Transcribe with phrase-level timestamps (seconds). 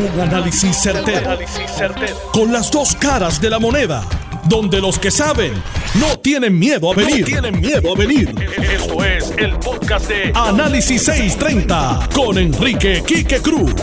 [0.00, 1.36] Un análisis certero,
[2.32, 4.02] Con las dos caras de la moneda.
[4.48, 5.52] Donde los que saben
[6.00, 7.26] no tienen miedo a venir.
[7.26, 8.34] tienen miedo a venir.
[8.62, 13.74] Esto es el podcast de Análisis 630 con Enrique Quique Cruz.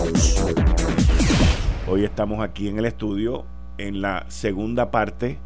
[1.88, 3.46] Hoy estamos aquí en el estudio
[3.78, 5.38] en la segunda parte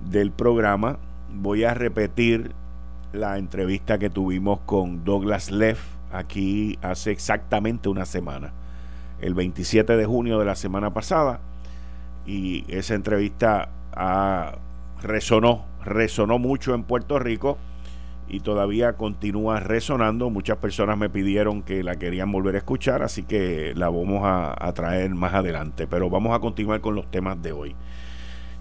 [0.00, 0.98] del programa.
[1.30, 2.54] Voy a repetir
[3.12, 5.80] la entrevista que tuvimos con Douglas Leff
[6.10, 8.54] aquí hace exactamente una semana
[9.20, 11.40] el 27 de junio de la semana pasada
[12.26, 13.70] y esa entrevista
[15.02, 17.58] resonó, resonó mucho en Puerto Rico
[18.28, 20.30] y todavía continúa resonando.
[20.30, 24.54] Muchas personas me pidieron que la querían volver a escuchar, así que la vamos a,
[24.58, 25.86] a, traer más adelante.
[25.86, 27.76] Pero vamos a continuar con los temas de hoy.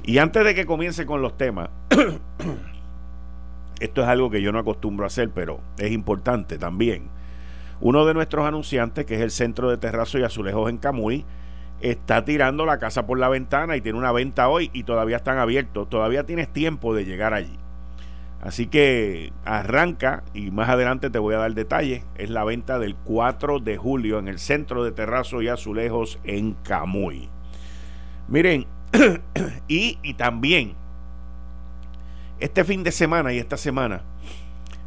[0.04, 1.70] Y antes de que comience con los temas,
[3.80, 7.10] esto es algo que yo no acostumbro a hacer, pero es importante también.
[7.82, 11.26] Uno de nuestros anunciantes, que es el Centro de Terrazo y Azulejos en Camuy,
[11.82, 15.38] está tirando la casa por la ventana y tiene una venta hoy y todavía están
[15.38, 15.90] abiertos.
[15.90, 17.60] Todavía tienes tiempo de llegar allí.
[18.42, 22.04] Así que arranca y más adelante te voy a dar detalles.
[22.16, 26.54] Es la venta del 4 de julio en el Centro de Terrazo y Azulejos en
[26.54, 27.30] Camuy.
[28.28, 28.68] Miren,
[29.68, 30.76] y, y también
[32.40, 34.02] este fin de semana y esta semana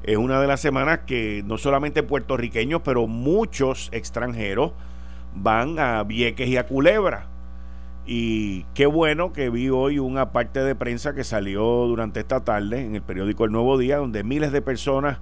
[0.09, 4.73] es una de las semanas que no solamente puertorriqueños, pero muchos extranjeros
[5.35, 7.27] van a Vieques y a Culebra.
[8.07, 12.87] Y qué bueno que vi hoy una parte de prensa que salió durante esta tarde
[12.87, 15.19] en el periódico El Nuevo Día, donde miles de personas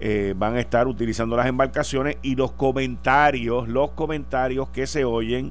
[0.00, 5.50] eh, van a estar utilizando las embarcaciones y los comentarios, los comentarios que se oyen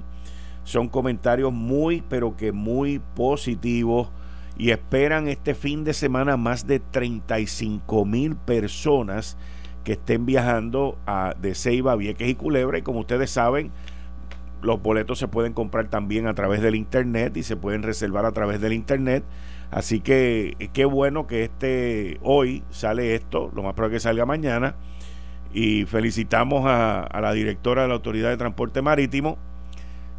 [0.63, 4.11] son comentarios muy, pero que muy positivos
[4.59, 9.37] y esperan este fin de semana más de 35 mil personas
[9.85, 12.77] que estén viajando a, de Ceiba, Vieques y Culebra.
[12.77, 13.71] Y como ustedes saben,
[14.61, 18.33] los boletos se pueden comprar también a través del internet y se pueden reservar a
[18.33, 19.23] través del internet.
[19.71, 24.25] Así que eh, qué bueno que este hoy sale esto, lo más probable que salga
[24.25, 24.75] mañana.
[25.53, 29.37] Y felicitamos a, a la directora de la Autoridad de Transporte Marítimo,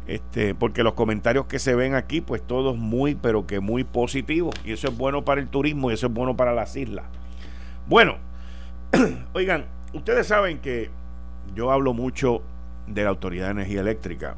[0.07, 4.55] este, porque los comentarios que se ven aquí, pues todos muy, pero que muy positivos.
[4.65, 7.05] Y eso es bueno para el turismo y eso es bueno para las islas.
[7.87, 8.17] Bueno,
[9.33, 10.89] oigan, ustedes saben que
[11.55, 12.41] yo hablo mucho
[12.87, 14.35] de la Autoridad de Energía Eléctrica.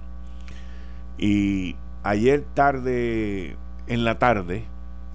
[1.17, 3.55] Y ayer tarde,
[3.87, 4.65] en la tarde,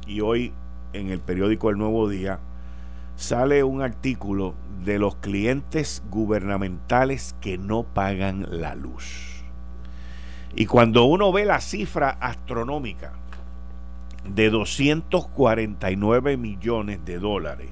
[0.06, 0.53] y hoy
[0.92, 2.38] en el periódico El Nuevo Día,
[3.16, 4.54] sale un artículo
[4.84, 9.38] de los clientes gubernamentales que no pagan la luz.
[10.54, 13.12] Y cuando uno ve la cifra astronómica
[14.25, 17.70] de 249 millones de dólares,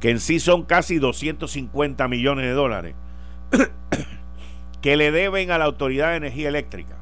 [0.00, 2.94] que en sí son casi 250 millones de dólares,
[4.80, 6.96] que le deben a la Autoridad de Energía Eléctrica.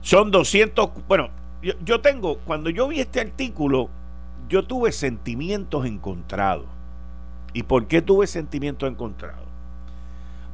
[0.00, 1.30] Son 200, bueno,
[1.62, 3.88] yo, yo tengo, cuando yo vi este artículo,
[4.48, 6.66] yo tuve sentimientos encontrados.
[7.52, 9.44] ¿Y por qué tuve sentimientos encontrados?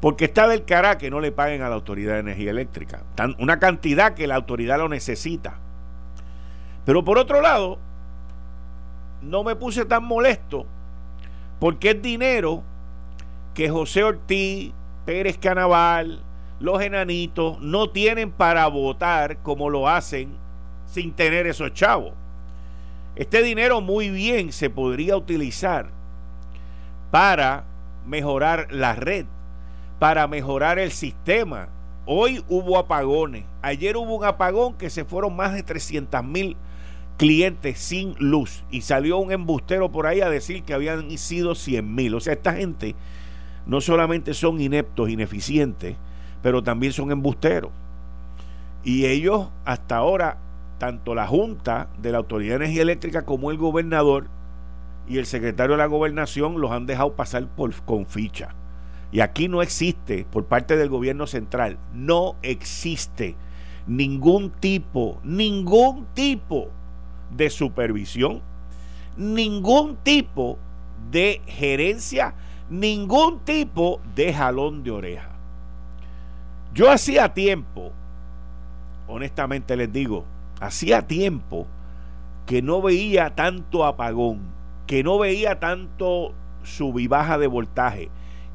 [0.01, 3.03] Porque está del cara que no le paguen a la Autoridad de Energía Eléctrica.
[3.39, 5.59] una cantidad que la autoridad lo necesita.
[6.87, 7.79] Pero por otro lado,
[9.21, 10.67] no me puse tan molesto
[11.59, 12.63] porque es dinero
[13.55, 14.73] que José Ortiz,
[15.05, 16.23] Pérez Canaval,
[16.59, 20.33] los enanitos no tienen para votar como lo hacen
[20.87, 22.13] sin tener esos chavos.
[23.17, 25.91] Este dinero muy bien se podría utilizar
[27.11, 27.65] para
[28.07, 29.27] mejorar la red
[30.01, 31.69] para mejorar el sistema.
[32.07, 33.45] Hoy hubo apagones.
[33.61, 36.57] Ayer hubo un apagón que se fueron más de 300 mil
[37.19, 38.65] clientes sin luz.
[38.71, 42.15] Y salió un embustero por ahí a decir que habían sido 100 mil.
[42.15, 42.97] O sea, esta gente
[43.67, 45.97] no solamente son ineptos, ineficientes,
[46.43, 47.71] pero también son embusteros.
[48.83, 50.39] Y ellos hasta ahora,
[50.79, 54.29] tanto la Junta de la Autoridad de Energía Eléctrica como el gobernador
[55.07, 57.49] y el secretario de la gobernación los han dejado pasar
[57.85, 58.55] con ficha.
[59.13, 63.35] Y aquí no existe, por parte del gobierno central, no existe
[63.87, 66.69] ningún tipo, ningún tipo
[67.31, 68.41] de supervisión,
[69.17, 70.59] ningún tipo
[71.11, 72.35] de gerencia,
[72.69, 75.31] ningún tipo de jalón de oreja.
[76.73, 77.91] Yo hacía tiempo,
[79.09, 80.25] honestamente les digo,
[80.61, 81.67] hacía tiempo
[82.47, 84.41] que no veía tanto apagón,
[84.87, 86.33] que no veía tanto
[86.63, 88.09] sub baja de voltaje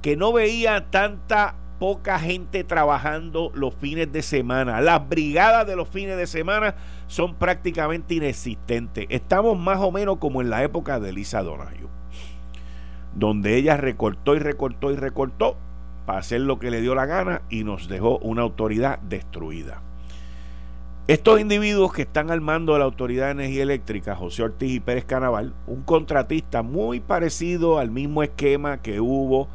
[0.05, 4.79] que no veía tanta poca gente trabajando los fines de semana.
[4.79, 6.75] Las brigadas de los fines de semana
[7.07, 9.07] son prácticamente inexistentes.
[9.09, 11.89] Estamos más o menos como en la época de Elisa Donayo,
[13.15, 15.57] donde ella recortó y recortó y recortó
[16.05, 19.81] para hacer lo que le dio la gana y nos dejó una autoridad destruida.
[21.07, 24.79] Estos individuos que están al mando de la Autoridad de Energía Eléctrica, José Ortiz y
[24.79, 29.47] Pérez Canaval, un contratista muy parecido al mismo esquema que hubo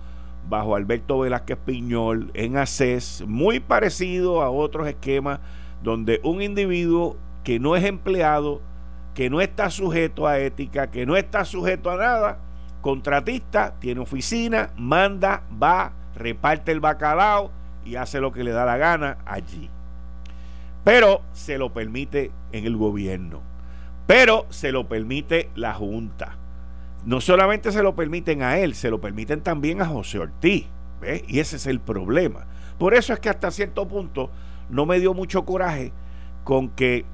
[0.51, 5.39] bajo Alberto Velázquez Piñol en ACES, muy parecido a otros esquemas
[5.83, 8.61] donde un individuo que no es empleado,
[9.15, 12.39] que no está sujeto a ética, que no está sujeto a nada,
[12.81, 17.53] contratista, tiene oficina, manda, va, reparte el bacalao
[17.85, 19.71] y hace lo que le da la gana allí.
[20.83, 23.41] Pero se lo permite en el gobierno.
[24.07, 26.40] Pero se lo permite la Junta.
[27.05, 30.67] No solamente se lo permiten a él, se lo permiten también a José Ortiz.
[31.29, 32.47] Y ese es el problema.
[32.79, 34.31] Por eso es que hasta cierto punto
[34.69, 35.93] no me dio mucho coraje
[36.45, 37.05] con que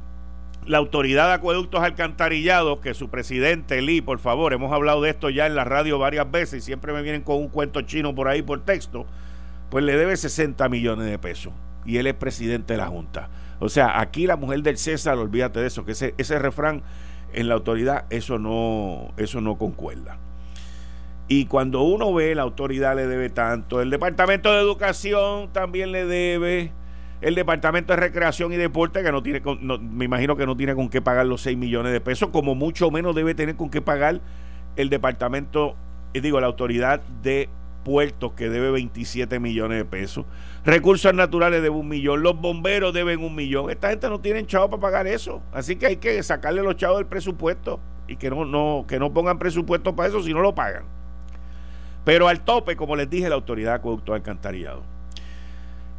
[0.67, 5.31] la autoridad de acueductos alcantarillados, que su presidente Lee, por favor, hemos hablado de esto
[5.31, 8.29] ya en la radio varias veces y siempre me vienen con un cuento chino por
[8.29, 9.07] ahí por texto,
[9.71, 11.53] pues le debe 60 millones de pesos
[11.85, 13.29] y él es presidente de la Junta.
[13.61, 16.83] O sea, aquí la mujer del César, olvídate de eso, que ese, ese refrán
[17.37, 20.19] en la autoridad, eso no, eso no concuerda.
[21.29, 26.07] Y cuando uno ve la autoridad le debe tanto, el Departamento de Educación también le
[26.07, 26.73] debe,
[27.21, 30.89] el Departamento de Recreación y Deporte, que no tiene, me imagino que no tiene con
[30.89, 34.21] qué pagar los 6 millones de pesos, como mucho menos debe tener con qué pagar
[34.77, 35.77] el Departamento,
[36.15, 37.51] eh, digo, la Autoridad de
[37.85, 40.25] Puertos, que debe 27 millones de pesos.
[40.67, 43.71] Recursos naturales debe un millón, los bomberos deben un millón.
[43.71, 45.41] Esta gente no tiene chavos para pagar eso.
[45.53, 47.79] Así que hay que sacarle los chavos del presupuesto
[48.09, 50.83] y que no, no, que no pongan presupuesto para eso si no lo pagan.
[52.05, 54.83] Pero al tope, como les dije, la autoridad acueducto alcantarillado.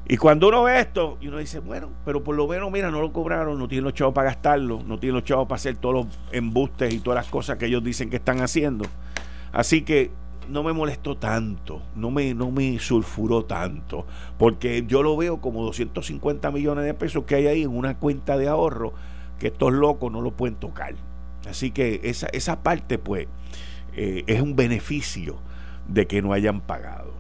[0.06, 3.00] Y cuando uno ve esto, y uno dice, bueno, pero por lo menos, mira, no
[3.00, 5.96] lo cobraron, no tienen los chavos para gastarlo, no tienen los chavos para hacer todos
[5.96, 8.86] los embustes y todas las cosas que ellos dicen que están haciendo.
[9.54, 10.12] Así que
[10.50, 14.06] no me molestó tanto, no me, no me sulfuró tanto,
[14.38, 18.38] porque yo lo veo como 250 millones de pesos que hay ahí en una cuenta
[18.38, 18.94] de ahorro
[19.40, 20.96] que estos locos no lo pueden tocar.
[21.48, 23.28] Así que esa, esa parte, pues,
[23.94, 25.38] eh, es un beneficio
[25.88, 27.14] de que no hayan pagado.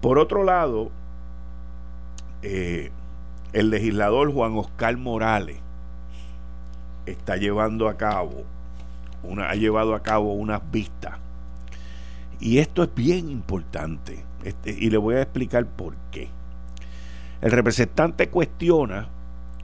[0.00, 0.90] Por otro lado,
[2.42, 2.90] eh,
[3.52, 5.58] el legislador Juan Oscar Morales
[7.06, 8.44] está llevando a cabo
[9.22, 11.18] una, ha llevado a cabo unas vistas
[12.40, 16.28] y esto es bien importante este, y le voy a explicar por qué.
[17.40, 19.08] El representante cuestiona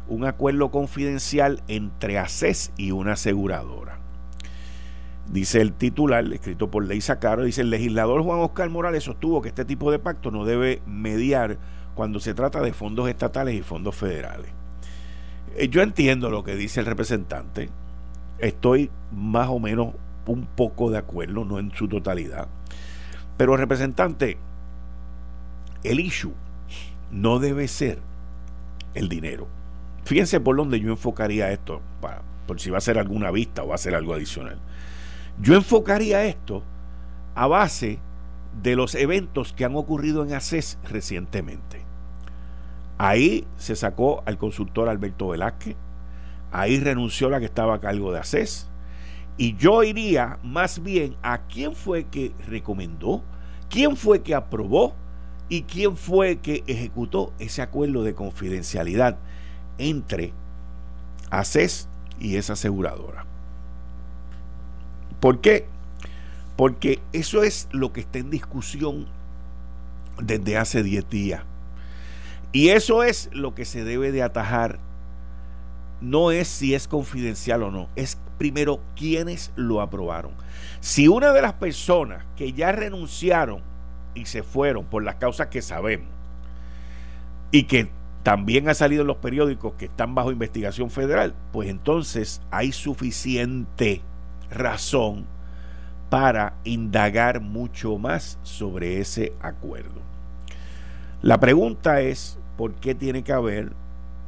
[0.09, 3.99] un acuerdo confidencial entre ACES y una aseguradora.
[5.31, 9.49] Dice el titular, escrito por Ley Sacaro, dice el legislador Juan Oscar Morales sostuvo que
[9.49, 11.59] este tipo de pacto no debe mediar
[11.95, 14.51] cuando se trata de fondos estatales y fondos federales.
[15.57, 17.71] Eh, yo entiendo lo que dice el representante,
[18.39, 19.95] estoy más o menos
[20.27, 22.49] un poco de acuerdo, no en su totalidad.
[23.37, 24.39] Pero representante,
[25.83, 26.35] el issue
[27.11, 27.99] no debe ser
[28.95, 29.49] el dinero.
[30.05, 33.69] Fíjense por dónde yo enfocaría esto, para, por si va a ser alguna vista o
[33.69, 34.59] va a ser algo adicional.
[35.41, 36.63] Yo enfocaría esto
[37.35, 37.99] a base
[38.63, 41.83] de los eventos que han ocurrido en ACES recientemente.
[42.99, 45.77] Ahí se sacó al consultor Alberto Velázquez,
[46.53, 48.69] ahí renunció la que estaba a cargo de ACES,
[49.43, 53.25] y yo iría más bien a quién fue que recomendó,
[53.69, 54.95] quién fue que aprobó
[55.49, 59.19] y quién fue que ejecutó ese acuerdo de confidencialidad
[59.79, 60.33] entre
[61.31, 61.89] ACES
[62.21, 63.27] y esa aseguradora.
[65.19, 65.67] ¿Por qué?
[66.55, 69.09] Porque eso es lo que está en discusión
[70.23, 71.43] desde hace 10 días.
[72.53, 74.79] Y eso es lo que se debe de atajar.
[76.01, 80.33] No es si es confidencial o no, es primero quiénes lo aprobaron.
[80.81, 83.63] Si una de las personas que ya renunciaron
[84.17, 86.09] y se fueron por las causas que sabemos
[87.53, 87.89] y que
[88.25, 94.01] también ha salido en los periódicos que están bajo investigación federal, pues entonces hay suficiente
[94.51, 95.25] razón
[96.11, 100.01] para indagar mucho más sobre ese acuerdo.
[101.23, 103.71] La pregunta es, ¿por qué tiene que haber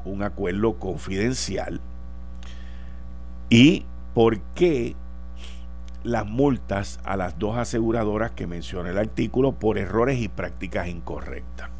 [0.04, 1.80] un acuerdo confidencial?
[3.50, 4.94] Y por qué
[6.04, 11.70] las multas a las dos aseguradoras que menciona el artículo por errores y prácticas incorrectas.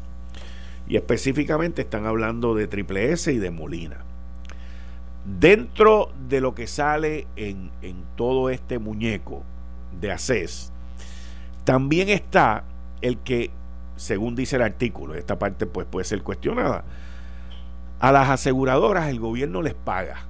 [0.87, 3.97] Y específicamente están hablando de Triple S y de Molina.
[5.39, 7.71] Dentro de lo que sale en,
[8.15, 9.43] todo este muñeco
[9.99, 10.71] de ACES,
[11.63, 12.63] también está
[13.01, 13.49] el que,
[13.95, 16.83] según dice el artículo, esta parte pues puede ser cuestionada,
[17.99, 20.27] a las aseguradoras el gobierno les paga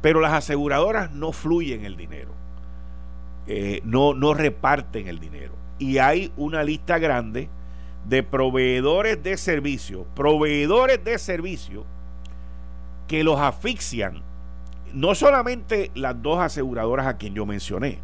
[0.00, 2.32] pero las aseguradoras no fluyen el dinero,
[3.46, 5.54] eh, no, no reparten el dinero.
[5.78, 7.48] Y hay una lista grande
[8.08, 11.84] de proveedores de servicio, proveedores de servicio
[13.06, 14.22] que los asfixian,
[14.92, 17.98] no solamente las dos aseguradoras a quien yo mencioné,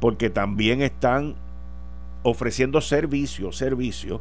[0.00, 1.34] porque también están
[2.22, 4.20] ofreciendo servicio, servicio,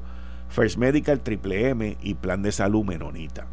[0.49, 3.47] First Medical, Triple M y Plan de Salud Menonita.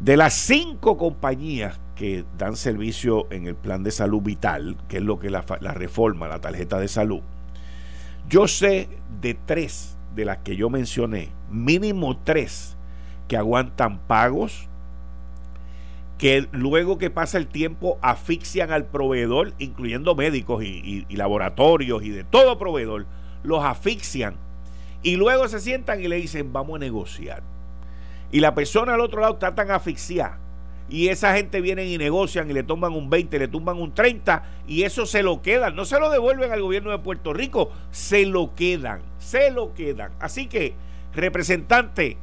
[0.00, 5.02] De las cinco compañías que dan servicio en el plan de salud vital, que es
[5.02, 7.20] lo que la, la reforma, la tarjeta de salud,
[8.28, 8.88] yo sé
[9.20, 12.76] de tres de las que yo mencioné, mínimo tres
[13.28, 14.68] que aguantan pagos,
[16.20, 22.24] que luego que pasa el tiempo asfixian al proveedor, incluyendo médicos y, laboratorios y de
[22.24, 23.06] todo proveedor,
[23.42, 24.34] los asfixian
[25.02, 27.42] y luego se sientan y le dicen vamos a negociar.
[28.32, 30.38] Y la persona al otro lado está tan asfixiada
[30.90, 34.42] y esa gente vienen y negocian y le toman un 20, le tumban un 30
[34.66, 38.26] y eso se lo quedan, no se lo devuelven al gobierno de Puerto Rico, se
[38.26, 40.10] lo quedan, se lo quedan.
[40.18, 40.74] Así que,
[41.14, 42.16] representante,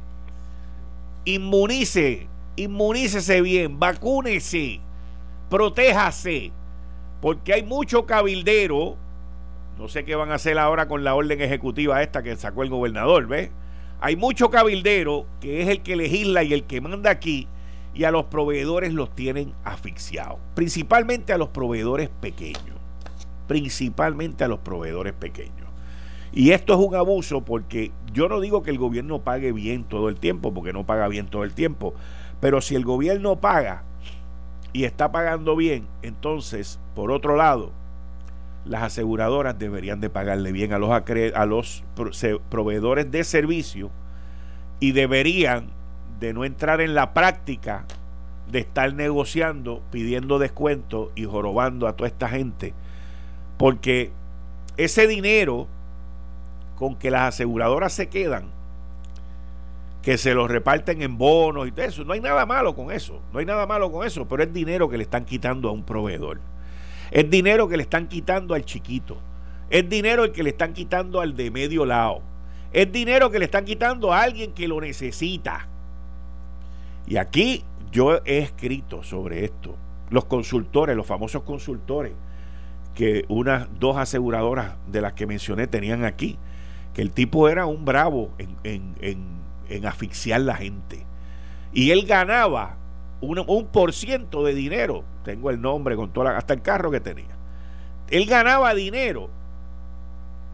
[1.24, 4.80] inmunice, inmunícese bien, vacúnese,
[5.48, 6.52] protéjase,
[7.22, 8.96] porque hay mucho cabildero,
[9.78, 12.68] no sé qué van a hacer ahora con la orden ejecutiva esta que sacó el
[12.68, 13.50] gobernador, ¿ves?
[14.00, 17.48] Hay mucho cabildero que es el que legisla y el que manda aquí
[17.94, 22.76] y a los proveedores los tienen asfixiados, principalmente a los proveedores pequeños,
[23.48, 25.66] principalmente a los proveedores pequeños.
[26.32, 30.08] Y esto es un abuso porque yo no digo que el gobierno pague bien todo
[30.08, 31.94] el tiempo, porque no paga bien todo el tiempo,
[32.40, 33.82] pero si el gobierno paga
[34.72, 37.72] y está pagando bien, entonces, por otro lado,
[38.64, 41.84] las aseguradoras deberían de pagarle bien a los, a los
[42.48, 43.90] proveedores de servicio
[44.80, 45.70] y deberían
[46.20, 47.84] de no entrar en la práctica
[48.50, 52.74] de estar negociando, pidiendo descuento y jorobando a toda esta gente.
[53.56, 54.12] Porque
[54.76, 55.66] ese dinero
[56.76, 58.44] con que las aseguradoras se quedan,
[60.02, 63.20] que se los reparten en bonos y todo eso, no hay nada malo con eso,
[63.32, 65.82] no hay nada malo con eso, pero es dinero que le están quitando a un
[65.82, 66.40] proveedor.
[67.10, 69.18] Es dinero que le están quitando al chiquito.
[69.70, 72.22] Es dinero el que le están quitando al de medio lado.
[72.72, 75.66] Es dinero que le están quitando a alguien que lo necesita.
[77.06, 79.76] Y aquí yo he escrito sobre esto.
[80.10, 82.12] Los consultores, los famosos consultores,
[82.94, 86.38] que unas dos aseguradoras de las que mencioné tenían aquí,
[86.94, 91.06] que el tipo era un bravo en, en, asfixiar la gente.
[91.72, 92.77] Y él ganaba
[93.20, 95.04] un, un, por ciento de dinero.
[95.24, 97.36] Tengo el nombre con toda hasta el carro que tenía.
[98.08, 99.28] Él ganaba dinero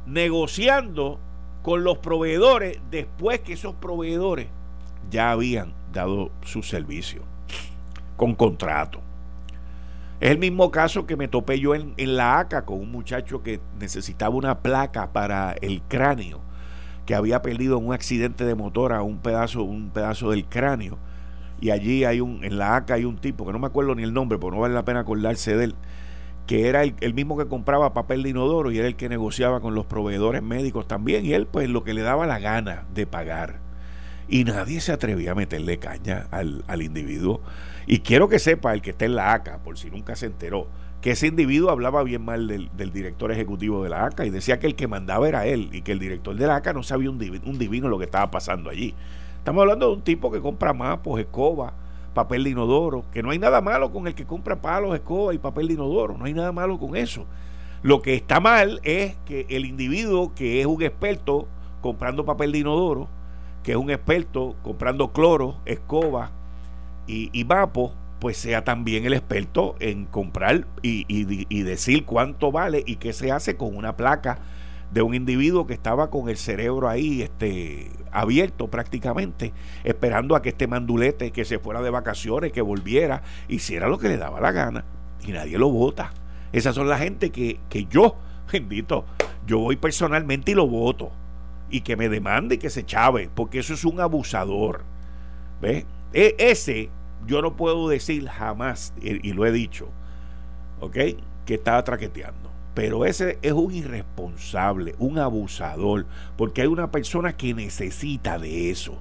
[0.06, 1.18] negociando
[1.62, 4.48] con los proveedores después que esos proveedores
[5.10, 7.22] ya habían dado su servicio
[8.16, 9.00] con contrato.
[10.20, 13.60] Es el mismo caso que me topé yo en, la ACA con un muchacho que
[13.78, 16.40] necesitaba una placa para el cráneo,
[17.04, 20.98] que había perdido en un accidente de motora un pedazo, un pedazo del cráneo.
[21.64, 24.02] Y allí hay un, en la ACA hay un tipo, que no me acuerdo ni
[24.02, 25.74] el nombre, pero no vale la pena acordarse de él,
[26.46, 29.60] que era el, el, mismo que compraba papel de inodoro y era el que negociaba
[29.60, 31.24] con los proveedores médicos también.
[31.24, 33.60] Y él, pues, lo que le daba la gana de pagar
[34.28, 37.40] y nadie se atrevía a meterle caña al, individuo.
[37.86, 40.68] Y quiero que sepa el que está en la ACA, por si nunca se enteró,
[41.00, 44.66] que ese individuo hablaba bien mal del, director ejecutivo de la ACA y decía que
[44.66, 47.18] el que mandaba era él y que el director de la ACA no sabía un
[47.18, 48.94] divino lo que estaba pasando allí.
[49.44, 51.74] Estamos hablando de un tipo que compra mapos, escoba,
[52.14, 55.38] papel de inodoro, que no hay nada malo con el que compra palos, escoba y
[55.38, 57.26] papel de inodoro, no hay nada malo con eso.
[57.82, 61.46] Lo que está mal es que el individuo que es un experto
[61.82, 63.06] comprando papel de inodoro,
[63.62, 66.30] que es un experto comprando cloro, escoba
[67.06, 72.82] y, y vapo, pues sea también el experto en comprar y, y, decir cuánto vale
[72.86, 74.38] y qué se hace con una placa
[74.94, 80.50] de un individuo que estaba con el cerebro ahí este, abierto prácticamente, esperando a que
[80.50, 84.52] este mandulete que se fuera de vacaciones, que volviera, hiciera lo que le daba la
[84.52, 84.84] gana
[85.26, 86.12] y nadie lo vota.
[86.52, 88.16] Esas son la gente que, que yo,
[88.52, 89.04] bendito,
[89.46, 91.10] yo voy personalmente y lo voto
[91.68, 94.84] y que me demande y que se chave, porque eso es un abusador.
[95.60, 95.86] ¿Ves?
[96.12, 96.88] E, ese
[97.26, 99.88] yo no puedo decir jamás, y, lo he dicho,
[100.78, 100.96] ¿ok?
[101.44, 102.53] Que estaba traqueteando.
[102.74, 109.00] Pero ese es un irresponsable, un abusador, porque hay una persona que necesita de eso.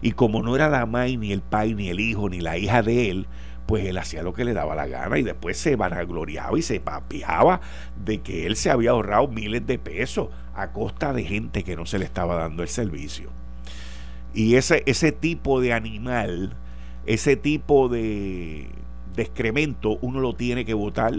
[0.00, 2.82] Y como no era la madre, ni el pai, ni el hijo, ni la hija
[2.82, 3.26] de él,
[3.66, 6.80] pues él hacía lo que le daba la gana y después se vanagloriaba y se
[6.80, 7.60] papiaba
[8.02, 11.86] de que él se había ahorrado miles de pesos a costa de gente que no
[11.86, 13.30] se le estaba dando el servicio.
[14.34, 16.56] Y ese, ese tipo de animal,
[17.06, 18.68] ese tipo de,
[19.14, 21.12] de excremento, uno lo tiene que votar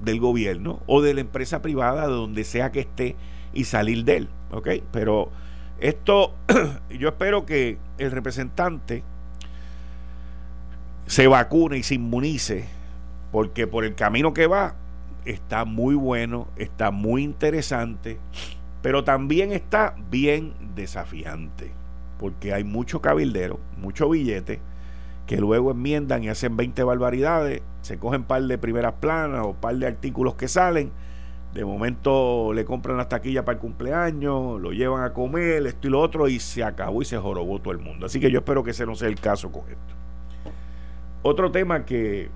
[0.00, 3.16] del gobierno o de la empresa privada, de donde sea que esté,
[3.52, 4.28] y salir de él.
[4.52, 4.68] ¿Ok?
[4.92, 5.30] Pero
[5.80, 6.34] Esto,
[6.90, 9.02] yo espero que el representante
[11.06, 12.66] se vacune y se inmunice,
[13.32, 14.74] porque por el camino que va
[15.24, 18.18] está muy bueno, está muy interesante,
[18.82, 21.72] pero también está bien desafiante,
[22.18, 24.60] porque hay mucho cabildero, mucho billete,
[25.30, 29.76] que luego enmiendan y hacen 20 barbaridades, se cogen par de primeras planas o par
[29.76, 30.90] de artículos que salen,
[31.54, 35.90] de momento le compran las taquillas para el cumpleaños, lo llevan a comer, esto y
[35.90, 38.06] lo otro, y se acabó y se jorobó todo el mundo.
[38.06, 39.94] Así que yo espero que ese no sea el caso con esto.
[41.22, 42.28] Otro tema que...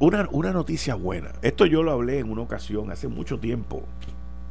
[0.00, 1.30] Una, una noticia buena.
[1.42, 3.84] Esto yo lo hablé en una ocasión hace mucho tiempo,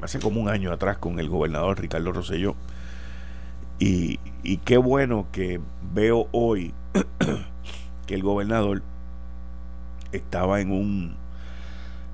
[0.02, 2.56] hace como un año atrás con el gobernador Ricardo Rosselló.
[3.80, 5.60] Y, y qué bueno que
[5.94, 6.74] veo hoy
[8.06, 8.82] que el gobernador
[10.12, 11.16] estaba en un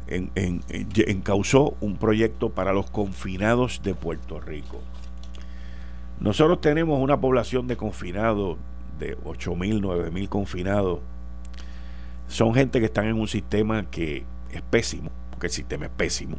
[0.08, 4.80] en, en, encausó un proyecto para los confinados de Puerto Rico.
[6.20, 8.58] Nosotros tenemos una población de confinados
[9.00, 11.00] de 8 mil, 9 mil confinados.
[12.28, 16.38] Son gente que están en un sistema que es pésimo, porque el sistema es pésimo.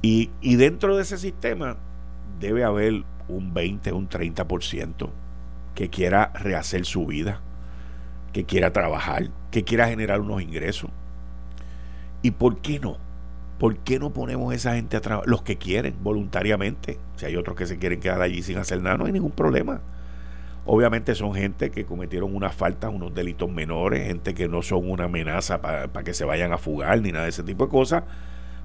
[0.00, 1.76] Y, y dentro de ese sistema
[2.40, 5.10] debe haber un 20, un 30%
[5.74, 7.40] que quiera rehacer su vida,
[8.32, 10.90] que quiera trabajar, que quiera generar unos ingresos.
[12.22, 12.98] ¿Y por qué no?
[13.58, 15.28] ¿Por qué no ponemos a esa gente a trabajar?
[15.28, 16.98] Los que quieren, voluntariamente.
[17.16, 19.80] Si hay otros que se quieren quedar allí sin hacer nada, no hay ningún problema.
[20.64, 25.04] Obviamente son gente que cometieron unas faltas, unos delitos menores, gente que no son una
[25.04, 28.04] amenaza para que se vayan a fugar ni nada de ese tipo de cosas.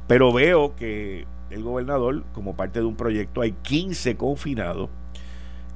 [0.07, 4.89] Pero veo que el gobernador, como parte de un proyecto, hay 15 confinados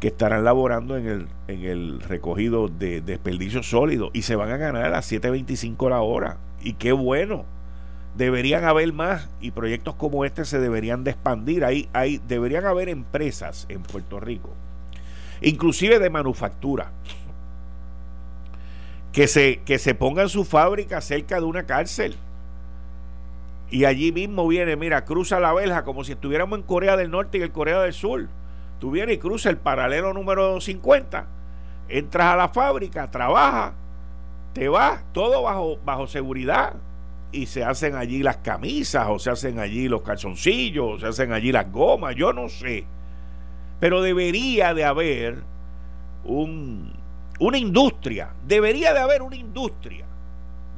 [0.02, 4.58] que estarán laborando en el, en el recogido de desperdicios sólidos y se van a
[4.58, 6.38] ganar a las 7.25 la hora.
[6.60, 7.46] Y qué bueno.
[8.18, 11.64] Deberían haber más y proyectos como este se deberían de expandir.
[11.64, 14.50] Ahí, ahí deberían haber empresas en Puerto Rico,
[15.40, 16.92] inclusive de manufactura,
[19.14, 22.16] que se, que se pongan su fábrica cerca de una cárcel.
[23.70, 27.38] Y allí mismo viene, mira, cruza la verja como si estuviéramos en Corea del Norte
[27.38, 28.28] y el Corea del Sur
[28.82, 31.28] Tú vienes y cruzas el paralelo número 50,
[31.88, 33.74] entras a la fábrica, trabajas,
[34.54, 36.74] te vas, todo bajo, bajo seguridad.
[37.32, 41.32] Y se hacen allí las camisas, o se hacen allí los calzoncillos, o se hacen
[41.32, 42.84] allí las gomas, yo no sé.
[43.80, 45.44] Pero debería de haber
[46.24, 46.92] un,
[47.38, 50.08] una industria, debería de haber una industria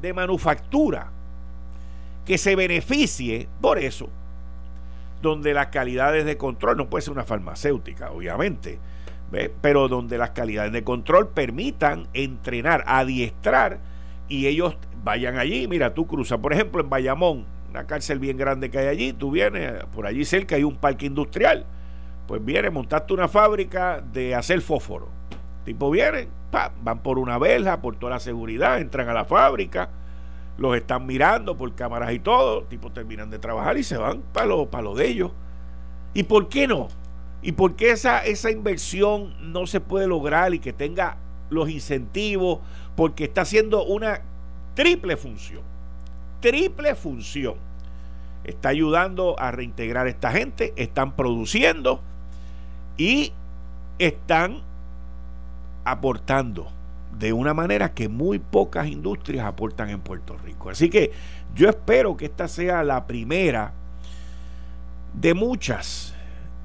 [0.01, 1.09] de manufactura
[2.25, 4.09] que se beneficie por eso
[5.23, 8.77] donde las calidades de control, no puede ser una farmacéutica, obviamente,
[9.61, 13.79] pero donde las calidades de control permitan entrenar, adiestrar
[14.27, 15.67] y ellos vayan allí.
[15.67, 19.31] Mira, tú cruzas, por ejemplo, en Bayamón, una cárcel bien grande que hay allí, tú
[19.31, 21.65] vienes, por allí cerca hay un parque industrial.
[22.27, 25.09] Pues viene, montaste una fábrica de hacer fósforo.
[25.65, 26.29] Tipo vienen,
[26.83, 29.89] van por una verja, por toda la seguridad, entran a la fábrica
[30.57, 34.47] los están mirando por cámaras y todo, tipo terminan de trabajar y se van para
[34.47, 35.31] lo, para lo de ellos.
[36.13, 36.87] ¿Y por qué no?
[37.41, 41.17] ¿Y por qué esa, esa inversión no se puede lograr y que tenga
[41.49, 42.59] los incentivos?
[42.95, 44.21] Porque está haciendo una
[44.75, 45.61] triple función.
[46.39, 47.55] Triple función.
[48.43, 52.01] Está ayudando a reintegrar a esta gente, están produciendo
[52.97, 53.33] y
[53.97, 54.61] están
[55.85, 56.67] aportando
[57.19, 60.69] de una manera que muy pocas industrias aportan en Puerto Rico.
[60.69, 61.11] Así que
[61.55, 63.73] yo espero que esta sea la primera
[65.13, 66.13] de muchas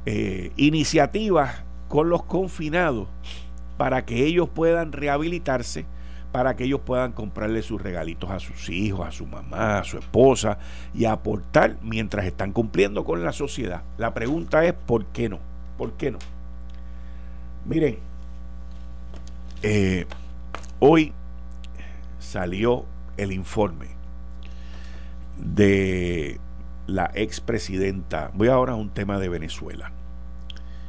[0.07, 3.09] eh, iniciativas con los confinados
[3.77, 5.87] para que ellos puedan rehabilitarse,
[6.33, 9.99] para que ellos puedan comprarle sus regalitos a sus hijos, a su mamá, a su
[9.99, 10.59] esposa
[10.95, 13.83] y aportar mientras están cumpliendo con la sociedad.
[13.97, 15.39] La pregunta es, ¿por qué no?
[15.77, 16.19] ¿Por qué no?
[17.67, 17.99] Miren,
[19.63, 20.07] eh,
[20.81, 21.13] Hoy
[22.21, 22.85] salió
[23.17, 23.89] el informe
[25.37, 26.39] de
[26.87, 28.31] la expresidenta.
[28.33, 29.91] Voy ahora a un tema de Venezuela.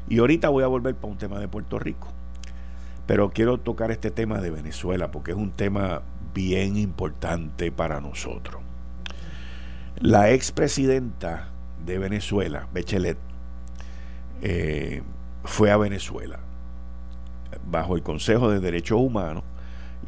[0.08, 2.08] Y ahorita voy a volver para un tema de Puerto Rico.
[3.08, 6.04] Pero quiero tocar este tema de Venezuela porque es un tema
[6.36, 8.62] bien importante para nosotros.
[10.00, 11.48] La expresidenta
[11.84, 13.18] de Venezuela, Bechelet,
[14.44, 15.02] eh,
[15.44, 16.40] fue a Venezuela
[17.66, 19.44] bajo el Consejo de Derechos Humanos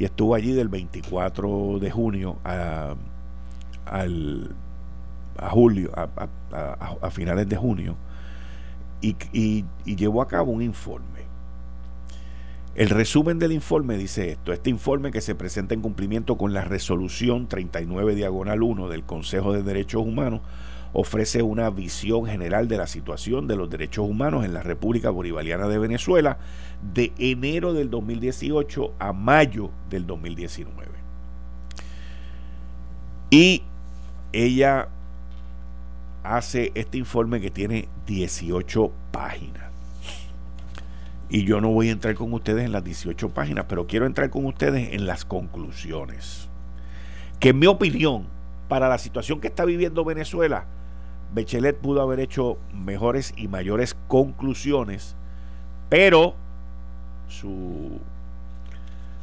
[0.02, 2.96] y estuvo allí del 24 de junio a,
[3.86, 7.94] a julio, a, finales de junio,
[9.00, 11.22] y, y, llevó a cabo un informe.
[12.74, 16.64] El resumen del informe dice esto, este informe que se presenta en cumplimiento con la
[16.64, 20.40] resolución 39 diagonal 1 del Consejo de Derechos Humanos
[20.92, 25.68] ofrece una visión general de la situación de los derechos humanos en la República Bolivariana
[25.68, 26.38] de Venezuela
[26.94, 30.90] de enero del 2018 a mayo del 2019.
[33.30, 33.62] Y
[34.32, 34.88] ella
[36.22, 39.72] hace este informe que tiene 18 páginas.
[41.28, 44.28] Y yo no voy a entrar con ustedes en las 18 páginas, pero quiero entrar
[44.28, 46.48] con ustedes en las conclusiones.
[47.40, 48.26] Que en mi opinión,
[48.68, 50.66] para la situación que está viviendo Venezuela,
[51.32, 55.16] Bechelet pudo haber hecho mejores y mayores conclusiones,
[55.88, 56.34] pero
[57.32, 57.98] su,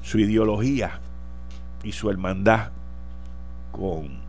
[0.02, 1.00] su ideología
[1.84, 2.72] y su hermandad
[3.72, 4.20] con,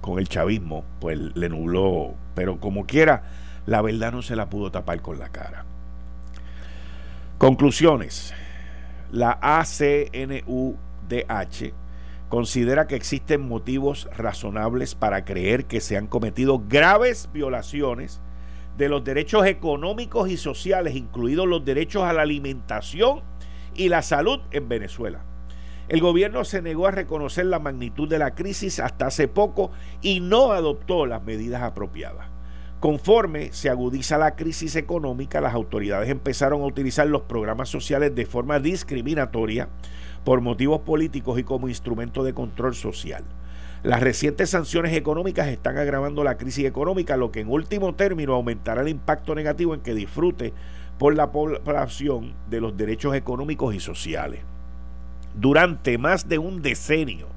[0.00, 2.14] con el chavismo, pues le nubló.
[2.34, 3.22] Pero como quiera,
[3.66, 5.64] la verdad no se la pudo tapar con la cara.
[7.38, 8.34] Conclusiones.
[9.10, 10.52] La ACNUDH
[12.28, 18.20] considera que existen motivos razonables para creer que se han cometido graves violaciones
[18.78, 23.22] de los derechos económicos y sociales, incluidos los derechos a la alimentación
[23.74, 25.24] y la salud en Venezuela.
[25.88, 30.20] El gobierno se negó a reconocer la magnitud de la crisis hasta hace poco y
[30.20, 32.28] no adoptó las medidas apropiadas.
[32.78, 38.26] Conforme se agudiza la crisis económica, las autoridades empezaron a utilizar los programas sociales de
[38.26, 39.68] forma discriminatoria
[40.22, 43.24] por motivos políticos y como instrumento de control social.
[43.82, 48.82] Las recientes sanciones económicas están agravando la crisis económica, lo que en último término aumentará
[48.82, 50.52] el impacto negativo en que disfrute
[50.98, 54.40] por la población de los derechos económicos y sociales.
[55.34, 57.28] Durante más de un decenio,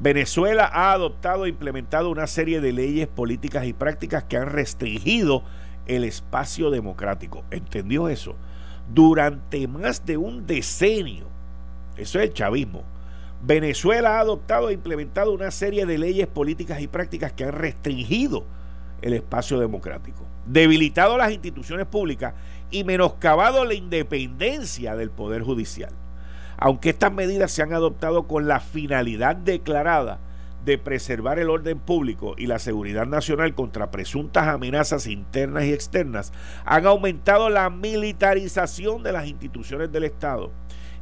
[0.00, 5.44] Venezuela ha adoptado e implementado una serie de leyes políticas y prácticas que han restringido
[5.86, 7.44] el espacio democrático.
[7.50, 8.34] ¿Entendió eso?
[8.92, 11.26] Durante más de un decenio,
[11.96, 12.82] eso es el chavismo.
[13.42, 18.44] Venezuela ha adoptado e implementado una serie de leyes políticas y prácticas que han restringido
[19.00, 22.34] el espacio democrático, debilitado las instituciones públicas
[22.70, 25.92] y menoscabado la independencia del Poder Judicial.
[26.58, 30.18] Aunque estas medidas se han adoptado con la finalidad declarada
[30.66, 36.34] de preservar el orden público y la seguridad nacional contra presuntas amenazas internas y externas,
[36.66, 40.52] han aumentado la militarización de las instituciones del Estado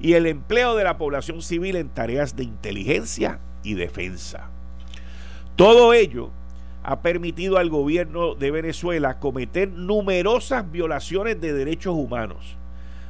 [0.01, 4.49] y el empleo de la población civil en tareas de inteligencia y defensa.
[5.57, 6.31] Todo ello
[6.85, 12.57] ha permitido al gobierno de Venezuela cometer numerosas violaciones de derechos humanos.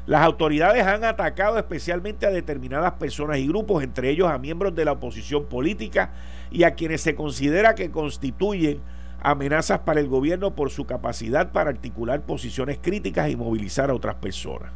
[0.07, 4.87] Las autoridades han atacado especialmente a determinadas personas y grupos, entre ellos a miembros de
[4.87, 6.12] la oposición política
[6.51, 8.81] y a quienes se considera que constituyen
[9.20, 14.14] amenazas para el gobierno por su capacidad para articular posiciones críticas y movilizar a otras
[14.14, 14.72] personas.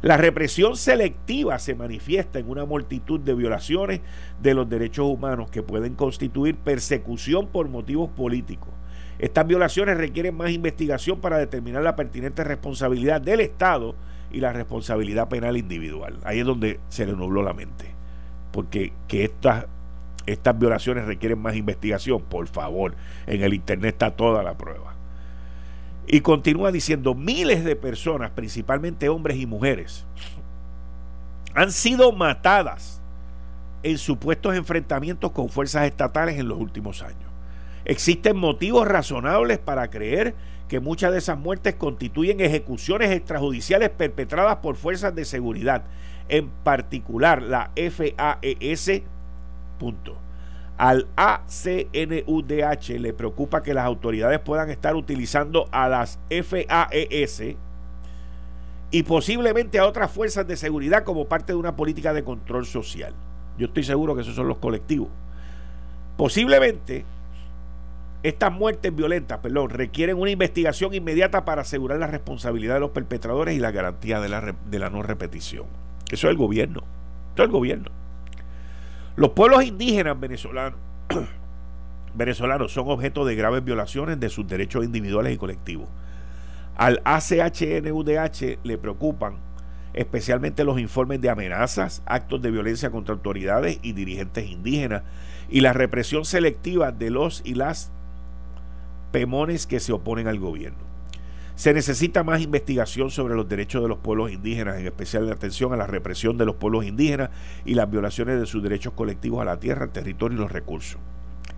[0.00, 4.00] La represión selectiva se manifiesta en una multitud de violaciones
[4.40, 8.70] de los derechos humanos que pueden constituir persecución por motivos políticos.
[9.18, 13.96] Estas violaciones requieren más investigación para determinar la pertinente responsabilidad del Estado
[14.30, 16.18] y la responsabilidad penal individual.
[16.22, 17.86] Ahí es donde se le nubló la mente.
[18.52, 19.66] Porque que estas,
[20.26, 22.94] estas violaciones requieren más investigación, por favor,
[23.26, 24.97] en el Internet está toda la prueba.
[26.10, 30.06] Y continúa diciendo, miles de personas, principalmente hombres y mujeres,
[31.54, 33.02] han sido matadas
[33.82, 37.30] en supuestos enfrentamientos con fuerzas estatales en los últimos años.
[37.84, 40.34] Existen motivos razonables para creer
[40.68, 45.84] que muchas de esas muertes constituyen ejecuciones extrajudiciales perpetradas por fuerzas de seguridad,
[46.28, 49.02] en particular la FAES.
[49.78, 50.27] Punto.
[50.78, 57.56] Al ACNUDH le preocupa que las autoridades puedan estar utilizando a las FAES
[58.90, 63.12] y posiblemente a otras fuerzas de seguridad como parte de una política de control social.
[63.58, 65.08] Yo estoy seguro que esos son los colectivos.
[66.16, 67.04] Posiblemente
[68.22, 73.56] estas muertes violentas, perdón, requieren una investigación inmediata para asegurar la responsabilidad de los perpetradores
[73.56, 75.66] y la garantía de la, no repetición.
[76.10, 76.82] Eso es el gobierno.
[77.34, 77.90] Eso es el gobierno.
[79.18, 80.16] Los pueblos indígenas
[82.14, 85.88] venezolanos, son objeto de graves violaciones de sus derechos individuales y colectivos.
[86.76, 89.38] Al ACHNUDH le preocupan
[89.92, 95.02] especialmente los informes de amenazas, actos de violencia contra autoridades y dirigentes indígenas
[95.48, 97.90] y la represión selectiva de los y las
[99.10, 100.87] pemones que se oponen al gobierno.
[101.58, 105.72] Se necesita más investigación sobre los derechos de los pueblos indígenas, en especial de atención
[105.72, 107.30] a la represión de los pueblos indígenas
[107.64, 111.00] y las violaciones de sus derechos colectivos a la tierra, al territorio y los recursos.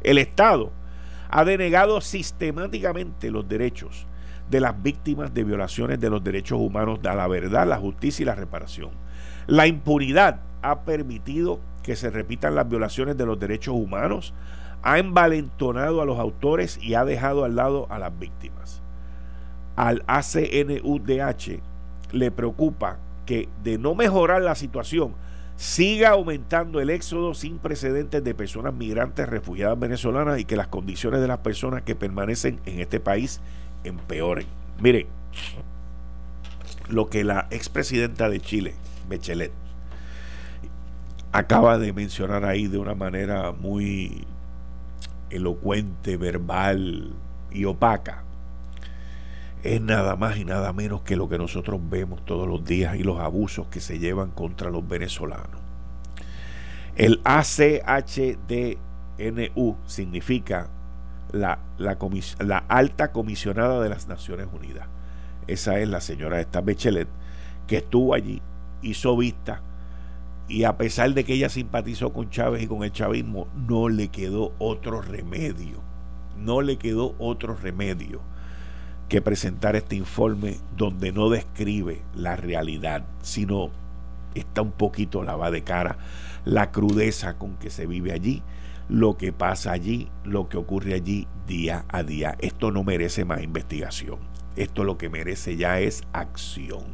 [0.02, 0.72] El Estado
[1.28, 4.06] ha denegado sistemáticamente los derechos
[4.48, 8.26] de las víctimas de violaciones de los derechos humanos a la verdad, la justicia y
[8.26, 8.92] la reparación.
[9.48, 14.32] La impunidad ha permitido que se repitan las violaciones de los derechos humanos
[14.82, 18.79] ha envalentonado a los autores y ha dejado al lado a las víctimas.
[19.80, 21.58] Al ACNUDH
[22.12, 25.14] le preocupa que de no mejorar la situación,
[25.56, 31.22] siga aumentando el éxodo sin precedentes de personas migrantes refugiadas venezolanas y que las condiciones
[31.22, 33.40] de las personas que permanecen en este país
[33.82, 34.46] empeoren.
[34.82, 35.06] Mire,
[36.90, 38.74] lo que la expresidenta de Chile,
[39.08, 39.52] Bechelet,
[41.32, 44.26] acaba de mencionar ahí de una manera muy
[45.30, 47.14] elocuente, verbal
[47.50, 48.24] y opaca,
[49.62, 53.02] es nada más y nada menos que lo que nosotros vemos todos los días y
[53.02, 55.60] los abusos que se llevan contra los venezolanos.
[56.96, 58.36] El ACHDNU
[59.86, 60.68] significa
[61.32, 64.88] la, la, alta comisionada de las Naciones Unidas.
[65.46, 67.08] Esa es la señora esta Bechelet,
[67.66, 68.42] que estuvo allí,
[68.82, 69.62] hizo vista,
[70.48, 74.08] y a pesar de que ella simpatizó con Chávez y con el chavismo, no le
[74.08, 75.78] quedó otro remedio,
[76.36, 78.20] no le quedó otro remedio
[79.10, 83.70] que presentar este informe donde no describe la realidad, sino
[84.36, 85.98] está un poquito lavada de cara
[86.44, 88.44] la crudeza con que se vive allí,
[88.88, 92.36] lo que pasa allí, lo que ocurre allí día a día.
[92.38, 94.20] Esto no merece más investigación.
[94.54, 96.84] Esto lo que merece ya es acción.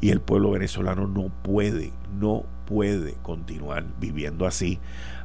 [0.00, 4.80] Y el pueblo venezolano no puede, no puede continuar viviendo así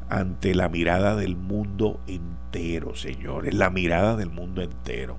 [0.08, 5.18] ante la mirada del mundo entero, señores, la mirada del mundo entero.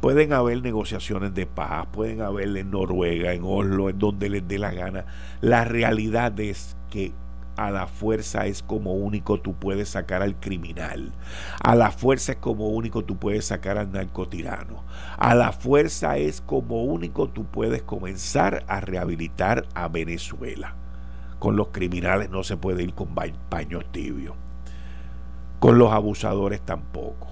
[0.00, 4.58] Pueden haber negociaciones de paz, pueden haber en Noruega, en Oslo, en donde les dé
[4.58, 5.04] la gana.
[5.42, 7.12] La realidad es que
[7.56, 11.12] a la fuerza es como único tú puedes sacar al criminal.
[11.62, 14.84] A la fuerza es como único tú puedes sacar al narcotirano.
[15.18, 20.76] A la fuerza es como único tú puedes comenzar a rehabilitar a Venezuela.
[21.38, 23.14] Con los criminales no se puede ir con
[23.50, 24.34] paños tibios.
[25.58, 27.28] Con los abusadores tampoco.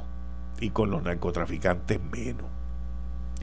[0.60, 2.57] Y con los narcotraficantes menos.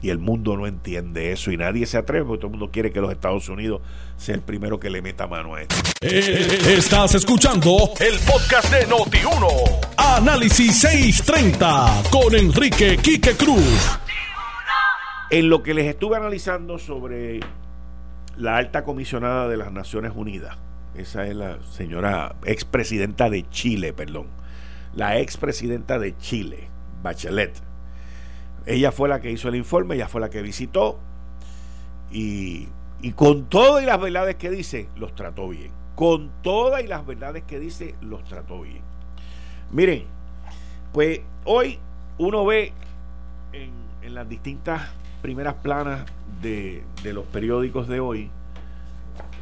[0.02, 2.92] Y el mundo no entiende eso y nadie se atreve porque todo el mundo quiere
[2.92, 3.80] que los Estados Unidos
[4.16, 5.76] sea el primero que le meta mano a esto.
[6.02, 9.86] Eh, estás escuchando el podcast de Noti1.
[9.96, 13.98] Análisis 630 con Enrique Quique Cruz.
[15.30, 17.40] En lo que les estuve analizando sobre
[18.36, 20.56] la alta comisionada de las Naciones Unidas,
[20.94, 24.28] esa es la señora expresidenta de Chile, perdón,
[24.94, 26.68] la expresidenta de Chile,
[27.02, 27.65] Bachelet
[28.66, 30.98] ella fue la que hizo el informe, ella fue la que visitó
[32.10, 32.68] y,
[33.14, 35.70] con todas las verdades que dice, los trató bien.
[35.94, 38.80] Con todas y las verdades que dice, los trató bien.
[39.70, 40.04] Miren,
[40.92, 41.78] pues hoy
[42.18, 42.72] uno ve
[43.52, 44.88] en, las distintas
[45.20, 46.06] primeras planas
[46.40, 48.30] de, de, los periódicos de hoy,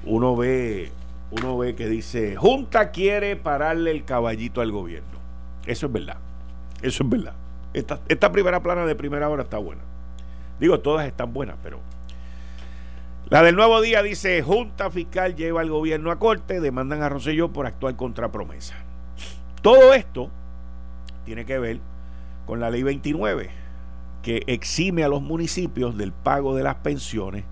[0.04, 0.90] uno ve,
[1.30, 5.18] uno ve que dice, Junta quiere pararle el caballito al gobierno.
[5.66, 6.16] Eso es verdad.
[6.82, 7.34] Eso es verdad.
[7.74, 9.82] Esta, primera plana de primera hora está buena.
[10.60, 11.80] Digo, todas están buenas, pero
[13.28, 17.52] la del nuevo día dice, Junta Fiscal lleva al gobierno a corte, demandan a Rosselló
[17.52, 18.76] por actuar contra promesa.
[19.60, 20.30] Todo esto
[21.24, 21.80] tiene que ver
[22.46, 23.50] con la ley 29,
[24.22, 27.44] que exime a los municipios del pago de las pensiones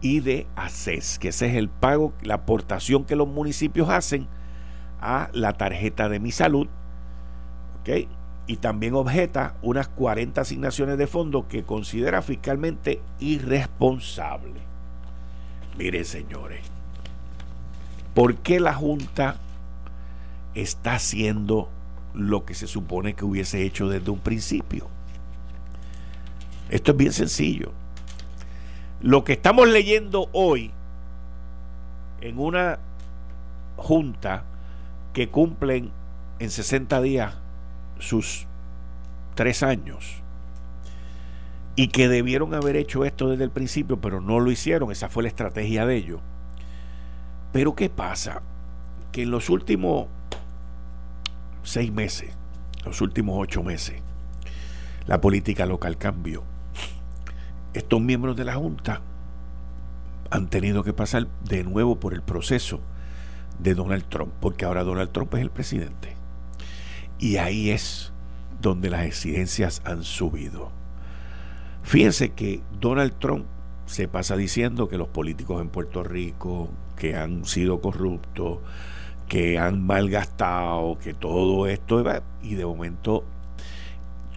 [0.00, 4.28] y de ACES, que ese es el pago, la aportación que los municipios hacen
[5.00, 6.68] a la tarjeta de mi salud.
[7.80, 8.08] ¿ok?
[8.48, 14.54] Y también objeta unas 40 asignaciones de fondos que considera fiscalmente irresponsable.
[15.76, 16.62] Mire, señores,
[18.14, 19.36] ¿por qué la Junta
[20.54, 21.68] está haciendo
[22.14, 24.88] lo que se supone que hubiese hecho desde un principio?
[26.70, 27.72] Esto es bien sencillo.
[29.02, 30.70] Lo que estamos leyendo hoy
[32.22, 32.78] en una
[33.76, 34.44] junta
[35.12, 35.90] que cumplen
[36.38, 37.34] en 60 días
[37.98, 38.46] sus
[39.34, 40.22] tres años
[41.78, 45.22] y que debieron haber hecho esto desde el principio, pero no lo hicieron, esa fue
[45.22, 46.20] la estrategia de ellos.
[47.52, 48.42] Pero ¿qué pasa?
[49.12, 50.08] Que en los últimos
[51.62, 52.30] seis meses,
[52.84, 54.02] los últimos ocho meses,
[55.06, 56.42] la política local cambió.
[57.74, 59.00] Estos miembros de la Junta
[60.30, 62.80] han tenido que pasar de nuevo por el proceso
[63.60, 66.17] de Donald Trump, porque ahora Donald Trump es el presidente.
[67.18, 68.12] Y ahí es
[68.60, 70.70] donde las exigencias han subido.
[71.82, 73.46] Fíjense que Donald Trump
[73.86, 78.58] se pasa diciendo que los políticos en Puerto Rico, que han sido corruptos,
[79.28, 82.04] que han malgastado, que todo esto,
[82.42, 83.24] y de momento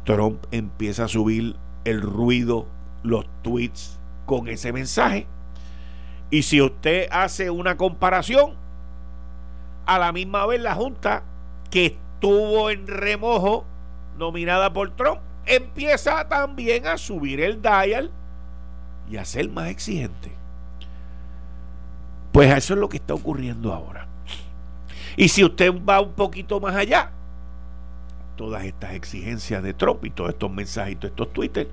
[0.05, 2.67] Trump empieza a subir el ruido,
[3.03, 5.27] los tweets con ese mensaje.
[6.29, 8.53] Y si usted hace una comparación,
[9.85, 11.23] a la misma vez la Junta
[11.69, 13.65] que estuvo en remojo,
[14.19, 18.11] nominada por Trump, empieza también a subir el dial
[19.09, 20.31] y a ser más exigente.
[22.31, 24.05] Pues eso es lo que está ocurriendo ahora.
[25.17, 27.09] Y si usted va un poquito más allá,
[28.35, 31.71] todas estas exigencias de Trump y todos estos mensajitos, estos Twitter,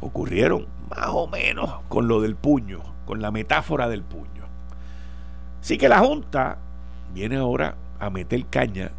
[0.00, 4.42] ocurrieron más o menos con lo del puño, con la metáfora del puño.
[5.60, 6.58] Así que la Junta
[7.14, 8.90] viene ahora a meter caña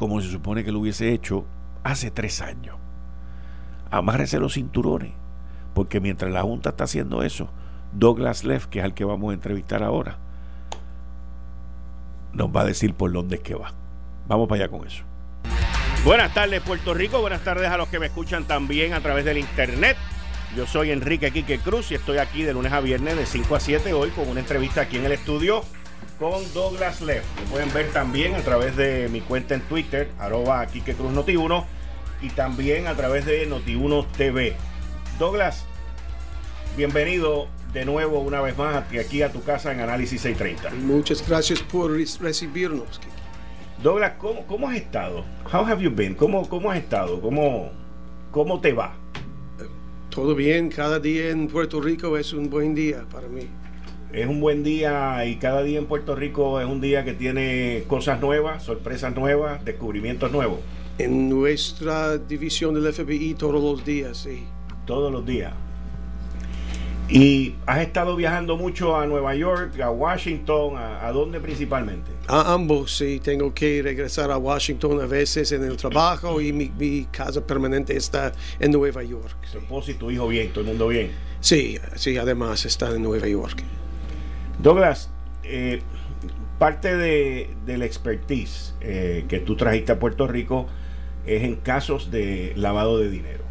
[0.00, 1.44] como se supone que lo hubiese hecho
[1.84, 2.74] hace tres años.
[3.90, 5.12] Amárrese los cinturones,
[5.74, 7.50] porque mientras la Junta está haciendo eso,
[7.92, 10.16] Douglas Leff, que es al que vamos a entrevistar ahora,
[12.32, 13.74] nos va a decir por dónde es que va.
[14.26, 15.04] Vamos para allá con eso.
[16.02, 19.36] Buenas tardes Puerto Rico, buenas tardes a los que me escuchan también a través del
[19.36, 19.98] internet.
[20.56, 23.60] Yo soy Enrique Quique Cruz y estoy aquí de lunes a viernes de 5 a
[23.60, 25.62] 7 hoy con una entrevista aquí en el estudio
[26.20, 27.24] con Douglas Leff.
[27.40, 31.64] Lo pueden ver también a través de mi cuenta en Twitter, arroba Quique Cruz Noti1
[32.20, 34.54] y también a través de Noti1 TV.
[35.18, 35.64] Douglas,
[36.76, 40.84] bienvenido de nuevo una vez más aquí a tu casa en Análisis 630.
[40.84, 43.00] Muchas gracias por recibirnos.
[43.82, 45.24] Douglas, ¿cómo, ¿cómo, has estado?
[45.50, 46.14] How have you been?
[46.14, 47.18] ¿Cómo, cómo has estado?
[47.22, 47.70] ¿Cómo,
[48.30, 48.92] ¿Cómo te va?
[50.10, 53.48] Todo bien, cada día en Puerto Rico es un buen día para mí.
[54.12, 57.84] Es un buen día y cada día en Puerto Rico es un día que tiene
[57.86, 60.58] cosas nuevas, sorpresas nuevas, descubrimientos nuevos.
[60.98, 64.42] En nuestra división del FBI todos los días, sí.
[64.84, 65.52] Todos los días.
[67.08, 72.10] ¿Y has estado viajando mucho a Nueva York, a Washington, a, dónde principalmente?
[72.26, 73.20] A ambos, sí.
[73.20, 78.32] Tengo que regresar a Washington a veces en el trabajo y mi, casa permanente está
[78.58, 79.36] en Nueva York.
[79.52, 81.12] Tu esposo y tu hijo bien, todo el mundo bien.
[81.40, 83.62] Sí, sí, además están en Nueva York.
[84.62, 85.10] Douglas,
[85.42, 85.80] eh,
[86.58, 90.66] parte de, del expertise eh, que tú trajiste a Puerto Rico
[91.26, 93.44] es en casos de lavado de dinero.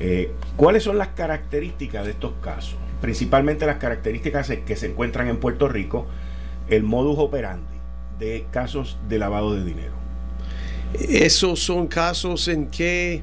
[0.00, 2.76] Eh, ¿Cuáles son las características de estos casos?
[3.00, 6.06] Principalmente las características que se encuentran en Puerto Rico,
[6.68, 7.76] el modus operandi
[8.18, 9.94] de casos de lavado de dinero.
[10.94, 13.22] Esos son casos en que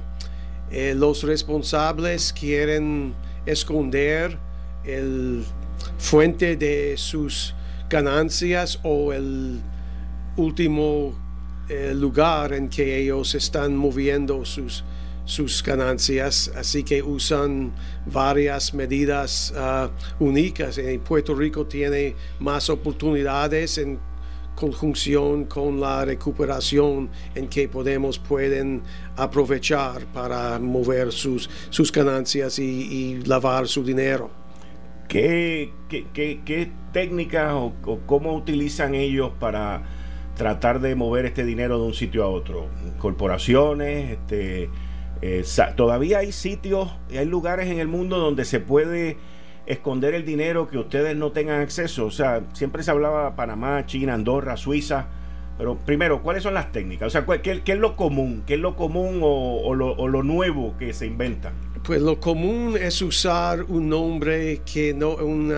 [0.71, 3.13] eh, los responsables quieren
[3.45, 4.37] esconder
[4.83, 5.43] el
[5.97, 7.53] fuente de sus
[7.89, 9.61] ganancias o el
[10.37, 11.13] último
[11.69, 14.83] eh, lugar en que ellos están moviendo sus
[15.25, 17.73] sus ganancias, así que usan
[18.05, 19.89] varias medidas uh,
[20.23, 20.77] únicas.
[20.77, 23.99] En Puerto Rico tiene más oportunidades en
[24.55, 28.83] conjunción con la recuperación en que podemos pueden
[29.15, 34.42] aprovechar para mover sus, sus ganancias y, lavar su dinero.
[35.07, 39.83] ¿Qué, qué, técnicas o, o, cómo utilizan ellos para
[40.35, 42.67] tratar de mover este dinero de un sitio a otro?
[42.99, 44.11] ¿Corporaciones?
[44.11, 44.69] Este,
[45.21, 45.45] eh,
[45.77, 49.15] todavía hay sitios, hay lugares en el mundo donde se puede
[49.65, 52.05] esconder el dinero que ustedes no tengan acceso.
[52.05, 55.07] O sea, siempre se hablaba Panamá, China, Andorra, Suiza.
[55.57, 57.07] Pero primero, ¿cuáles son las técnicas?
[57.07, 58.43] O sea, ¿qué, es lo común?
[58.45, 61.53] ¿Qué es lo común o, lo, nuevo que se inventa?
[61.83, 65.53] Pues lo común es usar un nombre que no un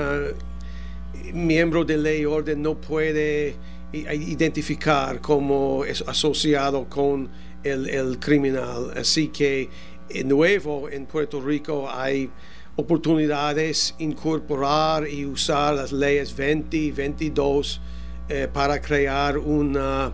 [1.34, 3.56] miembro de ley orden no puede
[3.94, 7.30] identificar como asociado con
[7.64, 8.92] el, criminal.
[8.98, 9.70] Así que
[10.10, 12.30] de nuevo en Puerto Rico hay
[12.76, 17.82] oportunidades incorporar y usar las leyes 20 y 22
[18.30, 20.12] eh, para crear una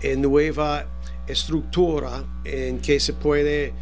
[0.00, 0.86] eh, nueva
[1.26, 3.72] estructura en que se puede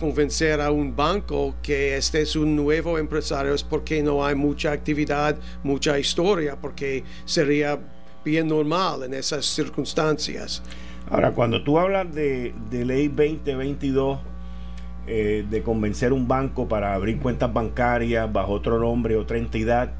[0.00, 4.72] convencer a un banco que este es un nuevo empresario es porque no hay mucha
[4.72, 7.78] actividad, mucha historia, porque sería
[8.24, 10.62] bien normal en esas circunstancias.
[11.10, 14.18] Ahora, cuando tú hablas de, ley 2022,
[15.06, 19.92] eh, de convencer un banco para abrir cuentas bancarias bajo otro nombre, otra entidad,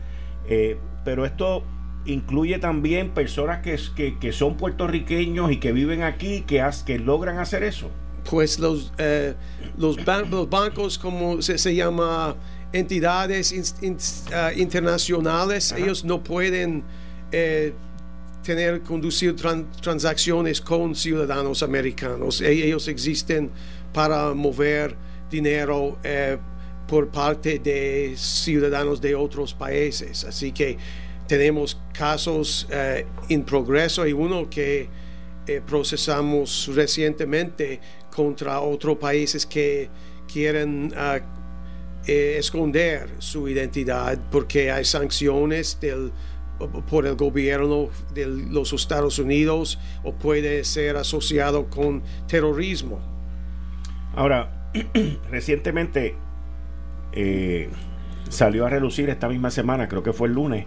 [0.48, 1.62] eh, pero esto
[2.06, 7.64] incluye también personas que, que, son puertorriqueños y que viven aquí, que, que logran hacer
[7.64, 7.90] eso.
[8.30, 9.34] Pues los, eh,
[9.76, 9.96] los,
[10.48, 12.36] bancos, como se, llama,
[12.72, 13.52] entidades
[14.32, 16.84] ah, internacionales, ellos no pueden
[18.42, 19.34] tener, conducir
[19.80, 22.40] transacciones con ciudadanos americanos.
[22.40, 23.50] E-, ellos existen
[23.92, 24.96] para mover
[25.30, 26.38] dinero eh,
[26.86, 30.24] por parte de ciudadanos de otros países.
[30.24, 30.76] Así que
[31.26, 34.88] tenemos casos eh, en progreso y uno que
[35.46, 37.80] eh, procesamos recientemente
[38.14, 39.88] contra otros países que
[40.30, 40.92] quieren
[42.06, 46.12] esconder su identidad porque hay sanciones del
[46.68, 53.00] por el gobierno de los Estados Unidos o puede ser asociado con terrorismo.
[54.14, 54.70] Ahora,
[55.30, 56.14] recientemente
[57.12, 57.68] eh,
[58.28, 60.66] salió a relucir esta misma semana, creo que fue el lunes,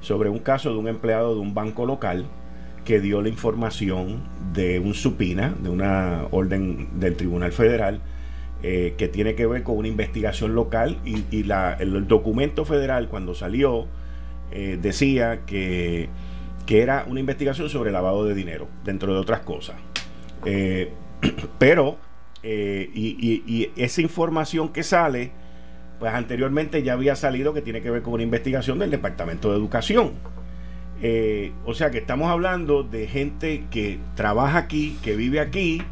[0.00, 2.26] sobre un caso de un empleado de un banco local
[2.86, 4.22] que dio la información
[4.54, 8.00] de un supina, de una orden del Tribunal Federal,
[8.62, 13.86] eh, que tiene que ver con una investigación local y, el, documento federal cuando salió
[14.50, 16.08] eh, decía que,
[16.68, 19.76] era una investigación sobre lavado de dinero, dentro de otras cosas.
[20.44, 20.90] Eh,
[21.58, 21.98] pero,
[22.42, 25.32] y, y esa información que sale,
[25.98, 29.56] pues anteriormente ya había salido que tiene que ver con una investigación del Departamento de
[29.56, 30.12] Educación.
[31.02, 35.82] Eh, o sea que estamos hablando de gente que trabaja aquí, que vive aquí,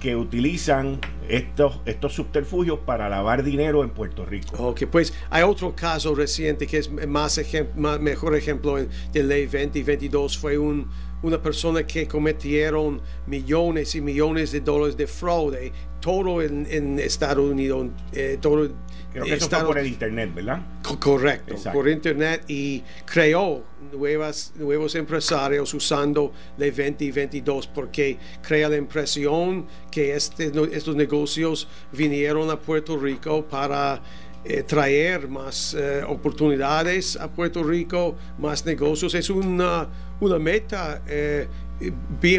[0.00, 4.56] que utilizan estos, estos subterfugios para lavar dinero en Puerto Rico.
[4.62, 7.40] Ok, pues hay otro caso reciente que es más,
[7.74, 10.38] mejor ejemplo de ley 2022.
[10.38, 10.88] Fue un,
[11.22, 17.88] una persona que cometieron millones y millones de dólares de fraude, todo en, Estados Unidos,
[18.12, 18.70] eh, todo
[19.12, 20.60] Creo que eso fue por el Internet, ¿verdad?
[21.00, 29.66] correcto, por Internet y creó nuevas, nuevos empresarios usando la 2022 porque crea la impresión
[29.90, 34.02] que este, estos negocios vinieron a Puerto Rico para
[34.48, 39.12] eh, traer más eh, oportunidades a Puerto Rico, más negocios.
[39.14, 39.88] Es una,
[40.20, 41.48] una meta eh,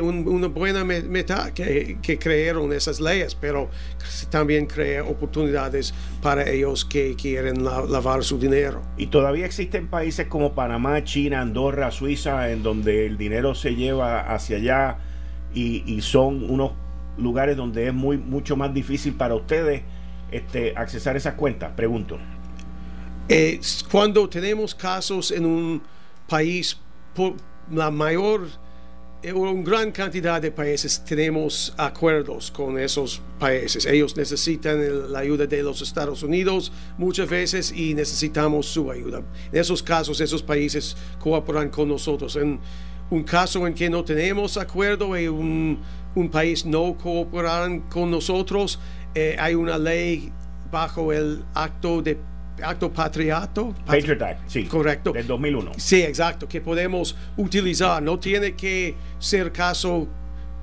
[0.01, 3.69] una buena meta que, que, crearon esas leyes, pero
[4.29, 8.81] también crea oportunidades para ellos que quieren lavar su dinero.
[8.97, 14.21] Y todavía existen países como Panamá, China, Andorra, Suiza, en donde el dinero se lleva
[14.21, 14.97] hacia allá
[15.53, 16.71] y, son unos
[17.17, 19.81] lugares donde es muy mucho más difícil para ustedes
[20.31, 21.71] este, accesar esas cuentas.
[21.75, 22.17] Pregunto.
[23.29, 23.59] Eh,
[23.91, 25.81] cuando tenemos casos en un
[26.27, 26.79] país,
[27.13, 27.33] por
[27.71, 28.47] la mayor
[29.23, 33.85] en una gran cantidad de países tenemos acuerdos con esos países.
[33.85, 39.23] Ellos necesitan la ayuda de los Estados Unidos muchas veces y necesitamos su ayuda.
[39.51, 42.35] En esos casos, esos países cooperan con nosotros.
[42.35, 42.59] En
[43.09, 45.81] un caso en que no tenemos acuerdo y un,
[46.31, 48.79] país no cooperan con nosotros,
[49.15, 50.31] eh, hay una ley
[50.71, 52.17] bajo el acto de
[52.61, 53.73] acto patriato.
[53.85, 54.65] Patriot Act, sí.
[54.65, 55.11] Correcto.
[55.11, 55.71] Del 2001.
[55.77, 58.01] Sí, exacto, que podemos utilizar.
[58.01, 60.07] No tiene que ser caso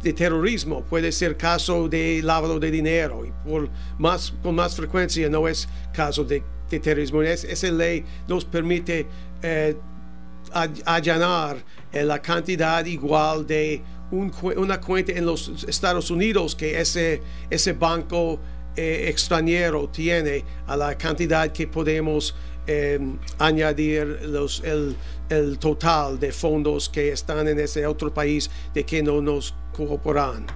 [0.03, 5.31] de terrorismo, puede ser caso de lavado de dinero y por más, con más frecuencia
[5.31, 7.23] no es caso de, terrorismo.
[7.23, 9.07] esa ley nos permite
[9.43, 9.77] eh,
[10.85, 11.57] allanar
[11.93, 18.39] eh, la cantidad igual de una cuenta en los Estados Unidos que ese, ese banco
[18.77, 22.35] eh, extranjero tiene a la cantidad que podemos
[22.67, 22.99] eh,
[23.39, 24.97] añadir los, el,
[25.29, 30.47] el, total de fondos que están en ese otro país de que no nos cooperan.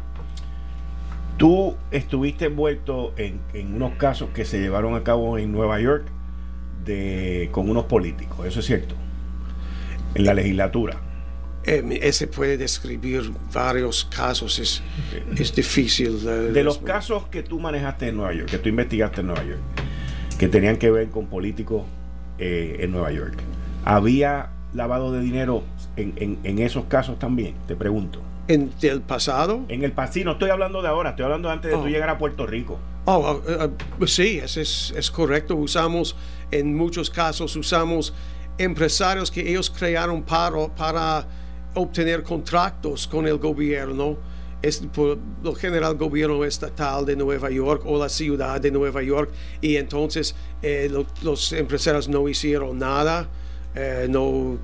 [1.36, 6.06] Tú estuviste envuelto en, en unos casos que se llevaron a cabo en Nueva York
[6.84, 8.94] de, con unos políticos, eso es cierto,
[10.14, 11.07] en la legislatura.
[11.64, 14.82] Eh, ese puede describir varios casos, es,
[15.36, 16.24] es difícil.
[16.24, 19.60] de los casos que tú manejaste en Nueva York, que tú investigaste en Nueva York,
[20.38, 21.82] que tenían que ver con políticos
[22.38, 23.34] eh, en Nueva York,
[23.84, 25.64] ¿había lavado de dinero
[25.96, 27.54] en, en, esos casos también?
[27.66, 28.22] Te pregunto.
[28.46, 29.64] ¿En el pasado?
[29.68, 31.88] En el pasado, no estoy hablando de ahora, estoy hablando antes de tú oh.
[31.88, 32.78] llegar a Puerto Rico.
[33.04, 35.56] Oh, uh, uh, sí, es, es, es correcto.
[35.56, 36.16] Usamos,
[36.50, 38.14] en muchos casos, usamos
[38.58, 41.26] empresarios que ellos crearon para, para
[41.78, 44.16] obtener contratos con el gobierno,
[44.60, 49.30] es por lo general gobierno estatal de Nueva York o la ciudad de Nueva York,
[49.60, 50.90] y entonces eh,
[51.22, 53.28] los empresarios no hicieron nada,
[53.74, 54.58] eh, no,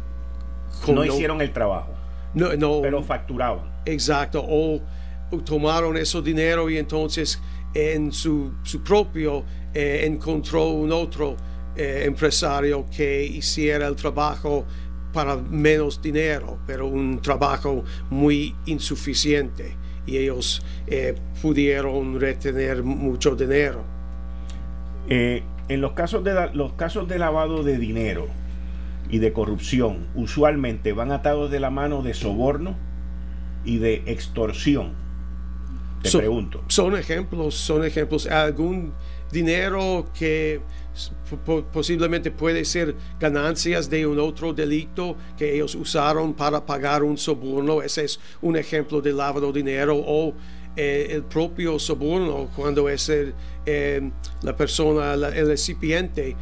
[0.89, 1.93] no hicieron el trabajo,
[2.35, 3.73] no, pero facturaban.
[3.87, 4.81] Exacto, o,
[5.45, 7.41] tomaron ese dinero y entonces
[7.75, 11.37] en su, su propio eh, encontró un otro
[11.77, 14.65] empresario que hiciera el trabajo
[15.15, 23.83] para menos dinero, pero un trabajo muy insuficiente y ellos eh, pudieron retener mucho dinero.
[25.09, 28.27] Eh, en los casos, de, los casos de lavado de dinero
[29.09, 32.77] y de corrupción, usualmente van atados de la mano de soborno
[33.65, 34.93] y de extorsión.
[36.03, 36.63] Te pregunto.
[36.69, 38.27] Son ejemplos, son ejemplos.
[38.27, 38.93] Algún
[39.33, 40.61] dinero que
[41.73, 47.83] posiblemente puede ser ganancias de un otro delito que ellos usaron para pagar un soborno.
[47.83, 50.35] Ese es un ejemplo de lavado de dinero o
[50.77, 54.11] eh, el propio soborno cuando es eh,
[54.43, 56.37] la persona, el recipiente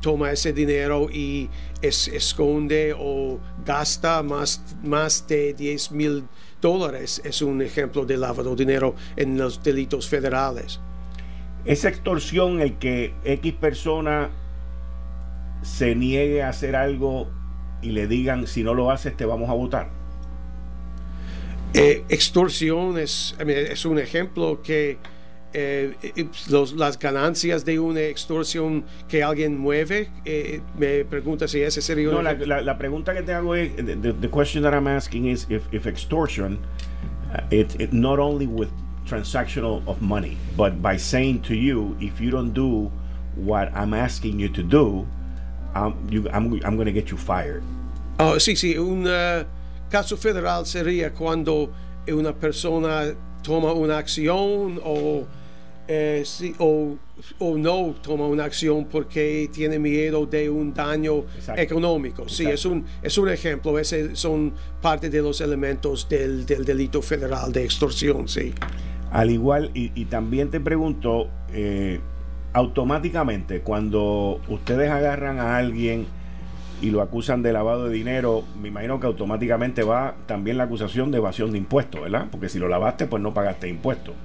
[0.00, 1.48] toma ese dinero y
[1.80, 6.24] esconde o gasta más, más de 10 mil
[6.60, 7.22] dólares.
[7.24, 10.78] Es un ejemplo de lavado de dinero en los delitos federales.
[11.64, 14.30] Esa extorsión, el que X persona
[15.62, 17.30] se niegue a hacer algo
[17.80, 19.90] y le digan si no lo haces te vamos a votar.
[21.72, 24.98] Eh, extorsión es, es un ejemplo que
[25.52, 25.94] eh,
[26.48, 32.22] las ganancias de una extorsión que alguien mueve, eh, me pregunta si ese sería No,
[32.22, 35.62] la, la, pregunta que te hago es, the, the, question that I'm asking is if,
[35.72, 36.58] if extortion,
[37.32, 38.68] uh, it, it not only with
[39.06, 42.90] transactional of money, but by saying to you, if you don't do
[43.36, 45.06] what I'm asking you to do,
[45.74, 47.62] I'm, you, I'm, I'm going to get you fired.
[48.18, 49.44] Oh, sí, sí, un uh,
[49.90, 51.72] caso federal sería cuando
[52.08, 55.26] una persona toma una acción o
[55.86, 56.96] eh, sí, o,
[57.40, 61.24] o, no toma una acción porque tiene miedo de un daño
[61.56, 62.26] económico.
[62.28, 63.78] Sí, es un, es un ejemplo.
[63.78, 68.54] Ese son parte de los elementos del, del delito federal de extorsión, sí.
[69.14, 72.00] Al igual, y, también te pregunto, eh,
[72.52, 76.08] automáticamente cuando ustedes agarran a alguien
[76.82, 81.12] y lo acusan de lavado de dinero, me imagino que automáticamente va también la acusación
[81.12, 82.26] de evasión de impuestos, ¿verdad?
[82.28, 84.16] Porque si lo lavaste, pues no pagaste impuestos.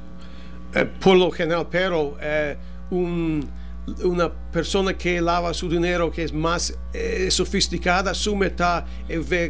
[0.73, 2.57] Eh, por lo general, pero eh,
[2.89, 6.79] una persona que lava su dinero que es más
[7.29, 8.87] sofisticada, su meta,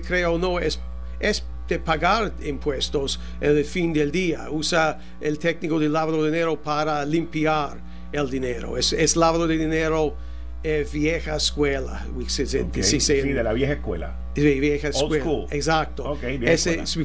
[0.05, 0.81] creo o no, es,
[1.21, 4.49] es de pagar impuestos en el fin del día.
[4.49, 7.77] Usa el técnico de lavado de dinero para limpiar
[8.11, 8.77] el dinero.
[8.77, 10.15] Es, es lavado de dinero
[10.61, 12.05] eh, vieja escuela.
[12.27, 14.17] sí, de la vieja escuela.
[14.35, 15.45] vieja escuela.
[15.51, 16.17] Exacto.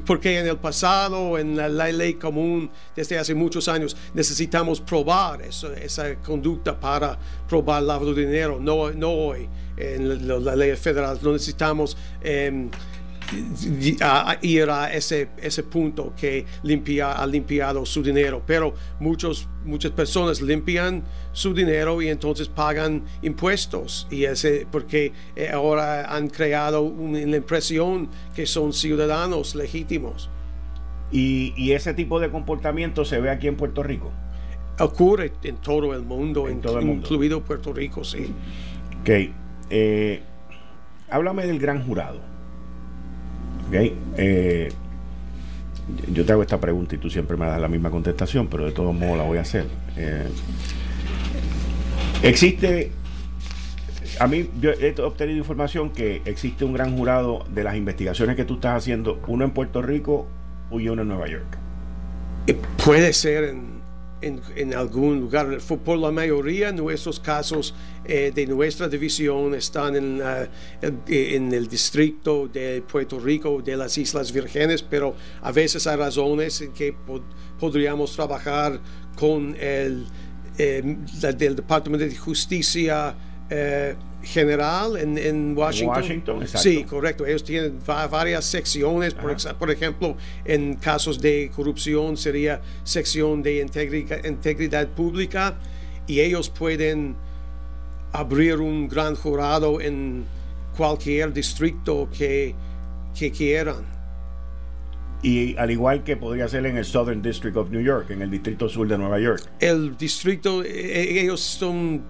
[0.05, 5.73] Porque en el pasado, en la, ley común, desde hace muchos años, necesitamos probar eso,
[5.73, 7.17] esa conducta para
[7.49, 8.59] probar lavado de dinero.
[8.61, 9.49] No, no hoy.
[9.77, 11.97] En la, ley federal no necesitamos.
[12.23, 12.71] Em,
[14.01, 18.43] a ir a ese, ese punto que limpia, ha limpiado su dinero.
[18.47, 24.07] Pero muchos, muchas personas limpian su dinero y entonces pagan impuestos.
[24.11, 30.31] Y ese, porque eh, ahora han creado una, impresión que son ciudadanos legítimos.
[31.13, 34.11] ¿Y, ese tipo de comportamiento se ve aquí en Puerto Rico?
[34.81, 37.03] Ocurre en todo el mundo, en todo el mundo.
[37.03, 38.33] incluido Puerto Rico, sí.
[39.01, 39.11] Ok.
[39.71, 40.23] Eh,
[41.09, 42.34] háblame del gran jurado
[43.73, 44.73] eh,
[46.13, 48.73] yo te hago esta pregunta y tú siempre me das la misma contestación, pero de
[48.73, 49.67] todos modos la voy a hacer.
[49.97, 50.29] Eh,
[52.23, 52.93] existe,
[54.19, 58.45] a mí yo he obtenido información que existe un gran jurado de las investigaciones que
[58.45, 60.27] tú estás haciendo, uno en Puerto Rico
[60.71, 61.59] y uno en Nueva York.
[62.47, 63.74] Eh, puede ser en
[64.25, 65.59] en, algún lugar.
[65.85, 70.23] Por la mayoría nuestros casos eh, de nuestra división están en,
[71.09, 76.61] en, el distrito de Puerto Rico, de las Islas Vírgenes, pero a veces hay razones
[76.61, 76.95] en que
[77.59, 78.81] podríamos trabajar
[79.17, 80.07] con el
[80.57, 80.83] eh,
[81.37, 83.13] del Departamento de Justicia
[83.51, 86.47] eh, general en, Washington.
[86.47, 87.27] Sí, correcto.
[87.27, 89.15] Ellos tienen varias secciones.
[89.15, 95.57] Por, ejemplo, en casos de corrupción sería sección de integridad, integridad pública
[96.07, 97.17] y ellos pueden
[98.13, 100.25] abrir un gran jurado en
[100.77, 102.55] cualquier distrito que,
[103.19, 103.95] que quieran.
[105.23, 108.31] Y al igual que podría ser en el Southern District of New York, en el
[108.31, 109.43] distrito sur de Nueva York.
[109.59, 112.05] El distrito, e, ellos son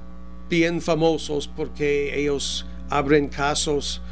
[0.48, 4.02] bien famosos porque ellos abren casos.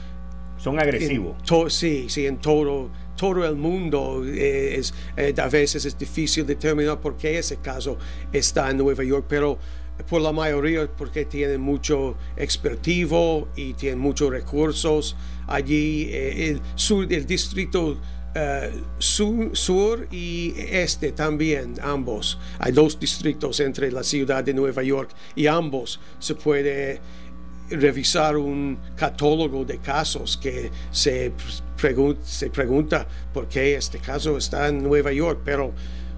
[0.59, 1.37] Son agresivos.
[1.69, 4.23] sí, sí, en todo, todo el mundo.
[4.25, 7.99] Eh, es, eh, a veces es difícil determinar por qué ese caso
[8.33, 9.59] está en Nueva York, pero
[10.09, 15.17] por la mayoría porque tienen mucho expertivo y tienen muchos recursos.
[15.47, 17.99] Allí eh, el, sur, el distrito
[18.35, 22.39] eh, sur, y este también, ambos.
[22.59, 27.01] Hay dos distritos entre la ciudad de Nueva York y ambos se puede
[27.71, 31.33] revisar un catálogo de casos que se,
[32.23, 35.73] se pregunta por qué este caso está en Nueva York, pero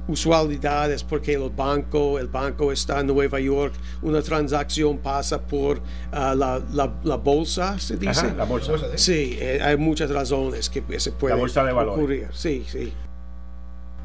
[0.06, 5.80] usualidades porque el banco, el banco está en Nueva York, una transacción pasa por
[6.12, 8.34] ah, la, la, bolsa, se dice.
[8.34, 8.74] la bolsa.
[8.96, 12.28] Sí, eh, hay muchas razones que se puede ocurrir.
[12.32, 12.92] Sí, sí.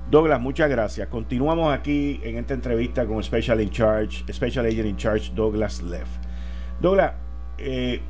[0.09, 1.07] Douglas, muchas gracias.
[1.07, 6.07] Continuamos aquí en esta entrevista con Special in Charge, Special Agent in Charge Douglas Leff.
[6.81, 7.13] Douglas,
[7.59, 8.01] eh,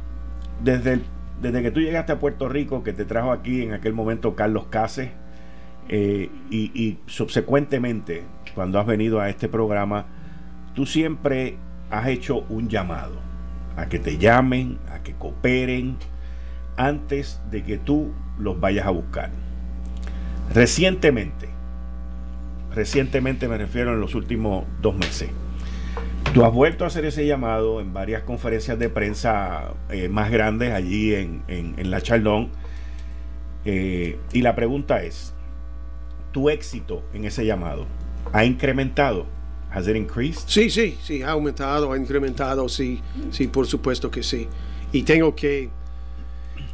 [0.63, 1.01] desde,
[1.41, 4.67] desde que tú llegaste a Puerto Rico, que te trajo aquí en aquel momento Carlos
[4.69, 5.11] Case,
[5.89, 8.23] eh, y, subsecuentemente,
[8.53, 10.05] cuando has venido a este programa,
[10.75, 11.57] tú siempre
[11.89, 13.19] has hecho un llamado
[13.75, 15.97] a que te llamen, a que cooperen
[16.77, 19.31] antes de que tú los vayas a buscar.
[20.53, 21.49] Recientemente,
[22.73, 25.29] recientemente me refiero en los últimos dos meses,
[26.35, 30.71] tú has vuelto a hacer ese llamado en varias conferencias de prensa eh, más grandes
[30.71, 32.49] allí en, la Chaldón.
[33.65, 35.33] Eh, y la pregunta es,
[36.31, 37.85] ¿tu éxito en ese llamado
[38.33, 39.25] ha incrementado?
[39.71, 40.47] ¿Has it increased?
[40.47, 43.01] Sí, sí, sí, ha aumentado, ha incrementado, sí,
[43.31, 44.47] sí, por supuesto que sí.
[44.91, 45.69] Y tengo que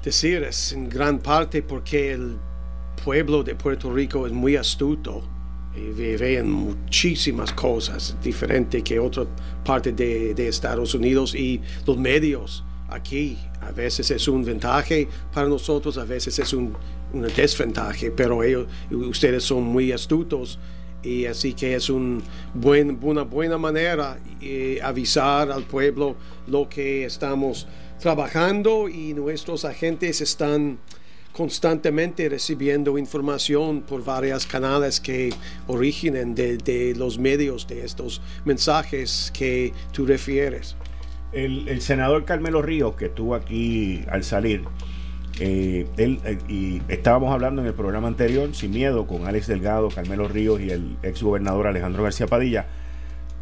[0.04, 2.38] decir, es en gran parte porque el
[3.04, 5.24] pueblo de Puerto Rico es muy astuto
[5.76, 9.26] y ve en muchísimas cosas diferentes que otra
[9.66, 15.98] parte de, Estados Unidos y los medios aquí a veces es un ventaje para nosotros,
[15.98, 16.74] a veces es un,
[17.16, 20.60] una desventaja, pero ellos, ustedes son muy astutos
[21.06, 22.22] y así que es un
[22.54, 26.16] buen, una buena manera eh, avisar al pueblo
[26.48, 27.68] lo que estamos
[28.00, 30.80] trabajando y nuestros agentes están
[31.32, 35.34] constantemente recibiendo información por varios canales que
[35.68, 40.76] originen de, los medios de estos mensajes que tú refieres.
[41.34, 44.64] El, el senador Carmelo Ríos, que estuvo aquí al salir,
[45.40, 49.90] eh, él, eh, y estábamos hablando en el programa anterior, sin miedo, con Alex Delgado,
[49.90, 52.66] Carmelo Ríos y el ex gobernador Alejandro García Padilla.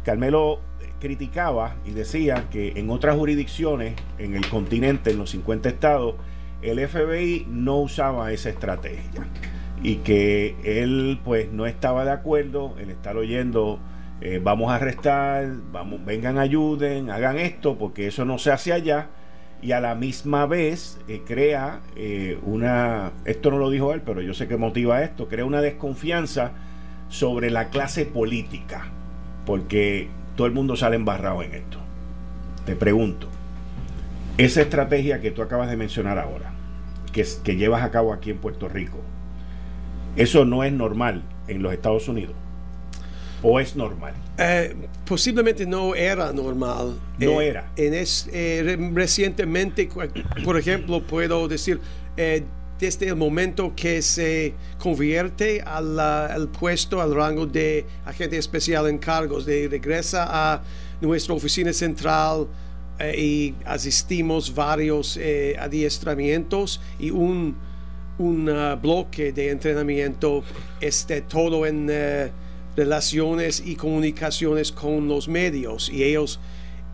[0.04, 0.60] Carmelo
[1.00, 6.16] criticaba y decía que en otras jurisdicciones, en el continente, en los 50 estados,
[6.62, 9.26] el FBI no usaba esa estrategia
[9.82, 13.78] y que él pues no estaba de acuerdo en estar oyendo
[14.20, 19.08] eh, vamos a arrestar, vamos, vengan, ayuden, hagan esto, porque eso no se hace allá
[19.64, 24.20] y a la misma vez eh, crea eh, una, esto no lo dijo él, pero
[24.20, 26.52] yo sé que motiva esto, crea una desconfianza
[27.08, 28.88] sobre la clase política,
[29.46, 31.78] porque todo el mundo sale embarrado en esto.
[32.66, 33.28] Te pregunto,
[34.36, 36.52] esa estrategia que tú acabas de mencionar ahora,
[37.12, 38.98] que, que llevas a cabo aquí en Puerto Rico,
[40.16, 42.36] eso no es normal en los Estados Unidos.
[43.46, 44.14] ¿O es normal?
[44.38, 44.74] Eh,
[45.04, 46.98] posiblemente no era normal.
[47.18, 47.70] No eh, era.
[47.76, 49.86] En es, eh, recientemente,
[50.42, 51.78] por ejemplo, puedo decir,
[52.80, 59.44] desde el momento que se convierte al, puesto, al rango de agente especial en cargos,
[59.44, 60.62] de regresa a
[61.02, 62.48] nuestra oficina central
[63.14, 65.20] y asistimos varios
[65.58, 67.56] adiestramientos y un,
[68.16, 70.42] un bloque de entrenamiento,
[70.80, 71.90] este, todo en
[72.76, 76.40] relaciones y comunicaciones con los medios y ellos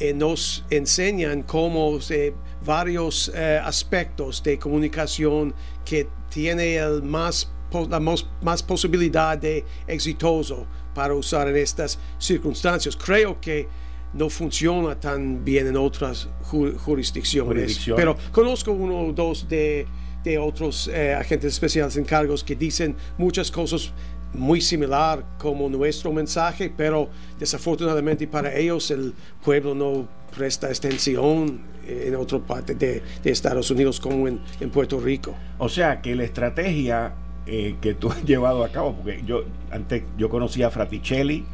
[0.01, 2.33] eh, nos enseñan cómo eh,
[2.65, 5.55] varios eh, aspectos de comunicación
[5.85, 7.53] que tiene el más,
[7.91, 12.97] la más, posibilidad de exitoso para usar en estas circunstancias.
[12.97, 13.69] Creo que
[14.15, 19.87] no funciona tan bien en otras jurisdicciones, pero conozco uno o dos de,
[20.25, 23.93] de otros agentes especiales en cargos que dicen muchas cosas
[24.33, 27.09] muy similar como nuestro mensaje, pero
[27.39, 29.15] desafortunadamente para ellos el
[29.45, 34.41] pueblo no presta atención en otra parte de, Estados Unidos como en,
[34.73, 35.35] Puerto Rico.
[35.59, 37.15] O sea que la estrategia
[37.47, 41.45] eh, que tú has llevado a cabo, porque yo antes yo conocía a Fraticelli,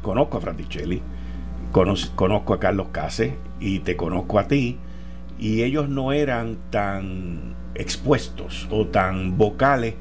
[0.00, 1.02] conozco a Fraticelli,
[1.70, 4.78] conozco a Carlos Case y te conozco a ti,
[5.38, 9.94] y ellos no eran tan expuestos o tan vocales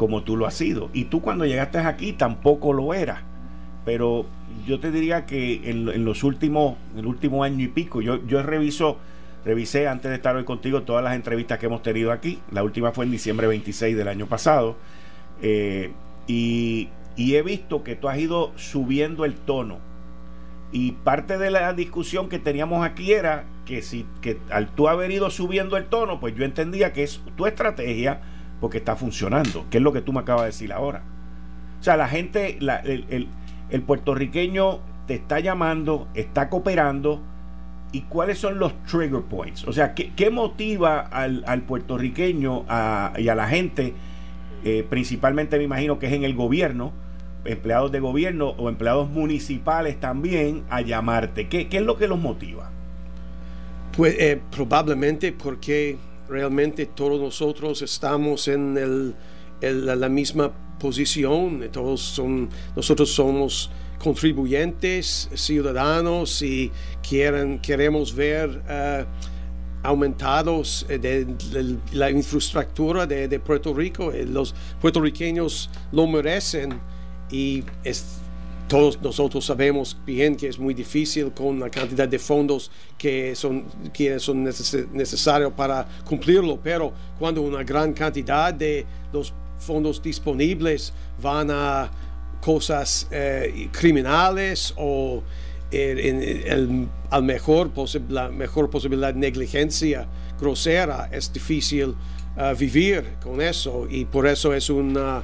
[0.00, 0.88] como tú lo has sido.
[0.94, 3.20] Y tú cuando llegaste aquí tampoco lo eras.
[3.84, 4.24] Pero
[4.66, 8.96] yo te diría que en, los últimos, el último año y pico, yo, yo reviso,
[9.44, 12.38] revisé antes de estar hoy contigo todas las entrevistas que hemos tenido aquí.
[12.50, 14.76] La última fue en diciembre 26 del año pasado.
[15.42, 15.92] Eh,
[16.26, 19.80] y, y he visto que tú has ido subiendo el tono.
[20.72, 25.10] Y parte de la discusión que teníamos aquí era que si que al tú haber
[25.10, 28.22] ido subiendo el tono, pues yo entendía que es tu estrategia
[28.60, 31.02] porque está funcionando, que es lo que tú me acabas de decir ahora.
[31.80, 37.22] O sea, la gente, el, puertorriqueño te está llamando, está cooperando.
[37.92, 39.66] ¿Y cuáles son los trigger points?
[39.66, 42.66] O sea, ¿qué, motiva al, puertorriqueño
[43.18, 43.94] y a la gente,
[44.62, 46.92] eh, principalmente me imagino que es en el gobierno,
[47.44, 51.48] empleados de gobierno o empleados municipales también, a llamarte?
[51.48, 52.70] ¿Qué, es lo que los motiva?
[53.96, 55.98] Pues eh, probablemente porque
[56.30, 59.14] realmente todos nosotros estamos en, el,
[59.60, 66.72] la misma posición, todos son, nosotros somos contribuyentes, ciudadanos y
[67.06, 69.04] quieren, queremos ver uh,
[69.82, 74.12] aumentados eh, de, la infraestructura de, Puerto Rico.
[74.12, 76.80] Eh, los puertorriqueños lo merecen
[77.30, 77.64] y
[78.70, 83.64] todos nosotros sabemos bien que es muy difícil con la cantidad de fondos que son,
[83.92, 91.50] que son necesarios para cumplirlo, pero cuando una gran cantidad de los fondos disponibles van
[91.50, 91.90] a
[92.40, 95.24] cosas eh, criminales o
[95.72, 97.72] en, al mejor
[98.08, 100.06] la mejor posibilidad de negligencia
[100.40, 101.88] grosera es difícil
[102.36, 103.88] uh, vivir con eso.
[103.90, 105.22] Y por eso es, una,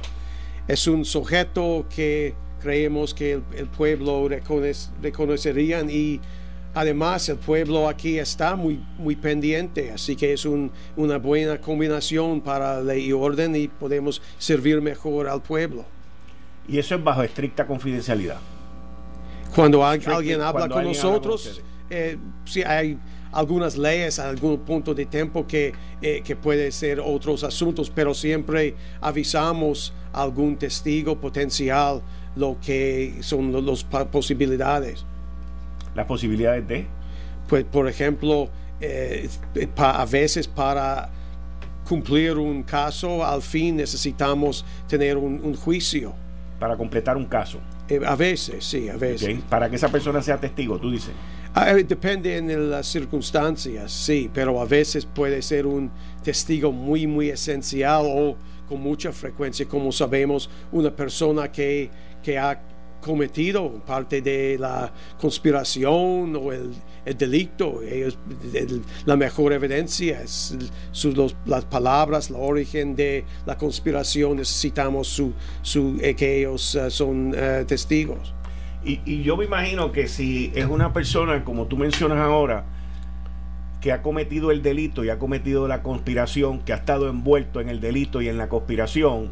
[0.67, 2.35] es un sujeto que
[2.67, 4.27] creemos que el, pueblo
[5.01, 6.19] reconocerían y
[6.73, 12.81] además el pueblo aquí está muy, muy pendiente, así que es una buena combinación para
[12.81, 15.85] ley y orden y podemos servir mejor al pueblo.
[16.67, 18.41] Y eso es bajo estricta confidencialidad.
[19.55, 22.99] Cuando alguien habla con nosotros, eh, si hay
[23.31, 28.75] algunas leyes, algún punto de tiempo que, eh, que puede ser otros asuntos, pero siempre
[28.99, 32.01] avisamos a algún testigo potencial
[32.37, 35.05] lo que son las posibilidades.
[35.95, 36.85] ¿Las posibilidades de?
[37.47, 39.29] Pues, por ejemplo, eh,
[39.77, 41.09] a veces para
[41.87, 46.13] cumplir un caso, al fin necesitamos tener un juicio.
[46.59, 47.59] Para completar un caso.
[47.89, 49.39] Eh, a veces, sí, a veces.
[49.49, 51.11] Para que esa persona sea testigo, tú dices.
[51.53, 55.89] Ah, eh, depende en las circunstancias, sí, pero a veces puede ser un
[56.23, 58.35] testigo muy, muy esencial o
[58.67, 61.89] con mucha frecuencia, como sabemos, una persona que,
[62.27, 62.59] que ha
[62.99, 66.75] cometido parte de la conspiración o el,
[67.17, 67.79] delito.
[69.05, 70.57] la mejor evidencia es
[71.45, 74.35] las palabras, la origen de la conspiración.
[74.35, 78.33] Necesitamos su, su, eh, que ellos eh, son eh, testigos.
[78.83, 82.65] Y, y yo me imagino que si es una persona, como tú mencionas ahora,
[83.79, 87.69] que ha cometido el delito y ha cometido la conspiración, que ha estado envuelto en
[87.69, 89.31] el delito y en la conspiración,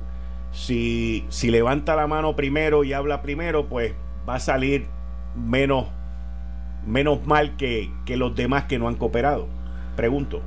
[0.55, 3.93] si, si levanta la mano primero y habla primero, pues
[4.27, 4.87] va a salir
[5.35, 5.87] menos,
[6.87, 9.47] menos mal que, que los demás que no han cooperado.
[9.95, 10.41] Pregunto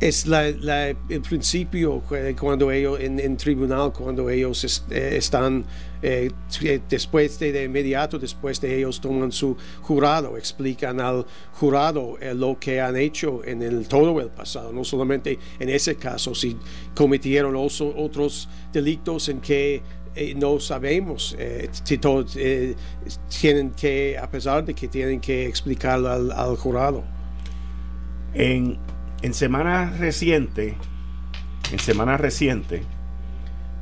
[0.00, 0.46] es la,
[0.88, 2.02] el principio
[2.38, 5.64] cuando ellos en, tribunal cuando ellos eh, están
[6.04, 12.34] eh, después de, de, inmediato después de ellos toman su jurado explican al jurado eh,
[12.34, 16.56] lo que han hecho en el todo el pasado no solamente en ese caso si
[16.94, 19.82] cometieron otros delitos en que
[20.36, 21.36] no sabemos
[21.84, 22.38] si todos
[23.40, 27.02] tienen que a pesar de que tienen que explicarlo al, al jurado.
[28.32, 28.78] En
[29.24, 30.74] en semanas recientes,
[31.72, 32.84] en semanas recientes,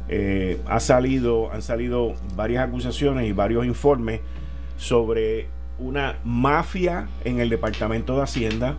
[0.09, 4.21] eh, ha salido, han salido varias acusaciones y varios informes
[4.77, 5.49] sobre
[5.79, 8.77] una mafia en el Departamento de Hacienda,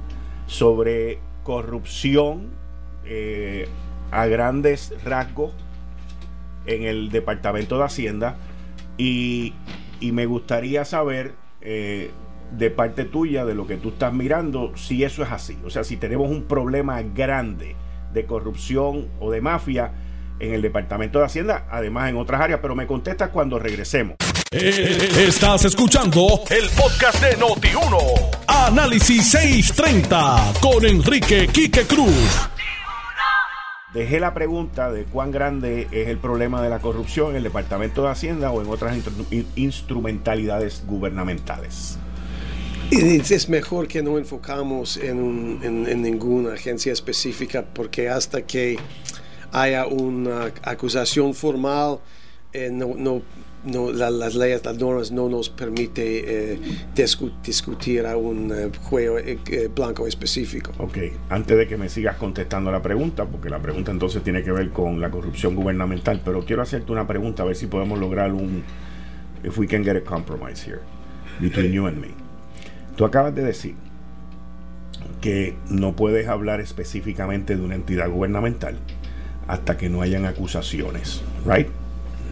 [0.47, 2.49] sobre corrupción
[3.05, 3.67] eh,
[4.11, 5.53] a grandes rasgos
[6.65, 8.37] en el Departamento de Hacienda
[8.97, 9.53] y,
[10.01, 12.11] me gustaría saber eh,
[12.57, 15.57] de parte tuya, de lo que tú estás mirando, si eso es así.
[15.63, 17.77] O sea, si tenemos un problema grande
[18.13, 19.93] de corrupción o de mafia
[20.43, 24.17] en el Departamento de Hacienda, además en otras áreas, pero me contestas cuando regresemos.
[24.51, 27.97] Eh, estás escuchando el podcast de Noti1.
[28.47, 32.49] Análisis 630 con Enrique Quique Cruz.
[33.93, 38.03] Dejé la pregunta de cuán grande es el problema de la corrupción en el Departamento
[38.03, 38.97] de Hacienda o en otras
[39.55, 41.97] instrumentalidades gubernamentales.
[42.91, 48.77] Es mejor que no enfocamos en, en, ninguna agencia específica porque hasta que
[49.53, 51.99] haya una acusación formal,
[52.51, 53.21] eh, no, no,
[53.63, 56.59] no las leyes, las normas no nos permite eh,
[57.45, 59.17] discutir a un eh, juego
[59.75, 60.71] blanco específico.
[60.79, 60.97] Ok,
[61.29, 64.71] antes de que me sigas contestando la pregunta, porque la pregunta entonces tiene que ver
[64.71, 68.63] con la corrupción gubernamental, pero quiero hacerte una pregunta a ver si podemos lograr un,
[69.43, 70.81] if we can get a compromise here
[71.39, 72.09] between you and me.
[72.95, 73.75] Tú acabas de decir
[75.21, 78.77] que no puedes hablar específicamente de una entidad gubernamental
[79.47, 81.67] hasta que no hayan acusaciones, right?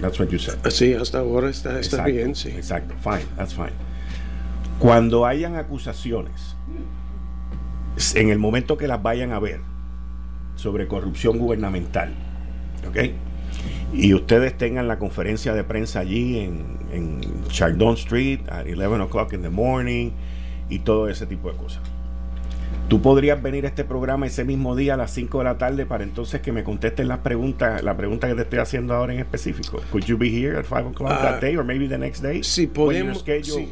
[0.02, 0.58] That's what you said.
[0.70, 2.50] Sí, hasta ahora está, está bien, sí.
[2.50, 3.74] Exacto, fine, that's fine.
[4.80, 6.56] Cuando hayan acusaciones,
[8.16, 9.60] en el momento que las vayan a ver
[10.56, 12.14] sobre corrupción gubernamental,
[12.88, 12.98] ¿ok?
[13.94, 19.34] Y ustedes tengan la conferencia de prensa allí en, en Chardon Street at 11 o'clock
[19.34, 20.12] in the morning
[20.70, 21.82] y todo ese tipo de cosas.
[22.88, 25.86] Tú podrías venir a este programa ese mismo día a las 5 de la tarde
[25.86, 29.20] para entonces que me contesten las preguntas, la pregunta que te estoy haciendo ahora en
[29.20, 29.82] específico.
[29.92, 32.44] Could you be here at 5 o'clock that ah, day or maybe the next day?
[32.44, 33.24] Sí, podemos.
[33.24, 33.72] sí,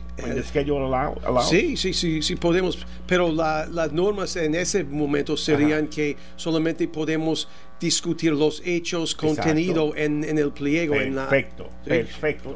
[1.49, 2.85] sí, sí, sí, sí, podemos.
[3.07, 10.23] Pero las normas en ese momento serían que solamente podemos discutir los hechos contenidos en,
[10.23, 10.93] en, el pliego.
[10.93, 12.55] Perfecto, en perfecto.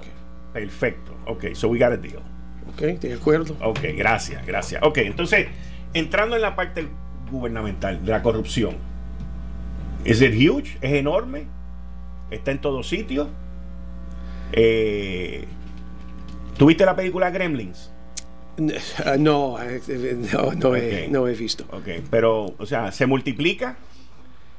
[0.54, 1.14] Perfecto.
[1.26, 2.22] Ok, so we got a deal.
[2.70, 3.56] Ok, de acuerdo.
[3.62, 4.82] Ok, gracias, gracias.
[4.84, 5.48] Ok, entonces,
[5.94, 6.88] entrando en la parte
[7.32, 8.76] gubernamental de la corrupción,
[10.06, 10.78] ¿es it huge?
[10.82, 11.46] ¿Es enorme?
[12.32, 13.28] ¿Está en todos sitios?
[14.52, 15.46] Eh,
[16.58, 17.92] ¿Tuviste la película Gremlins?
[18.58, 19.82] Uh, no, eh,
[20.32, 21.66] no, no, he, no, he, visto.
[21.72, 23.78] Ok, pero, o sea, se multiplica.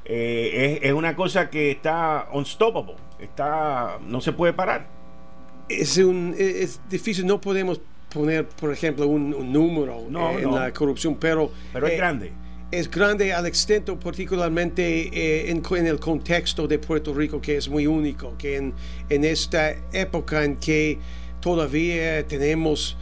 [0.03, 2.95] Eh, es, es, una cosa que está unstoppable.
[3.19, 4.87] Está, no se puede parar.
[5.69, 10.59] Es, un, es difícil, no podemos poner, por ejemplo, un, un número no, en no.
[10.59, 11.51] la corrupción, pero...
[11.73, 12.31] Pero es grande.
[12.71, 14.83] Es grande al extento, particularmente
[15.13, 18.73] eh, en, en, el contexto de Puerto Rico, que es muy único, que en,
[19.09, 20.97] en esta época en que
[21.39, 22.97] todavía tenemos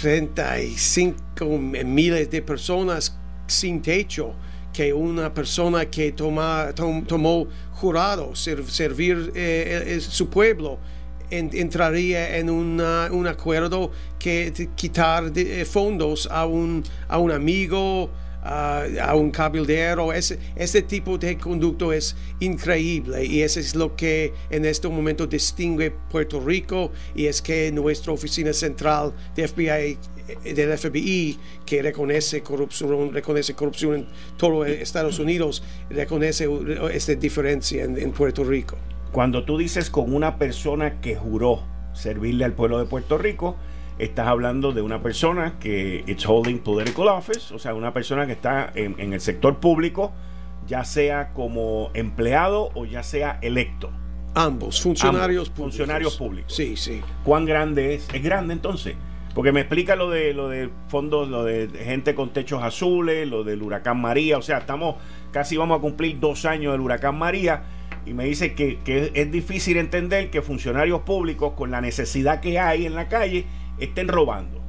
[0.00, 3.16] 35 miles de personas
[3.46, 4.34] sin techo,
[4.72, 10.78] que una persona que toma, tom, tomó jurado ser, servir eh, su pueblo
[11.30, 17.30] en, entraría en una, un acuerdo que quitar de, eh, fondos a un, a un
[17.30, 18.10] amigo,
[18.42, 20.12] a un cabildero.
[20.12, 25.26] Ese, ese tipo de conducto es increíble y eso es lo que en este momento
[25.26, 29.98] distingue Puerto Rico y es que nuestra oficina central de FBI,
[30.54, 34.06] del FBI que reconoce corrupción, reconoce corrupción en
[34.36, 36.48] todo Estados Unidos, reconoce
[36.92, 38.76] esta diferencia en, en Puerto Rico.
[39.12, 43.56] Cuando tú dices con una persona que juró servirle al pueblo de Puerto Rico,
[43.98, 48.32] estás hablando de una persona que it's holding political office, o sea, una persona que
[48.32, 50.12] está en, en, el sector público,
[50.66, 53.90] ya sea como empleado o ya sea electo.
[54.34, 55.76] Ambos, funcionarios Ambos, públicos.
[55.76, 56.54] Funcionarios públicos.
[56.54, 57.00] Sí, sí.
[57.24, 58.08] ¿Cuán grande es?
[58.12, 58.94] Es grande entonces.
[59.38, 63.44] Porque me explica lo de lo de fondos, lo de gente con techos azules, lo
[63.44, 64.36] del huracán María.
[64.36, 64.96] O sea, estamos
[65.30, 67.62] casi vamos a cumplir dos años del huracán María.
[68.04, 72.58] Y me dice que, que es difícil entender que funcionarios públicos, con la necesidad que
[72.58, 73.46] hay en la calle,
[73.78, 74.60] estén robando.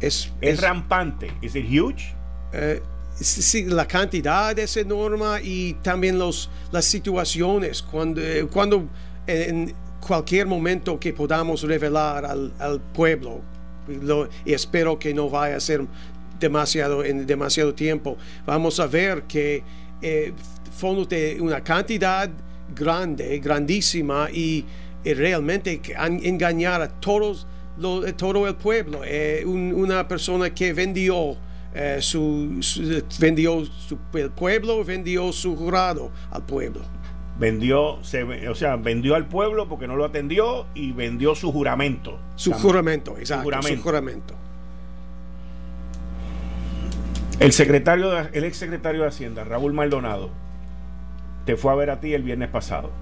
[0.00, 1.30] Es, es, es rampante.
[1.42, 2.14] ¿Es it huge?
[2.54, 2.80] Uh,
[3.12, 7.82] sí, la cantidad es enorme y también los, las situaciones.
[7.82, 8.88] Cuando, eh, cuando
[9.26, 13.42] en cualquier momento que podamos revelar al, al pueblo,
[13.88, 15.86] lo, espero que no vaya a ser
[16.38, 19.62] demasiado en demasiado tiempo, vamos a ver que
[20.00, 20.32] eh,
[20.76, 22.28] fondos de una cantidad
[22.74, 24.64] grande, grandísima y,
[25.04, 25.80] y realmente
[26.22, 27.46] engañar a todos
[27.78, 29.02] lo, todo el pueblo.
[29.04, 31.36] Eh, un, una persona que vendió,
[31.74, 36.82] eh, su, su, vendió su, el pueblo, vendió su jurado al pueblo.
[37.42, 42.20] Vendió, se, o sea, vendió al pueblo porque no lo atendió y vendió su juramento.
[42.36, 42.68] Su también.
[42.68, 43.42] juramento, exacto.
[43.42, 43.76] Su juramento.
[43.76, 44.34] Su juramento.
[47.40, 50.30] El secretario, de, el ex secretario de Hacienda, Raúl Maldonado,
[51.44, 52.92] te fue a ver a ti el viernes pasado.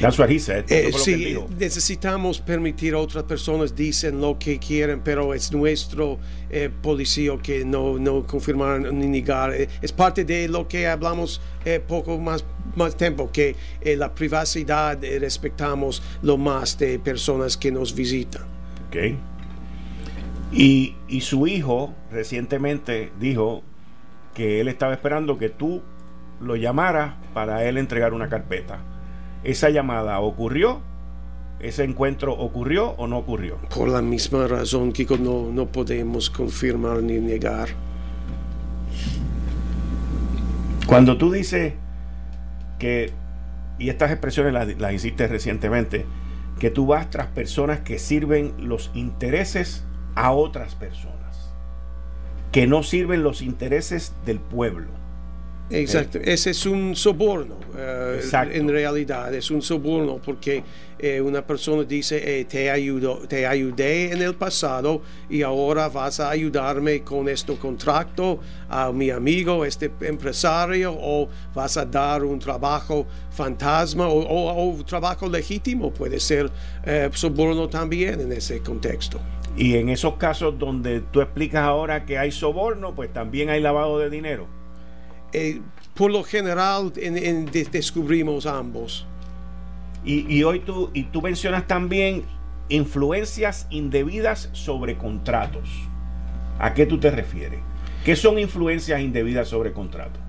[0.00, 0.64] That's what he said.
[0.68, 6.18] Eh, sí, necesitamos permitir a otras personas dicen lo que quieren, pero es nuestro
[6.50, 9.54] eh, policía que no, no confirmar ni negar.
[9.54, 14.14] Eh, es parte de lo que hablamos eh, poco más, más tiempo, que eh, la
[14.14, 18.42] privacidad respetamos lo más de personas que nos visitan.
[18.88, 19.16] Ok.
[20.52, 23.62] Y, y su hijo recientemente dijo
[24.34, 25.82] que él estaba esperando que tú
[26.40, 28.80] lo llamaras para él entregar una carpeta
[29.44, 30.80] esa llamada ocurrió,
[31.60, 33.58] ese encuentro ocurrió o no ocurrió.
[33.74, 37.68] Por la misma razón, Kiko, no, no podemos confirmar ni negar.
[40.86, 41.74] Cuando tú dices
[42.78, 43.12] que,
[43.78, 46.04] y estas expresiones las, las hiciste recientemente,
[46.58, 49.84] que tú vas tras personas que sirven los intereses
[50.14, 51.52] a otras personas,
[52.50, 55.01] que no sirven los intereses del pueblo.
[55.72, 56.22] Exacto, ¿Eh?
[56.26, 60.62] ese es un soborno, uh, en realidad es un soborno porque
[60.98, 66.20] eh, una persona dice eh, te, ayudo, te ayudé en el pasado y ahora vas
[66.20, 72.38] a ayudarme con este contrato a mi amigo, este empresario, o vas a dar un
[72.38, 76.50] trabajo fantasma o, o, o trabajo legítimo, puede ser
[77.14, 79.20] soborno también en ese contexto.
[79.56, 83.98] Y en esos casos donde tú explicas ahora que hay soborno, pues también hay lavado
[83.98, 84.61] de dinero.
[85.32, 85.60] Eh,
[85.94, 89.06] por lo general en, en de, descubrimos ambos.
[90.04, 92.24] Y, y, hoy tú, y tú mencionas también
[92.68, 95.68] influencias indebidas sobre contratos.
[96.58, 97.60] ¿A qué tú te refieres?
[98.04, 100.20] ¿Qué son influencias indebidas sobre contratos?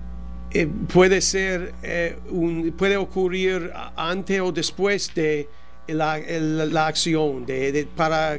[0.52, 5.48] Eh, puede ser, eh, un, puede ocurrir antes o después de
[5.88, 8.38] la, la, la acción, de, de, para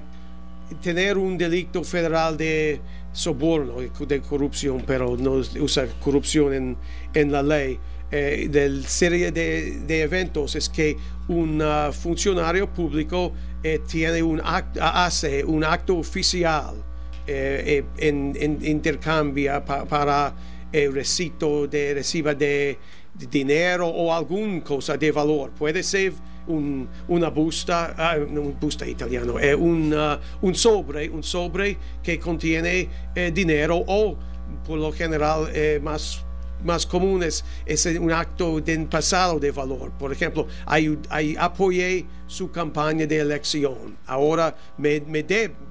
[0.82, 2.80] tener un delito federal de
[3.16, 6.78] soborno, de corrupción, pero no usa corrupción en,
[7.14, 7.80] en la ley.
[8.12, 10.96] eh, del serie de, de, eventos es que
[11.28, 16.76] un uh, funcionario público eh, tiene un acto, hace un acto oficial
[17.26, 20.36] eh, eh en, intercambia pa, para
[20.72, 22.78] recito de reciba de,
[23.14, 25.52] de, dinero o alguna cosa de valor.
[25.52, 26.14] Puede ser
[26.48, 32.20] un, una busta, uh, un busta italiano, eh, un, uh, un, sobre, un sobre que
[32.20, 34.18] contiene eh, dinero o
[34.66, 35.50] por lo general
[35.82, 36.25] más
[36.64, 39.92] más comunes es un acto de pasado de valor.
[39.92, 43.98] Por ejemplo, hay, hay, apoyé su campaña de elección.
[44.06, 45.24] Ahora me, me,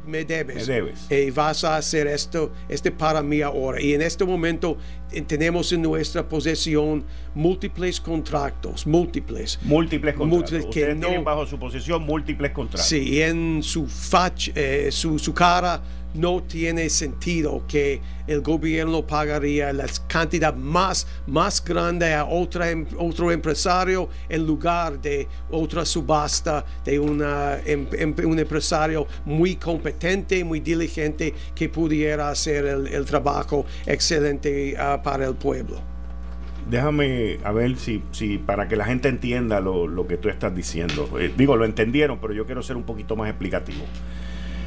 [0.06, 0.68] me debes.
[0.68, 3.80] Y eh, vas a hacer esto, este para mí ahora.
[3.80, 4.76] Y en este momento
[5.10, 7.04] eh, tenemos en nuestra posesión
[7.34, 9.58] múltiples contratos, múltiples.
[9.62, 10.52] Múltiples contratos.
[10.52, 12.86] Múltiples que no, tienen bajo su posesión múltiples contratos.
[12.86, 15.82] Sí, y en su, fach, eh, su, su cara
[16.14, 22.86] no tiene sentido que el gobierno pagaría la cantidad más, más grande a otra, em,
[22.98, 30.42] otro empresario en lugar de otra subasta de una, em, em, un empresario muy competente,
[30.44, 35.78] muy diligente que pudiera hacer el, trabajo excelente uh, para el pueblo.
[36.70, 40.54] Déjame a ver si, si para que la gente entienda lo, lo que tú estás
[40.54, 41.08] diciendo.
[41.20, 43.84] Eh, digo, lo entendieron, pero yo quiero ser un poquito más explicativo.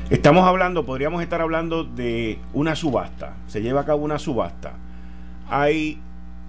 [0.09, 3.35] Estamos hablando, podríamos estar hablando de una subasta.
[3.47, 4.71] Se lleva a cabo una subasta.
[5.49, 5.99] Hay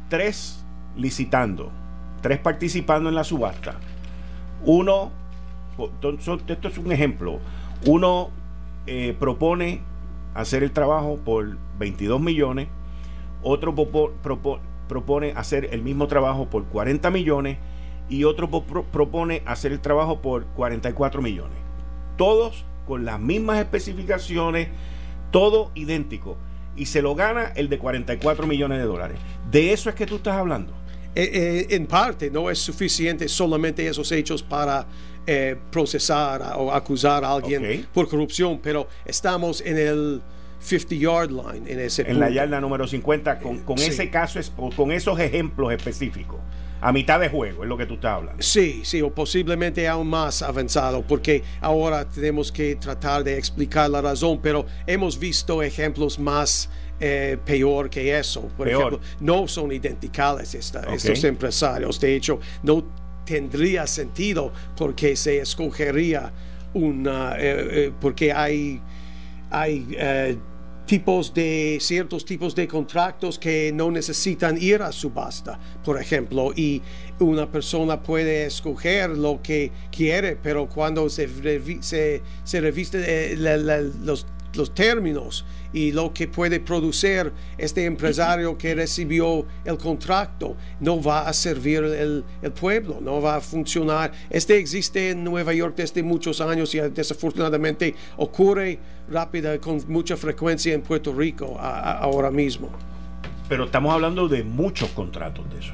[0.09, 0.65] tres
[0.97, 1.73] licitando,
[2.21, 3.75] tres participando en la subasta.
[4.65, 5.11] Uno,
[5.77, 7.41] esto es un ejemplo,
[7.85, 8.31] uno
[8.87, 9.81] eh, propone
[10.35, 12.69] hacer el trabajo por 22 millones,
[13.43, 17.59] otro propone hacer el mismo trabajo por 40 millones
[18.09, 21.59] y otro propone hacer el trabajo por 44 millones.
[22.17, 24.69] Todos con las mismas especificaciones,
[25.31, 26.39] todo idéntico.
[26.75, 29.19] Y se lo gana el de 44 millones de dólares.
[29.51, 30.73] ¿De eso es que tú estás hablando?
[31.15, 34.87] Eh, eh, en parte, no es suficiente solamente esos hechos para
[35.27, 40.23] eh, procesar o acusar a alguien por corrupción, pero estamos en el
[40.61, 44.41] 50 yard line en ese En la yarda número 50 con, con ese caso,
[44.75, 46.39] con esos ejemplos específicos
[46.81, 48.43] a mitad de juego, es lo que tú estás hablando.
[48.43, 54.01] Sí, sí, o posiblemente aún más avanzado, porque ahora tenemos que tratar de explicar la
[54.01, 56.69] razón, pero hemos visto ejemplos más
[57.01, 58.43] eh, peor que eso.
[58.57, 62.01] Por ejemplo, no son identicales estos empresarios.
[62.01, 62.85] De hecho, no
[63.25, 66.33] tendría sentido porque se escogería
[66.75, 68.81] una, eh, eh, porque hay,
[69.51, 69.97] hay
[70.89, 76.83] tipos de ciertos tipos de contratos que no necesitan ir a subasta, por ejemplo, y
[77.21, 81.29] una persona puede escoger lo que quiere, pero cuando se,
[81.83, 89.47] se, se reviste eh, los términos y lo que puede producir este empresario que recibió
[89.65, 94.13] el contrato no va a servir el, el, pueblo, no va a funcionar.
[94.31, 98.79] Este existe en Nueva York desde muchos años y desafortunadamente ocurre
[99.11, 102.71] rápida con mucha frecuencia en Puerto Rico ahora mismo.
[103.49, 105.73] Pero estamos hablando de muchos contratos de eso.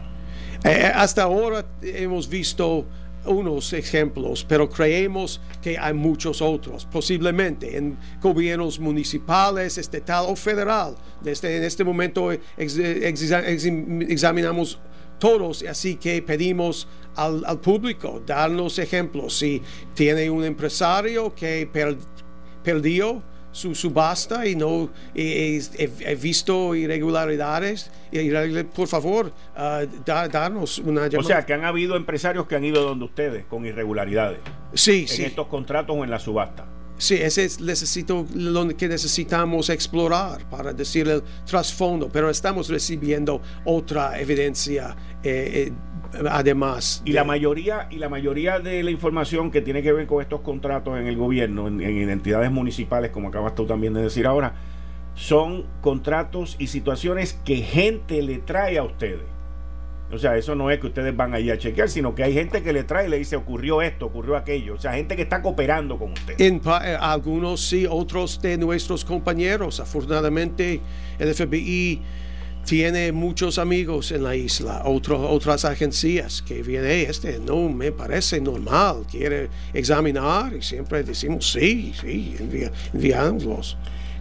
[0.64, 2.86] Eh, hasta ahora hemos visto
[3.26, 10.94] unos ejemplos, pero creemos que hay muchos otros, posiblemente en gobiernos municipales, estatal o federal.
[11.22, 14.78] Desde en este momento examinamos
[15.18, 19.38] todos, así que pedimos al, público darnos ejemplos.
[19.38, 19.62] Si
[19.94, 21.68] tiene un empresario que
[22.62, 23.22] perdió
[23.55, 27.90] su subasta y no he, visto irregularidades,
[28.74, 31.20] por favor, uh, darnos una llamada.
[31.20, 34.40] O sea, que han habido empresarios que han ido donde ustedes con irregularidades.
[34.74, 36.66] Sí, en estos contratos o en la subasta.
[36.96, 43.40] Sí, ese es necesito, lo que necesitamos explorar para decir el trasfondo, pero estamos recibiendo
[43.64, 45.72] otra evidencia eh, eh,
[46.30, 47.02] además.
[47.04, 50.40] Y la mayoría y la mayoría de la información que tiene que ver con estos
[50.40, 54.54] contratos en el gobierno, en, en entidades municipales, como acabas tú también de decir ahora,
[55.14, 59.34] son contratos y situaciones que gente le trae a ustedes.
[60.12, 62.62] O sea, eso no es que ustedes van ahí a chequear, sino que hay gente
[62.62, 64.74] que le trae y le dice ocurrió esto, ocurrió aquello.
[64.74, 66.40] O sea, gente que está cooperando con ustedes.
[66.40, 69.80] En, eh, algunos sí, otros de nuestros compañeros.
[69.80, 70.80] Afortunadamente,
[71.18, 72.00] el FBI
[72.64, 79.04] tiene muchos amigos en la isla, otras agencias que viene, este no me parece normal,
[79.10, 82.36] quiere examinar y siempre decimos sí, sí,
[82.92, 83.76] enviamos.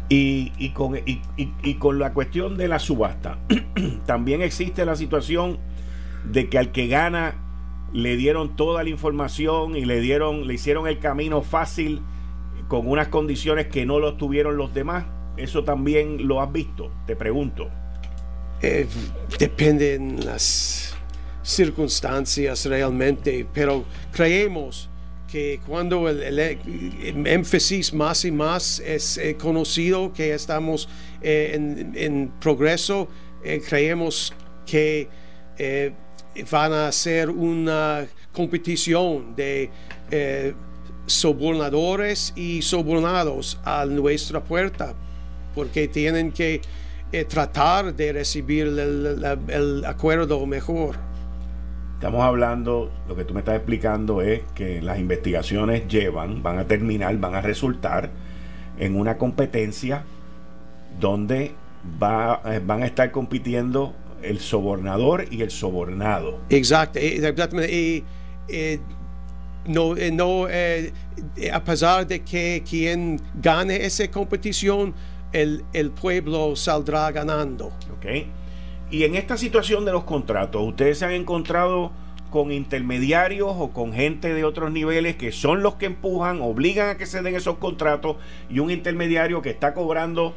[0.09, 3.39] Y, y, con, y, y, con la cuestión de la subasta,
[4.05, 5.57] también existe la situación
[6.29, 7.35] de que al que gana
[7.93, 12.01] le dieron toda la información y le dieron, le hicieron el camino fácil
[12.67, 15.05] con unas condiciones que no lo tuvieron los demás.
[15.37, 17.69] Eso también lo has visto, te pregunto.
[18.63, 18.87] Eh,
[19.37, 20.95] dependen las
[21.43, 24.89] circunstancias realmente, pero creemos
[25.33, 26.39] que cuando el,
[27.25, 30.87] énfasis más y más es eh, conocido que estamos
[31.23, 33.07] eh, en, progreso,
[33.43, 34.31] eh, creemos
[34.65, 35.09] que
[36.51, 39.71] van a ser una competición de
[41.07, 44.93] sobornadores y sobornados a nuestra puerta,
[45.53, 46.61] porque tienen que
[47.27, 50.95] tratar de recibir el acuerdo mejor.
[52.03, 56.67] Estamos hablando, lo que tú me estás explicando es que las investigaciones llevan, van a
[56.67, 58.09] terminar, van a resultar
[58.77, 60.03] en una competencia
[60.99, 61.53] donde
[62.01, 66.41] va, eh, van a estar compitiendo el sobornador y el sobornado.
[66.49, 67.73] Exacto, eh, exactamente.
[67.73, 68.03] Y,
[68.49, 68.79] eh,
[69.65, 70.47] no, no
[71.53, 74.93] a pesar de que quien gane esa competición,
[75.33, 77.71] el, el pueblo saldrá ganando.
[77.97, 78.31] Okay.
[78.89, 81.91] Y en esta situación de los contratos, ¿ustedes se han encontrado
[82.29, 86.97] con intermediarios o con gente de otros niveles que son los que empujan, obligan a
[86.97, 88.17] que se den esos contratos
[88.49, 90.33] y un intermediario que está cobrando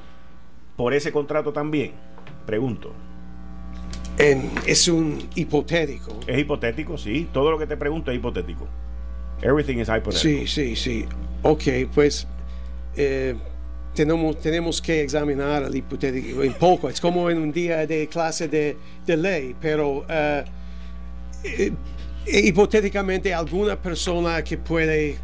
[0.76, 1.92] por ese contrato también?
[2.44, 2.92] Pregunto.
[4.18, 6.20] es un hipotético.
[6.26, 7.28] Es hipotético, sí.
[7.32, 8.66] Todo lo que te pregunto es hipotético.
[9.42, 10.18] Everything is hypothetical.
[10.18, 11.06] Sí, sí, sí.
[11.42, 11.62] Ok,
[11.94, 12.26] pues
[12.96, 13.36] eh,
[13.96, 16.88] tenemos, tenemos que examinar el hipotético un poco.
[16.88, 20.44] Es como en un día de clase de, de ley, pero uh,
[22.26, 25.16] hipotéticamente alguna persona que puede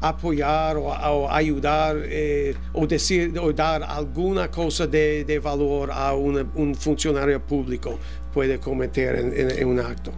[0.00, 6.74] apoyar o, ayudar eh, o decir o dar alguna cosa de, de valor a un
[6.74, 7.98] funcionario público
[8.32, 10.12] puede cometer en, en, un acto.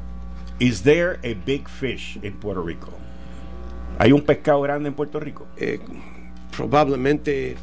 [0.60, 2.92] Is there a big fish in Puerto Rico?
[3.98, 5.48] ¿Hay un pescado grande en Puerto Rico?
[5.56, 5.80] Eh,
[6.56, 7.56] probablemente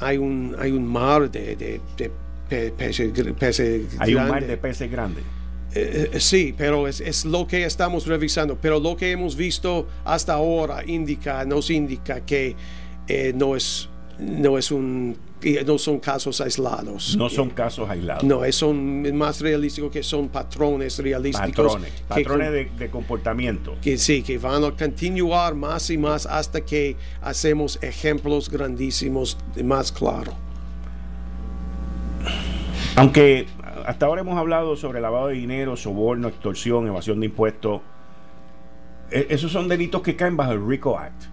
[0.00, 3.86] hay un, hay un mar de, de, peces, grandes.
[3.98, 5.24] Hay un mar de peces grandes.
[5.72, 8.58] Eh, eh, sí, pero es, es, lo que estamos revisando.
[8.60, 12.56] Pero lo que hemos visto hasta ahora indica, nos indica que
[13.06, 13.88] eh, no es
[14.18, 15.16] no es un
[15.66, 17.16] no son casos aislados.
[17.16, 18.24] No son casos aislados.
[18.24, 21.50] No, son más realísticos que son patrones realísticos.
[21.50, 23.76] Patrones, patrones de, de, comportamiento.
[23.82, 29.92] Que sí, que van a continuar más y más hasta que hacemos ejemplos grandísimos más
[29.92, 30.34] claros.
[32.96, 33.46] Aunque
[33.86, 37.80] hasta ahora hemos hablado sobre lavado de dinero, soborno, extorsión, evasión de impuestos.
[39.10, 41.24] E, esos son delitos que caen bajo el RICO Act.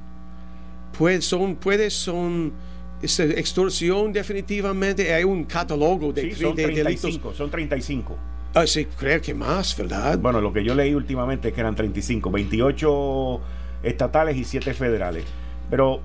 [0.97, 2.53] Pues son, puede son
[3.01, 5.13] extorsión definitivamente.
[5.13, 8.17] Hay un catálogo de, sí, son 35, Son 35.
[8.53, 10.17] Ah, sí, creo que más, ¿verdad?
[10.17, 13.41] Bueno, lo que yo leí últimamente es que eran 35, 28
[13.83, 15.25] estatales y 7 federales.
[15.69, 16.01] Pero,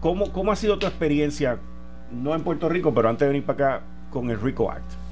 [0.00, 1.58] ¿cómo, ¿cómo ha sido tu experiencia,
[2.12, 5.06] no en Puerto Rico, pero antes de venir para acá, con el RICO Act?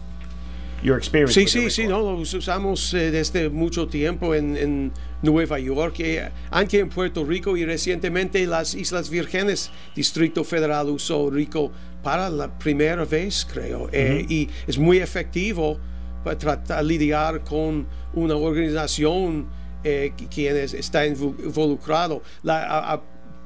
[1.29, 4.93] Sí, sí, sí, no, lo usamos eh, desde mucho tiempo en,
[5.25, 11.31] Nueva York, eh, aunque en Puerto Rico y recientemente las Islas Vírgenes, Distrito Federal usó
[11.31, 11.73] RICO
[12.03, 15.79] para la primera vez, creo, eh, y es muy efectivo
[16.23, 19.49] para tratar de lidiar con una organización
[19.83, 22.23] eh, quien está involucrado.
[22.43, 23.03] La,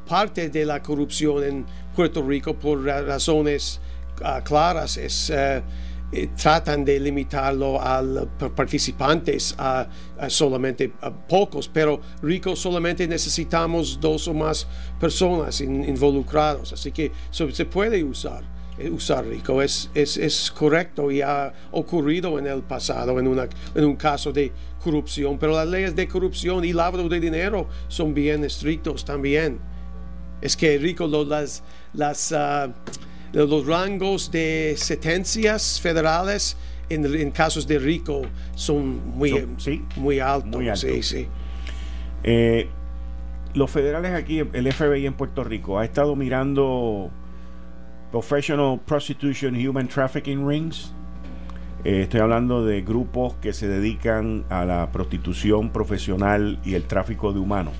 [0.09, 3.79] parte de la corrupción en Puerto Rico por razones
[4.25, 5.31] ah, claras es
[6.11, 8.03] eh, tratan de limitarlo a
[8.55, 9.87] participantes a,
[10.29, 14.67] solamente a pocos, pero ricos solamente necesitamos dos o más
[14.99, 18.59] personas involucrados, así que se puede usar.
[18.79, 23.49] Eh, usar rico es, es, es, correcto y ha ocurrido en el pasado en, una,
[23.75, 24.53] en un caso de
[24.83, 29.59] corrupción, pero las leyes de corrupción y lavado de dinero son bien estrictos también.
[30.41, 32.73] Es que rico las, las uh,
[33.33, 36.57] los rangos de sentencias federales
[36.89, 38.23] en, casos de rico
[38.55, 39.47] son muy,
[39.97, 40.87] muy altos.
[42.25, 42.69] Eh,
[43.55, 47.11] los federales aquí, el FBI en Puerto Rico, ha estado mirando
[48.11, 50.93] Professional Prostitution Human Trafficking Rings.
[51.85, 57.33] Eh, estoy hablando de grupos que se dedican a la prostitución profesional y el tráfico
[57.33, 57.75] de humanos.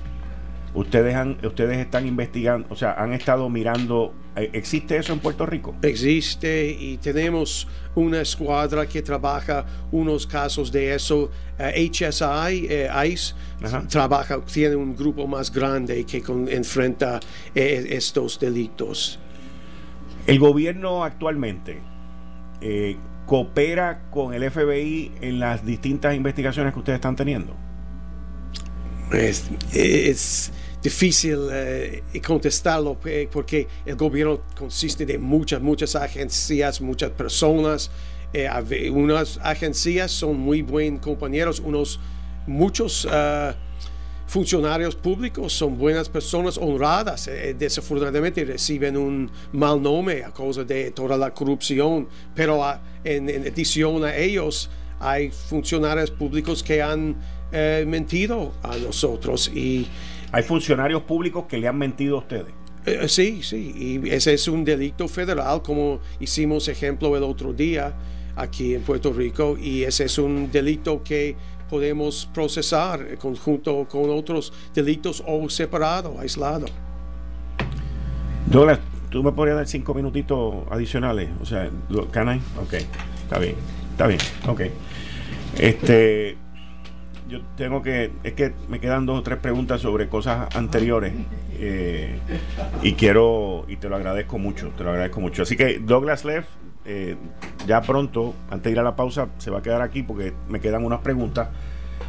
[0.73, 5.45] Ustedes, han, ustedes están investigando, o sea, han estado mirando, eh, ¿existe eso en Puerto
[5.45, 5.75] Rico?
[5.81, 11.31] Existe y tenemos una escuadra que trabaja unos casos de eso.
[11.57, 17.19] HSI, eh, ICE, eh, trabaja, tiene un grupo más grande que enfrenta
[17.55, 19.19] estos delitos.
[20.27, 21.81] El gobierno actualmente
[23.25, 27.68] coopera con el FBI en las distintas investigaciones que ustedes están teniendo.
[29.11, 37.11] Es, es difícil eh, contestarlo eh, porque el gobierno consiste de muchas, muchas agencias, muchas
[37.11, 37.91] personas.
[38.33, 41.99] Eh, unas agencias son muy buenos compañeros, unos
[42.45, 43.53] muchos uh,
[44.27, 50.91] funcionarios públicos son buenas personas honradas, eh, desafortunadamente reciben un mal nombre a causa de
[50.91, 52.73] toda la corrupción, pero uh,
[53.03, 54.69] en, en, adición a ellos
[54.99, 57.15] hay funcionarios públicos que han
[57.51, 59.87] eh, mentido a nosotros y
[60.31, 62.53] hay funcionarios públicos que le han mentido a ustedes.
[62.85, 67.93] Eh, sí, sí, y ese es un delito federal, como hicimos ejemplo el otro día
[68.35, 71.35] aquí en Puerto Rico, y ese es un delito que
[71.69, 76.67] podemos procesar conjunto con otros delitos o separado, aislado.
[78.47, 81.29] Douglas, ¿tú me podrías dar cinco minutitos adicionales?
[81.41, 81.69] O sea,
[82.11, 82.41] ¿can I?
[82.59, 82.73] Ok,
[83.23, 83.55] está bien,
[83.91, 84.61] está bien, ok.
[85.57, 86.37] Este
[87.29, 91.13] yo tengo que, es que me quedan dos o tres preguntas sobre cosas anteriores
[91.53, 92.19] eh,
[92.81, 95.43] y quiero, y te lo agradezco mucho, te lo agradezco mucho.
[95.43, 96.47] Así que Douglas Leff,
[96.85, 97.15] eh,
[97.67, 100.59] ya pronto, antes de ir a la pausa, se va a quedar aquí porque me
[100.59, 101.49] quedan unas preguntas.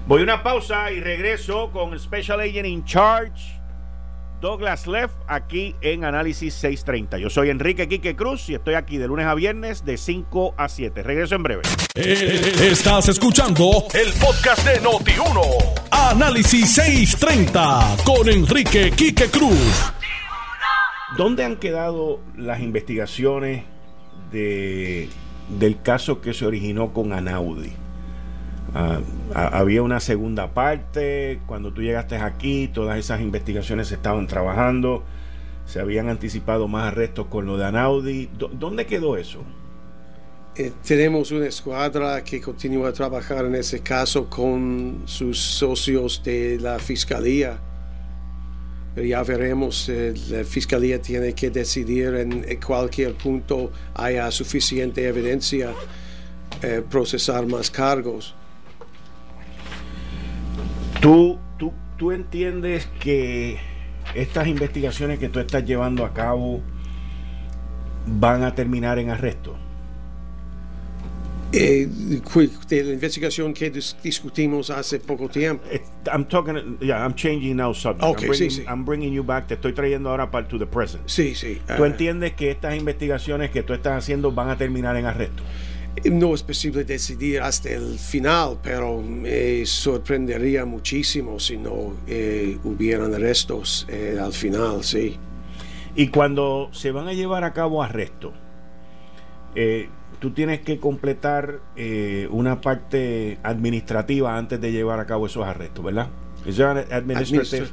[0.09, 3.60] Voy a una pausa y regreso con Special Agent in Charge
[4.41, 7.19] Douglas Leff aquí en Análisis 630.
[7.19, 10.69] Yo soy Enrique Quique Cruz y estoy aquí de lunes a viernes de 5 a
[10.69, 11.03] 7.
[11.03, 11.63] Regreso en breve.
[11.95, 15.81] Eh, estás escuchando el podcast de Noti1.
[15.91, 19.93] Análisis 630 con Enrique Quique Cruz.
[21.17, 23.65] ¿Dónde han quedado las investigaciones
[24.31, 25.09] de,
[25.59, 27.73] del caso que se originó con Anaudi?
[28.75, 29.01] Ah,
[29.35, 35.03] había una segunda parte, cuando tú llegaste aquí, todas esas investigaciones se estaban trabajando,
[35.67, 38.29] se habían anticipado más arrestos con lo de Anaudi.
[38.53, 39.41] ¿Dónde quedó eso?
[40.57, 46.59] Eh, tenemos una escuadra que continúa a trabajar en ese caso con sus socios de
[46.61, 47.59] la fiscalía.
[48.95, 55.73] Pero ya veremos, eh, la fiscalía tiene que decidir en, cualquier punto haya suficiente evidencia
[56.63, 58.35] eh, procesar más cargos.
[61.01, 63.59] ¿Tú, tú, ¿Tú entiendes que
[64.15, 66.61] estas investigaciones que tú estás llevando a cabo
[68.07, 69.57] van a terminar en arresto?
[71.53, 71.89] Eh,
[72.69, 75.65] de la investigación que discutimos hace poco tiempo.
[75.71, 75.83] Eh,
[76.13, 78.05] I'm talking, yeah, I'm changing now subject.
[78.05, 78.65] Okay, I'm, bringing, sí, sí.
[78.69, 79.49] I'm bringing you back.
[79.49, 81.03] Te estoy trayendo ahora para to the present.
[81.09, 81.61] Sí, sí.
[81.77, 85.43] ¿Tú Uh, entiendes que estas investigaciones que tú estás haciendo van a terminar en arresto?
[86.11, 93.15] No es posible decidir hasta el final, pero me sorprendería muchísimo si no eh, hubieran
[93.15, 95.17] arrestos eh, al final, sí.
[95.97, 98.33] Y cuando se van a llevar a cabo arrestos,
[99.55, 99.89] eh,
[100.21, 105.85] tú tienes que completar eh, una parte administrativa antes de llevar a cabo esos arrestos,
[105.85, 106.09] ¿verdad?
[106.91, 107.69] Administrative,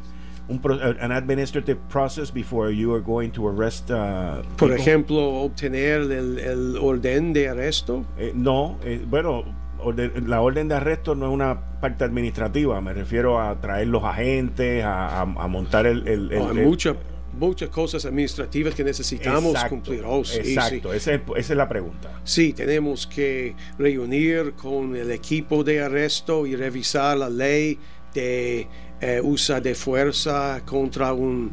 [0.49, 6.01] un pro- an administrative process before you are going to arrest uh, Por ejemplo, obtener
[6.11, 8.05] el, el orden de arresto.
[8.17, 9.43] Eh, no, eh, bueno,
[9.79, 14.03] orden- la orden de arresto no es una parte administrativa, me refiero a traer los
[14.03, 16.07] agentes, a, a- a montar el...
[16.07, 16.95] el- el- Oh, el- mucha-
[17.37, 20.03] muchas cosas administrativas que necesitamos Exacto, cumplir.
[20.07, 20.53] Oh, sí, sí.
[20.53, 22.09] exacto, esa es- esa es la pregunta.
[22.23, 27.77] Sí, tenemos que reunir con el equipo de arresto y revisar la ley
[28.13, 28.67] de
[29.01, 31.51] eh, uso de fuerza contra un,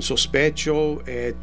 [0.00, 1.02] sospecho.
[1.06, 1.34] Eh,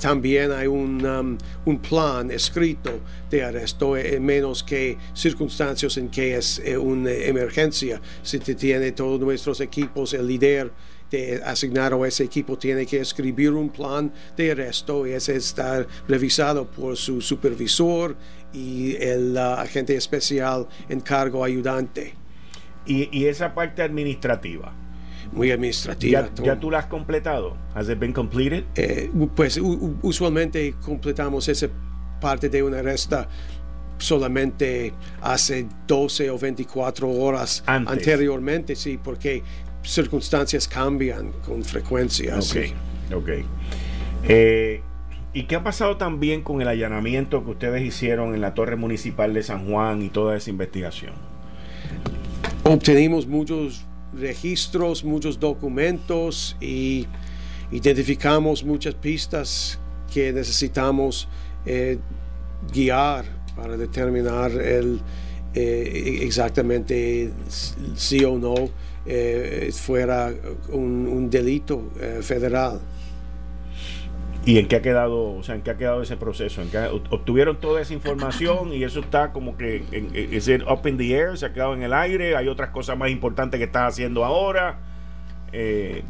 [0.00, 3.00] también hay un, um, un plan escrito
[3.30, 8.00] de arresto, eh, menos que circunstancias en que es una emergencia.
[8.22, 10.72] Si tiene todos nuestros equipos, el líder
[11.10, 15.86] de asignado a ese equipo tiene que escribir un plan de arresto y ese está
[16.08, 18.16] revisado por su supervisor
[18.52, 22.21] y el uh, agente especial en cargo ayudante.
[22.86, 24.72] Y, y esa parte administrativa,
[25.32, 26.28] Muy administrativa.
[26.36, 27.56] ¿ya, ya tú la has completado?
[27.74, 28.64] ¿Has it been completed?
[28.74, 29.58] Eh, pues
[30.02, 31.68] usualmente completamos esa
[32.20, 33.28] parte de una arresta
[33.98, 37.92] solamente hace 12 o 24 horas Antes.
[37.92, 39.42] anteriormente, sí, porque
[39.84, 42.40] circunstancias cambian con frecuencia.
[42.42, 42.72] sí.
[43.12, 43.28] Ok, ok.
[44.24, 44.82] Eh,
[45.34, 49.32] ¿Y qué ha pasado también con el allanamiento que ustedes hicieron en la torre municipal
[49.32, 51.12] de San Juan y toda esa investigación?
[52.64, 57.06] Obtenimos muchos registros, muchos documentos y
[57.70, 59.78] identificamos muchas pistas
[60.12, 61.28] que necesitamos
[61.64, 61.98] eh,
[62.72, 63.24] guiar
[63.56, 65.00] para determinar el,
[65.54, 67.32] eh, exactamente
[67.96, 68.54] si o no
[69.06, 70.32] eh, fuera
[70.70, 71.90] un, delito
[72.20, 72.80] federal.
[74.44, 76.62] ¿Y en qué ha quedado, o sea, en qué ha quedado ese proceso?
[76.62, 80.86] ¿En qué ha- obtuvieron toda esa información y eso está como que, en, es up
[80.86, 81.38] in the air?
[81.38, 82.36] ¿Se ha quedado en el aire?
[82.36, 84.78] ¿Hay otras cosas más importantes que estás haciendo ahora?
[85.52, 86.02] Eh,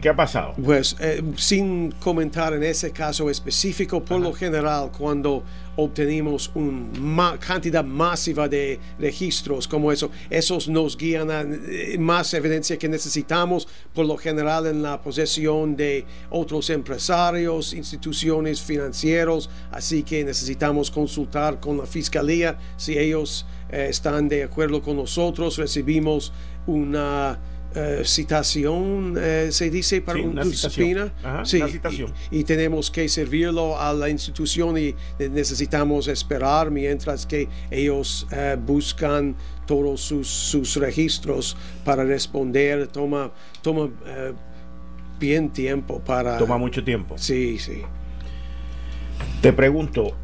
[0.00, 0.54] ¿qué, ha pasado?
[0.62, 5.42] Pues eh, sin comentar en ese caso específico, por lo general, cuando
[5.76, 12.78] obtenemos una cantidad masiva de registros como eso, esos nos guían a eh, más evidencia
[12.78, 20.24] que necesitamos, por lo general en la posesión de otros empresarios, instituciones financieras, así que
[20.24, 26.32] necesitamos consultar con la fiscalía si ellos están de acuerdo con nosotros, recibimos
[26.66, 27.38] una
[27.76, 31.10] eh, citación, eh, se dice para una, citación.
[31.42, 31.60] sí,
[32.30, 39.34] Y, tenemos que servirlo a la institución y necesitamos esperar mientras que ellos eh, buscan
[39.66, 42.86] todos sus, registros para responder.
[42.86, 43.90] Toma, toma
[45.18, 46.38] bien tiempo para...
[46.38, 47.18] Toma mucho tiempo.
[47.18, 47.82] Sí, sí.
[49.40, 50.16] Te pregunto,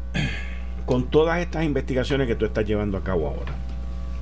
[0.85, 3.53] con todas estas investigaciones que tú estás llevando a cabo ahora,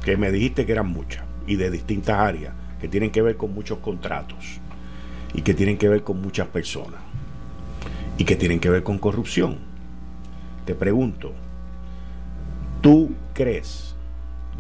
[0.04, 3.54] que me dijiste que eran muchas y de distintas áreas, que tienen que ver con
[3.54, 4.60] muchos contratos
[5.34, 7.02] y que tienen que ver con muchas personas
[8.18, 9.58] y que tienen que ver con corrupción.
[10.66, 11.34] Te pregunto,
[12.82, 13.96] ¿tú crees,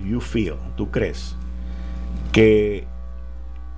[0.04, 1.36] you feel, tú crees
[2.32, 2.86] que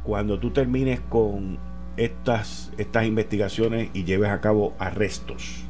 [0.04, 1.58] cuando tú termines con
[1.98, 5.64] estas, estas investigaciones y lleves a cabo arrestos,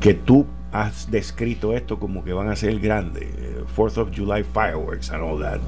[0.00, 4.42] que tú has descrito esto como que van a ser grandes, eh, Fourth of July
[4.42, 5.60] fireworks and all that,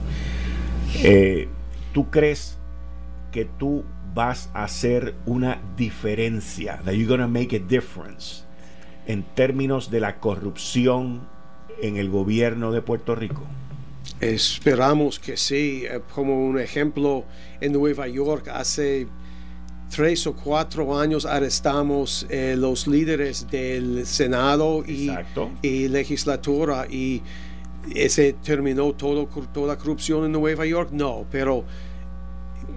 [1.03, 1.49] eh,
[1.93, 2.59] ¿tú crees
[3.33, 3.85] que tú
[4.15, 6.81] vas a hacer una diferencia?
[6.85, 8.45] That you're going to make a difference
[9.07, 11.23] en términos de la corrupción
[11.81, 13.43] en el gobierno de Puerto Rico?
[14.21, 15.85] Esperamos que sí.
[15.89, 17.25] Eh, como un ejemplo,
[17.61, 19.09] en Nueva York hace
[19.95, 25.11] tres o cuatro años arrestamos eh, los líderes del Senado y,
[25.63, 27.23] y legislatura y
[27.95, 31.65] ese terminó todo, toda corrupción en Nueva York, no, pero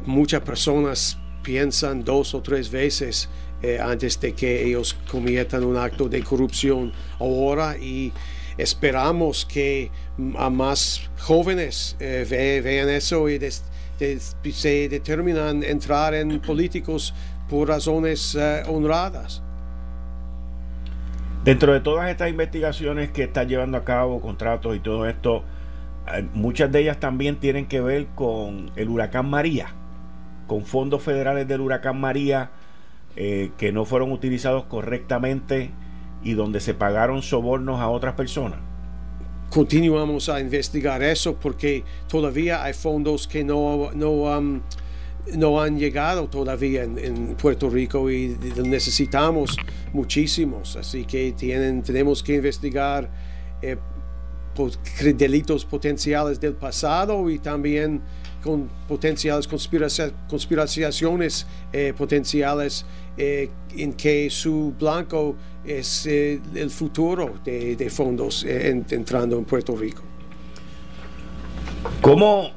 [0.05, 3.29] muchas personas piensan dos o tres veces
[3.61, 8.11] eh, antes de que ellos cometan un acto de corrupción ahora y
[8.57, 9.91] esperamos que
[10.37, 13.39] a más jóvenes eh, vean eso y
[14.51, 17.13] se determinan entrar en políticos
[17.49, 19.43] por razones eh, honradas.
[21.43, 25.43] Dentro de todas estas investigaciones que está llevando a cabo, contratos y todo esto,
[26.13, 29.73] eh, muchas de ellas también tienen que ver con el huracán María,
[30.45, 32.51] con fondos federales del huracán María
[33.15, 35.71] eh, que no fueron utilizados correctamente
[36.23, 38.59] y donde se pagaron sobornos a otras personas.
[39.49, 44.61] Continuamos a investigar eso porque todavía hay fondos que no, no um,
[45.35, 49.55] no han llegado todavía en, Puerto Rico y necesitamos
[49.93, 50.75] muchísimos.
[50.75, 53.09] Así que tienen, tenemos que investigar
[53.61, 53.77] eh,
[55.15, 58.01] delitos potenciales del pasado y también
[58.43, 62.85] con potenciales conspiraciones eh, potenciales
[63.17, 70.01] eh, en que su blanco es el futuro de, fondos entrando en Puerto Rico.
[72.01, 72.49] ¿Cómo,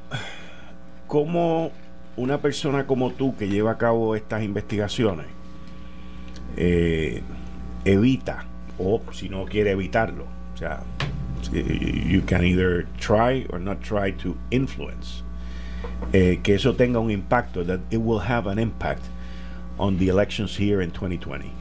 [1.07, 1.71] cómo
[2.17, 5.27] una persona como tú que lleva a cabo estas investigaciones
[6.57, 7.23] eh,
[7.85, 8.45] evita
[8.79, 10.25] o si no quiere evitarlo,
[10.55, 10.83] o sea,
[11.53, 15.23] you can either try or not try to influence,
[16.13, 19.03] eh, que eso tenga un impacto, that it will have an impact
[19.79, 21.53] on the elections here in 2020.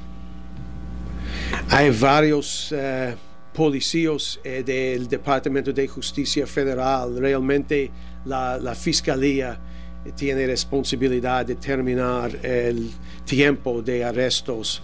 [1.70, 3.16] Hay varios uh,
[3.54, 7.92] policías del Departamento de Justicia Federal, realmente
[8.26, 9.60] la Fiscalía
[10.16, 12.92] tiene responsabilidad de determinar el
[13.26, 14.82] tiempo de arrestos,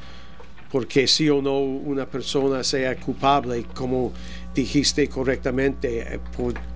[0.72, 4.14] porque si o no una persona sea culpable, como
[4.54, 6.20] dijiste correctamente, eh,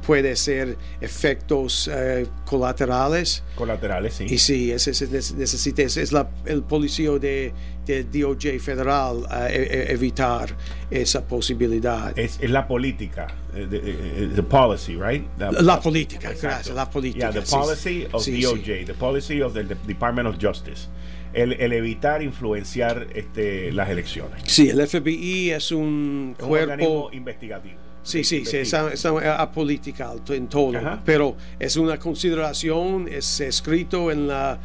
[0.06, 3.44] puede ser efectos eh, colaterales.
[3.56, 4.26] Colaterales, sí.
[4.30, 4.88] Y sí, es,
[5.36, 7.54] necesita, es, la, el policía de,
[7.86, 10.56] DOJ federal eh, e, e, evitar
[10.90, 12.18] esa posibilidad.
[12.18, 15.26] Es, la política, the, policy, right?
[15.38, 17.32] la política, gracias, la política.
[17.32, 20.88] Yeah, the policy of DOJ, the policy of the Department of Justice
[21.34, 24.44] el, evitar influenciar este, las elecciones.
[24.46, 27.76] Sí, el FBI es un, cuerpo investigativo.
[28.04, 30.74] Sí, sí, es, apolítica en todo,
[31.06, 34.60] pero es una consideración, es escrito en la,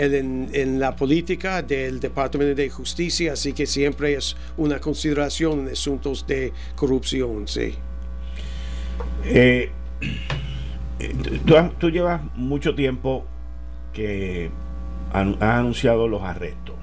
[0.00, 6.26] en, la política del Departamento de Justicia, así que siempre es una consideración en asuntos
[6.26, 7.74] de corrupción, sí.
[9.24, 9.70] Eh,
[11.78, 13.26] tú llevas mucho tiempo
[13.92, 14.50] que
[15.12, 16.76] has anunciado los arrestos,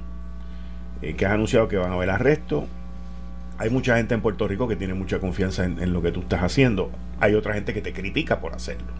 [1.02, 2.66] eh, que has anunciado que van a haber arrestos.
[3.58, 6.44] Hay mucha gente en Puerto Rico que tiene mucha confianza en, lo que tú estás
[6.44, 6.92] haciendo.
[7.20, 8.94] Hay otra gente que te critica por hacerlo.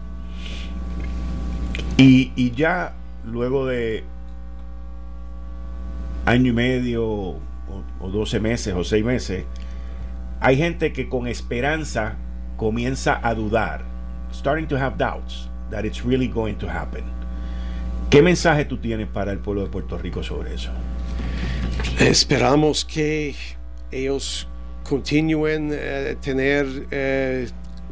[1.96, 2.94] Y, ya
[3.30, 4.04] luego de
[6.26, 7.40] año y medio o,
[8.00, 9.44] o 12 meses o 6 meses,
[10.40, 12.16] hay gente que con esperanza
[12.56, 13.84] comienza a dudar,
[14.32, 17.04] starting to have doubts that it's really going to happen.
[18.10, 20.70] ¿Qué mensaje tú tienes para el pueblo de Puerto Rico sobre eso?
[22.00, 23.34] Esperamos que
[23.90, 24.48] ellos
[24.88, 27.48] continúen a eh, tener eh,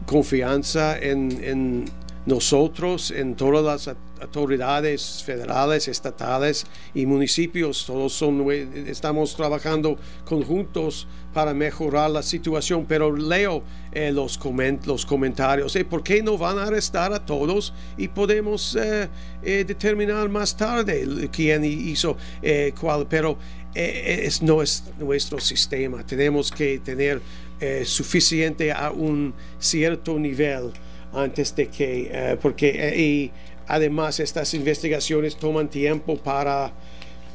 [0.07, 1.85] confianza en,
[2.25, 7.85] nosotros, en todas las autoridades federales, estatales y municipios.
[7.87, 13.63] Todos son, estamos trabajando conjuntos para mejorar la situación, pero leo
[13.93, 14.39] eh, los,
[14.87, 15.77] los comentarios.
[15.89, 18.77] ¿Por qué no van a arrestar a todos y podemos
[19.43, 22.17] determinar más tarde quién hizo
[22.81, 23.07] cuál?
[23.09, 23.39] Pero
[23.75, 26.05] es, no es nuestro sistema.
[26.05, 27.21] Tenemos que tener
[27.59, 30.73] eh, suficiente a un cierto nivel
[31.15, 33.31] antes de que, eh, porque eh,
[33.67, 36.73] además estas investigaciones toman tiempo para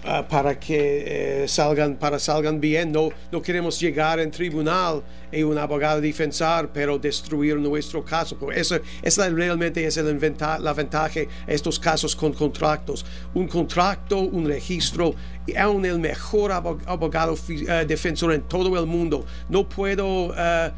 [0.03, 2.91] Ah, para que eh, salgan para salgan bien.
[2.91, 8.35] No, no queremos llegar en tribunal y un abogado defensor, pero destruir nuestro caso.
[8.39, 10.19] Realmente es el
[10.59, 13.05] la ventaja de estos casos con contratos.
[13.35, 15.13] Un contrato, un registro,
[15.55, 19.25] aún el mejor abogado eh, defensor en todo el mundo.
[19.49, 20.71] No puedo uh,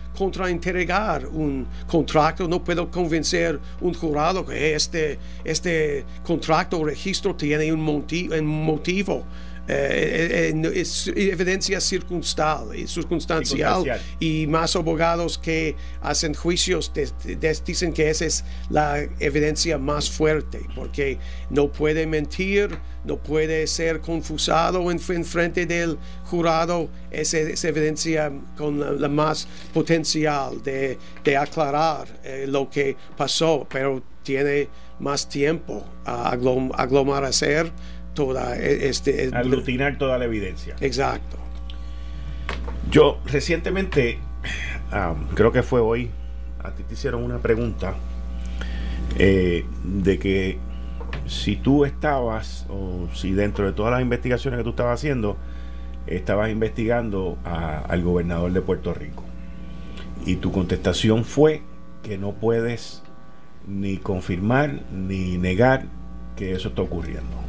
[1.33, 7.81] un contrato, no puedo convencer un jurado que este, este contrato o registro tiene un,
[7.81, 9.25] un motivo
[9.65, 16.91] eh, eh, eh, es evidencia circunstancial, circunstancial, y más abogados que hacen juicios
[17.65, 21.17] dicen que esa es la evidencia más fuerte porque
[21.49, 28.99] no puede mentir, no puede ser confusado en, frente del jurado, esa es evidencia con
[28.99, 30.97] la, más potencial de,
[31.37, 32.05] aclarar
[32.47, 34.67] lo que pasó, pero tiene
[34.99, 36.31] más tiempo a
[37.25, 37.71] hacer
[38.13, 40.75] toda e, este aglutinar toda la evidencia.
[40.79, 41.37] Exacto.
[42.89, 44.19] Yo recientemente
[45.35, 46.11] creo que fue hoy
[46.63, 47.95] a ti te hicieron una pregunta
[49.17, 50.57] eh, de que
[51.27, 55.37] si tú estabas o si dentro de todas las investigaciones que tú estabas haciendo
[56.07, 59.23] estabas investigando al gobernador de Puerto Rico
[60.25, 61.61] y tu contestación fue
[62.01, 63.03] que no puedes
[63.67, 65.85] ni confirmar ni negar
[66.35, 67.43] que eso está ocurriendo.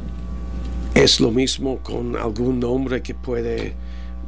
[0.95, 3.73] Es lo mismo con algún nombre que puede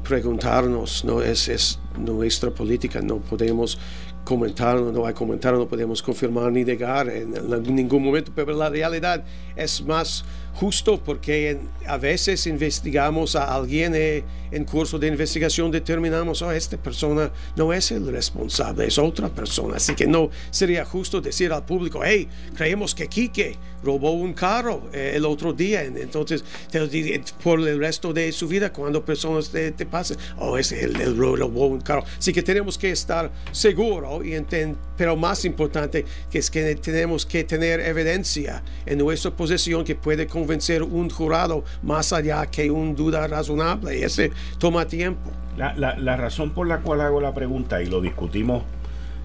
[0.03, 3.79] preguntarnos, no es, es nuestra política, no podemos
[4.25, 7.31] comentar, no hay comentario, no podemos confirmar ni negar en,
[7.73, 9.23] ningún momento, pero la realidad
[9.55, 10.25] es más
[10.55, 11.57] justo porque
[11.87, 17.73] a veces investigamos a alguien eh, en curso de investigación, determinamos, oh, esta persona no
[17.73, 19.77] es el responsable, es otra persona.
[19.77, 24.89] Así que no sería justo decir al público, hey, creemos que Quique robó un carro
[24.93, 25.83] eh, el otro día.
[25.83, 26.43] Entonces,
[27.43, 31.17] por el resto de su vida, cuando personas te, te pasan, oh, es el, el
[31.17, 32.03] robó un carro.
[32.17, 34.37] Así que tenemos que estar seguros, y
[34.95, 40.27] pero más importante que es que tenemos que tener evidencia en nuestra posesión que puede
[40.27, 44.03] convencer un jurado más allá que una duda razonable.
[44.03, 45.31] Ese toma tiempo.
[45.57, 48.63] La, razón por la cual hago la pregunta, y lo discutimos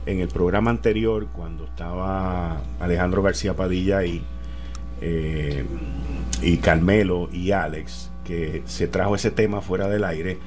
[0.06, 4.22] en el programa anterior, cuando estaba Alejandro García Padilla y,
[5.00, 5.64] eh,
[6.40, 10.38] y Carmelo y Alex, que se trajo ese tema fuera del aire.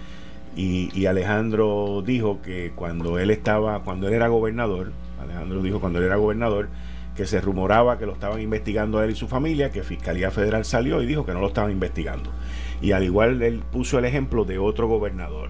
[0.56, 6.00] Y, y, Alejandro dijo que cuando él estaba, cuando él era gobernador, Alejandro dijo cuando
[6.00, 6.70] él era gobernador,
[7.16, 10.66] que se rumoraba que lo estaban investigando a él y su familia, que Fiscalía Federal
[10.66, 12.30] salió y dijo que no lo estaban investigando.
[12.86, 15.50] Y al igual él puso el ejemplo de otro gobernador.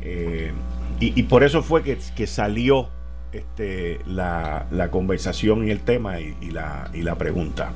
[0.00, 0.52] Eh,
[1.00, 2.88] y, por eso fue que, que salió
[3.32, 7.72] este, la, la, conversación y el tema y, la, y la, pregunta.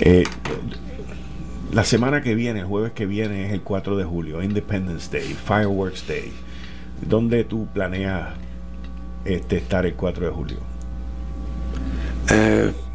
[0.00, 0.24] Eh,
[1.72, 5.36] la semana que viene, el jueves que viene, es el 4 de julio, Independence Day,
[5.44, 6.32] Fireworks Day.
[7.00, 8.30] ¿Dónde tú planeas
[9.24, 10.58] este, estar el 4 de julio?
[12.28, 12.89] Uh,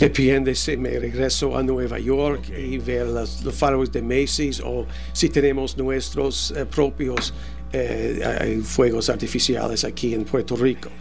[0.00, 5.28] depende si me regreso a Nueva York y ver los faros de Macy's o si
[5.28, 7.34] tenemos nuestros eh, propios
[7.72, 10.88] eh, fuegos artificiales aquí en Puerto Rico.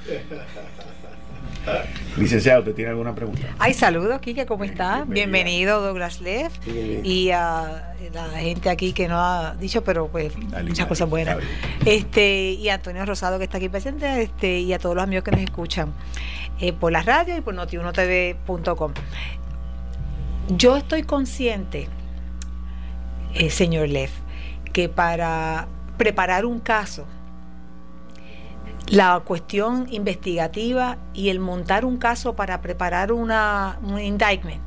[2.18, 3.48] Licenciado, ¿te tiene alguna pregunta?
[3.60, 5.06] Ay, saludos, Kike, ¿cómo está?
[5.08, 6.54] Bienvenido, Douglas Leff.
[6.68, 10.34] Y a la gente aquí que no ha dicho, pero pues
[10.66, 11.38] muchas cosas buenas.
[11.86, 15.24] Este, y a Antonio Rosado, que está aquí presente, este, y a todos los amigos
[15.24, 15.94] que nos escuchan
[16.60, 18.94] eh, por la radio y por notiunotv.com.
[20.50, 21.88] Yo estoy consciente,
[23.34, 24.12] eh, señor Leff,
[24.74, 25.68] que para
[25.98, 27.06] preparar un caso,
[28.88, 34.62] la cuestión investigativa y el montar un caso para preparar una, un indictment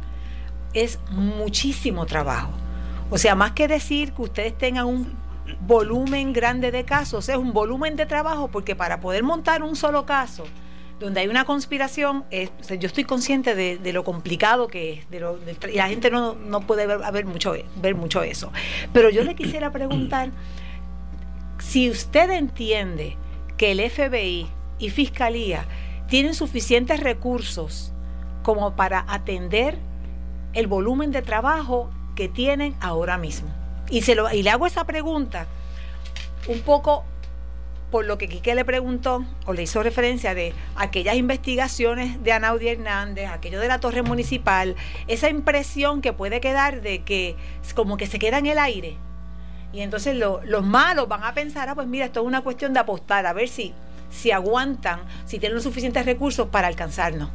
[0.74, 2.52] es muchísimo trabajo.
[3.10, 5.16] O sea, más que decir que ustedes tengan un
[5.60, 10.06] volumen grande de casos, es un volumen de trabajo, porque para poder montar un solo
[10.06, 10.44] caso,
[11.03, 15.07] donde hay una conspiración, yo estoy consciente de, lo complicado que es,
[15.73, 18.53] y la gente no, puede ver, mucho, ver mucho eso.
[18.93, 20.31] Pero yo le quisiera preguntar
[21.59, 23.16] si usted entiende
[23.57, 24.47] que el FBI
[24.79, 25.66] y Fiscalía
[26.09, 27.93] tienen suficientes recursos
[28.43, 29.79] como para atender
[30.55, 33.49] el volumen de trabajo que tienen ahora mismo.
[33.91, 35.47] Y, se lo, y le hago esa pregunta
[36.49, 37.05] un poco
[37.93, 42.69] por lo que Quique le preguntó o le hizo referencia de aquellas investigaciones de Anaudi
[42.69, 44.74] Hernández, aquello de la torre municipal,
[45.09, 47.36] esa impresión que puede quedar de que
[47.74, 48.97] como que se queda en el aire.
[49.74, 52.81] Y entonces los malos van a pensar, ah, pues mira, esto es una cuestión de
[52.81, 53.74] apostar, a ver si,
[54.10, 57.28] si aguantan, si tienen los suficientes recursos para alcanzarnos.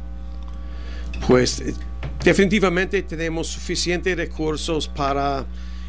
[1.28, 1.74] Pues eh,
[2.24, 5.46] definitivamente tenemos suficientes recursos para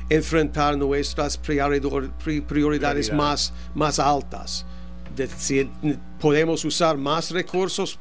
[0.10, 4.66] enfrentar nuestras prioridades más, más altas.
[6.20, 8.00] ¿Podemos usar más recursos?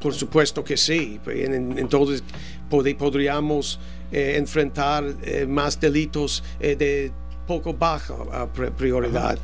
[0.00, 1.20] Por supuesto que sí.
[1.26, 2.22] Entonces
[2.68, 3.78] podríamos
[4.12, 7.12] eh, enfrentar eh, más delitos eh, de
[7.46, 9.38] poco baja prioridad.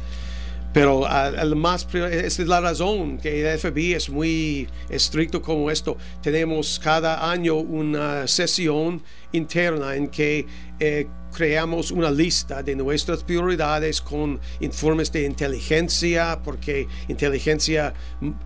[0.73, 5.97] Pero uh, más esa es la razón que el FBI es muy estricto como esto.
[6.23, 9.03] Tenemos cada año una sesión
[9.33, 10.47] interna en que
[10.79, 17.95] eh, creamos una lista de nuestras prioridades con informes de inteligencia, porque inteligencia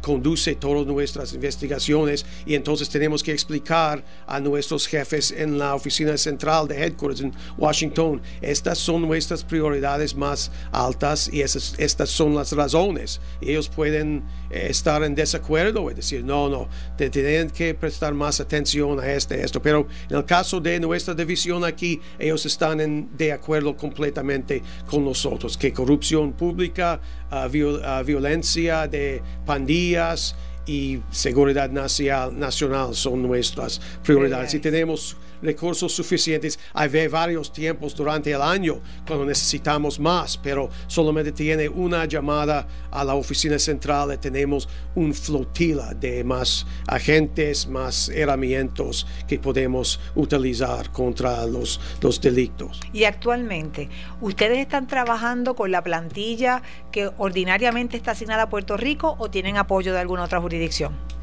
[0.00, 6.16] conduce todas nuestras investigaciones y entonces tenemos que explicar a nuestros jefes en la oficina
[6.16, 12.34] central de headquarters en Washington, estas son nuestras prioridades más altas y esas, estas son
[12.34, 13.20] las razones.
[13.40, 18.40] ellos pueden eh, estar en desacuerdo y decir, no, no, te tienen que prestar más
[18.40, 23.16] atención a este, esto, pero en el caso de nuestra división aquí, ellos están en,
[23.16, 30.36] de acuerdo completamente con nosotros, que corrupción pública, uh, violencia de pandillas
[30.66, 34.54] y seguridad nacional, nacional son nuestras prioridades.
[34.54, 36.58] Y tenemos recursos suficientes.
[36.72, 43.04] Hay varios tiempos durante el año cuando necesitamos más, pero solamente tiene una llamada a
[43.04, 51.46] la oficina central tenemos un flotila de más agentes, más herramientas que podemos utilizar contra
[51.46, 52.80] los, los delitos.
[52.92, 53.88] Y actualmente,
[54.20, 59.56] ¿ustedes están trabajando con la plantilla que ordinariamente está asignada a Puerto Rico o tienen
[59.56, 61.13] apoyo de alguna otra jurisdicción?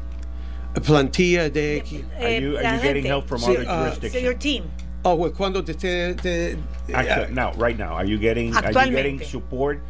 [0.80, 1.80] Plantilla de...
[1.80, 4.12] Are you, are you getting help from other uh, jurisdictions?
[4.12, 4.70] So your team.
[5.04, 6.56] Oh, well, cuando te, te, te
[6.92, 9.80] Actually, now, right now, are you getting are you getting support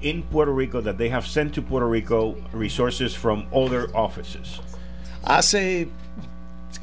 [0.00, 4.60] in Puerto Rico that they have sent to Puerto Rico resources from other offices?
[5.24, 5.88] Hace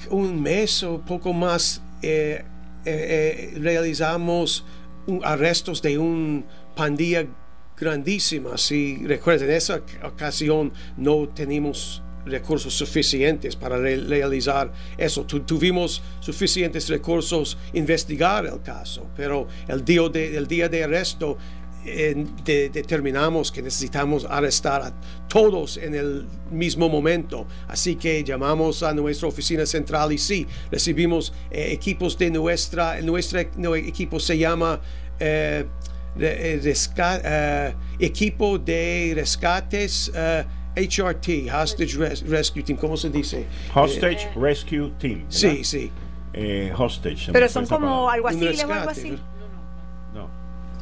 [0.10, 2.44] un mes o poco más eh,
[2.86, 4.64] eh, eh, realizamos
[5.06, 6.46] un, arrestos de un
[6.76, 7.28] pandilla
[7.78, 8.58] grandísima.
[8.58, 15.26] Si recuerdan, en esa ocasión no tenemos recursos suficientes para realizar eso.
[15.26, 21.38] tuvimos suficientes recursos investigar el caso, pero el día de, el de arresto
[22.44, 24.94] determinamos que necesitamos arrestar a
[25.28, 27.48] todos en el mismo momento.
[27.68, 33.40] Así que llamamos a nuestra oficina central y sí, recibimos eh, equipos de nuestra, nuestro
[33.76, 34.80] equipo se llama...
[35.20, 35.66] Eh,
[36.22, 40.12] eh, equipo de rescates
[40.80, 43.46] HRT, Hostage Rescue Team, ¿cómo se dice?
[43.74, 45.26] Hostage eh, Rescue Team.
[45.30, 45.92] Sí, sí.
[46.34, 47.32] Eh, hostage.
[47.32, 49.18] Pero son como algo así, algo así.
[50.14, 50.30] No.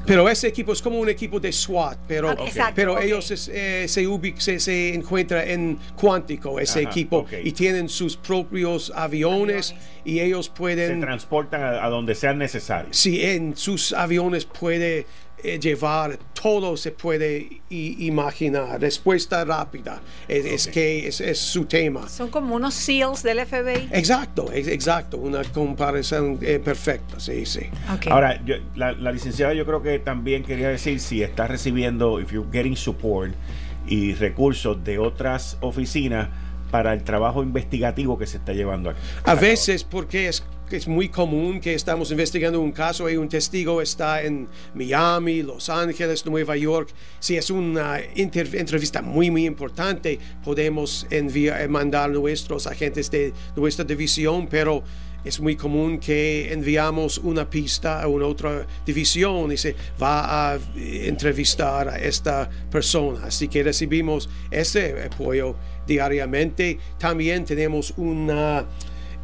[0.06, 4.60] Pero ese equipo es como un equipo de SWAT, pero, ah, pero ellos eh, se,
[4.60, 9.76] se, encuentran en Cuántico, ese equipo, y tienen sus propios aviones,
[10.06, 11.00] y ellos pueden...
[11.02, 12.90] Se transportan a, a donde sea necesario.
[12.92, 15.06] Sí, en sus aviones puede
[15.44, 18.80] eh, llevar todo se puede imaginar.
[18.80, 22.10] Respuesta rápida es, que es, su tema.
[22.10, 23.90] Son como unos SEALs del FBI.
[23.92, 25.18] Exacto, exacto.
[25.18, 27.62] Una comparación eh, perfecta, sí, sí.
[28.10, 28.42] Ahora,
[28.76, 33.34] la, licenciada yo creo que también quería decir si está recibiendo, if you're getting support
[33.88, 36.30] y recursos de otras oficinas
[36.72, 39.00] para el trabajo investigativo que se está llevando aquí.
[39.24, 43.82] A veces porque es es muy común que estamos investigando un caso y un testigo
[43.82, 46.90] está en Miami, Los Ángeles, Nueva York.
[47.20, 53.86] Si es una entrevista muy, muy importante, podemos enviar, eh, mandar nuestros agentes de nuestra
[53.86, 54.84] división, pero
[55.24, 60.60] es muy común que enviamos una pista a una otra división y se va a
[60.76, 63.26] entrevistar a esta persona.
[63.26, 66.78] Así que recibimos ese apoyo diariamente.
[66.98, 68.66] También tenemos una...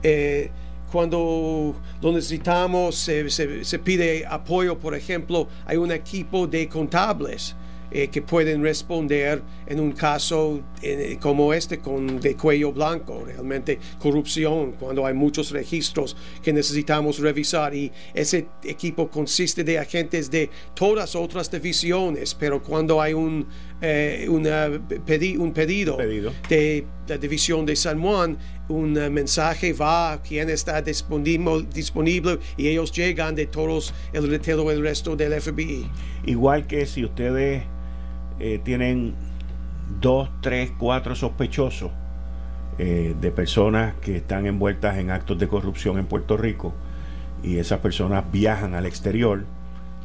[0.02, 0.50] Eh,
[0.94, 7.56] cuando lo necesitamos, se, se pide apoyo, por ejemplo, hay un equipo de contables
[7.96, 13.78] eh, que pueden responder en un caso eh, como este con de cuello blanco, realmente
[14.00, 17.76] corrupción, cuando hay muchos registros que necesitamos revisar.
[17.76, 23.46] Y ese equipo consiste de agentes de todas otras divisiones, pero cuando hay un,
[23.86, 28.38] eh, un pedido, de la división de San Juan,
[28.70, 34.72] un mensaje va a quien está disponible, disponible y ellos llegan de todos el, todo
[34.72, 35.86] el resto del FBI.
[36.26, 37.64] Igual que si ustedes
[38.40, 39.16] eh, tienen
[40.00, 41.92] dos, tres, cuatro sospechosos
[42.78, 46.74] eh, de personas que están envueltas en actos de corrupción en Puerto Rico
[47.44, 49.46] y esas personas viajan al exterior,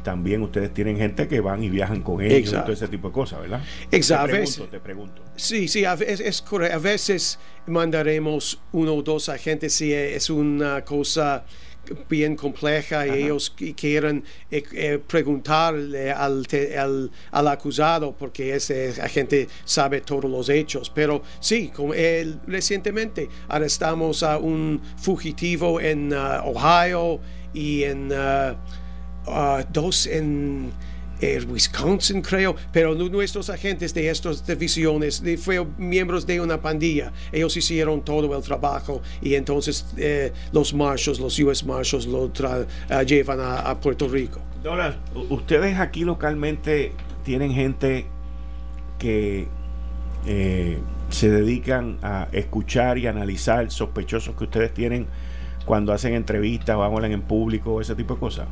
[0.03, 3.13] también ustedes tienen gente que van y viajan con ellos y todo ese tipo de
[3.13, 3.61] cosas, ¿verdad?
[3.91, 4.27] Exacto.
[4.27, 5.21] Te pregunto, te pregunto.
[5.35, 6.75] Sí, sí, a veces, es correcto.
[6.75, 11.45] A veces mandaremos uno o dos agentes si es una cosa
[12.07, 16.45] bien compleja y ellos quieren eh, eh, preguntarle al,
[17.31, 20.91] al, acusado porque ese agente sabe todos los hechos.
[20.93, 21.93] Pero sí, como
[22.47, 27.19] recientemente arrestamos a un fugitivo en uh, Ohio
[27.53, 28.55] y en uh,
[29.27, 30.71] uh, dos en
[31.21, 37.11] Wisconsin, creo, pero nuestros agentes de estas divisiones de, fue miembros de una pandilla.
[37.31, 42.31] Ellos hicieron todo el trabajo y entonces eh, los marshals, los US Marshals, lo uh,
[43.05, 44.39] llevan a, Puerto Rico.
[44.63, 44.97] Dora,
[45.29, 46.93] ustedes aquí localmente
[47.23, 48.05] tienen gente
[48.97, 49.47] que
[50.25, 50.79] eh,
[51.09, 55.07] se dedican a escuchar y analizar sospechosos que ustedes tienen
[55.65, 58.47] cuando hacen entrevistas o hablan en público, ese tipo de cosas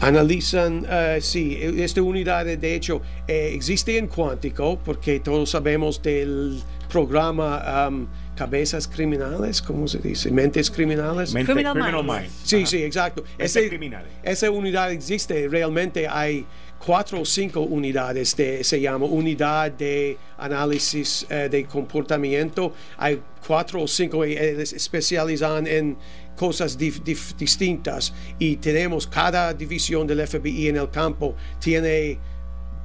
[0.00, 6.60] analizan, uh, sí, esta unidad de hecho eh, existe en cuántico porque todos sabemos del
[6.88, 8.06] programa um,
[8.36, 10.30] Cabezas Criminales, ¿cómo se dice?
[10.30, 11.32] Mentes Criminales.
[11.32, 12.30] criminal, mind.
[12.44, 13.24] Sí, sí, exacto.
[13.38, 16.46] esa unidad existe, realmente hay
[16.78, 22.72] cuatro o cinco unidades, de, se llama unidad de análisis eh, de comportamiento.
[22.98, 25.96] Hay cuatro o cinco eh, especializan en
[26.36, 32.18] cosas distintas y tenemos cada división del FBI en el campo tiene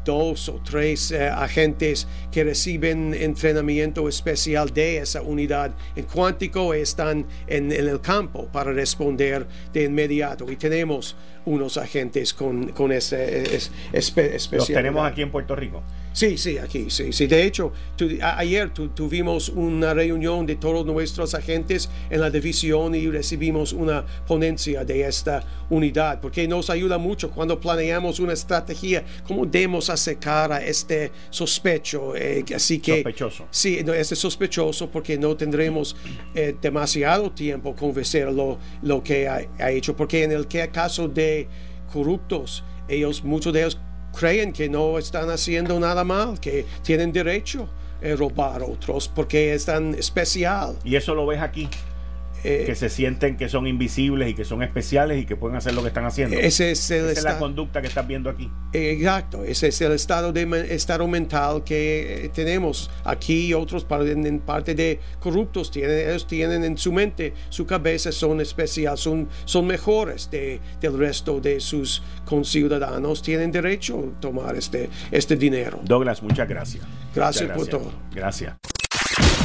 [0.04, 7.28] dos o tres eh, agentes que reciben entrenamiento especial de esa unidad en cuántico están
[7.48, 10.52] en, en, el campo para responder de inmediato.
[10.52, 11.16] Y tenemos
[11.46, 13.60] unos agentes con, con ese
[13.94, 14.60] especial.
[14.60, 15.84] Los tenemos aquí en Puerto Rico.
[16.14, 17.26] Sí, sí, aquí, sí, sí.
[17.26, 17.72] De hecho,
[18.22, 24.84] ayer tuvimos una reunión de todos nuestros agentes en la división y recibimos una ponencia
[24.84, 30.62] de esta unidad, porque nos ayuda mucho cuando planeamos una estrategia, cómo debemos acercar a
[30.62, 32.14] este sospecho.
[32.18, 33.48] Eh, así que, sospechoso.
[33.50, 35.96] Sí, este sospechoso, porque no tendremos
[36.36, 41.31] eh, demasiado tiempo convencer lo, lo que ha, ha hecho, porque en el caso de
[41.92, 43.80] corruptos, ellos, muchos de ellos
[44.18, 47.70] creen que no están haciendo nada mal, que tienen derecho
[48.04, 50.78] a robar otros porque es tan especial.
[50.84, 51.70] Y eso lo ves aquí.
[52.44, 55.74] Eh, que se sienten que son invisibles y que son especiales y que pueden hacer
[55.74, 56.38] lo que están haciendo.
[56.38, 58.50] Ese es Esa es la conducta que estás viendo aquí.
[58.74, 64.40] Exacto, ese es el estado, de, estado mental que eh, tenemos aquí y otros en
[64.40, 65.70] parte de corruptos.
[65.70, 70.98] Tienen, ellos tienen en su mente, su cabeza son especiales, son, son mejores de, del
[70.98, 73.22] resto de sus conciudadanos.
[73.22, 75.80] Tienen derecho a tomar este, este dinero.
[75.84, 76.84] Douglas, muchas gracias.
[77.14, 77.92] Gracias, por todo.
[78.14, 78.56] Gracias.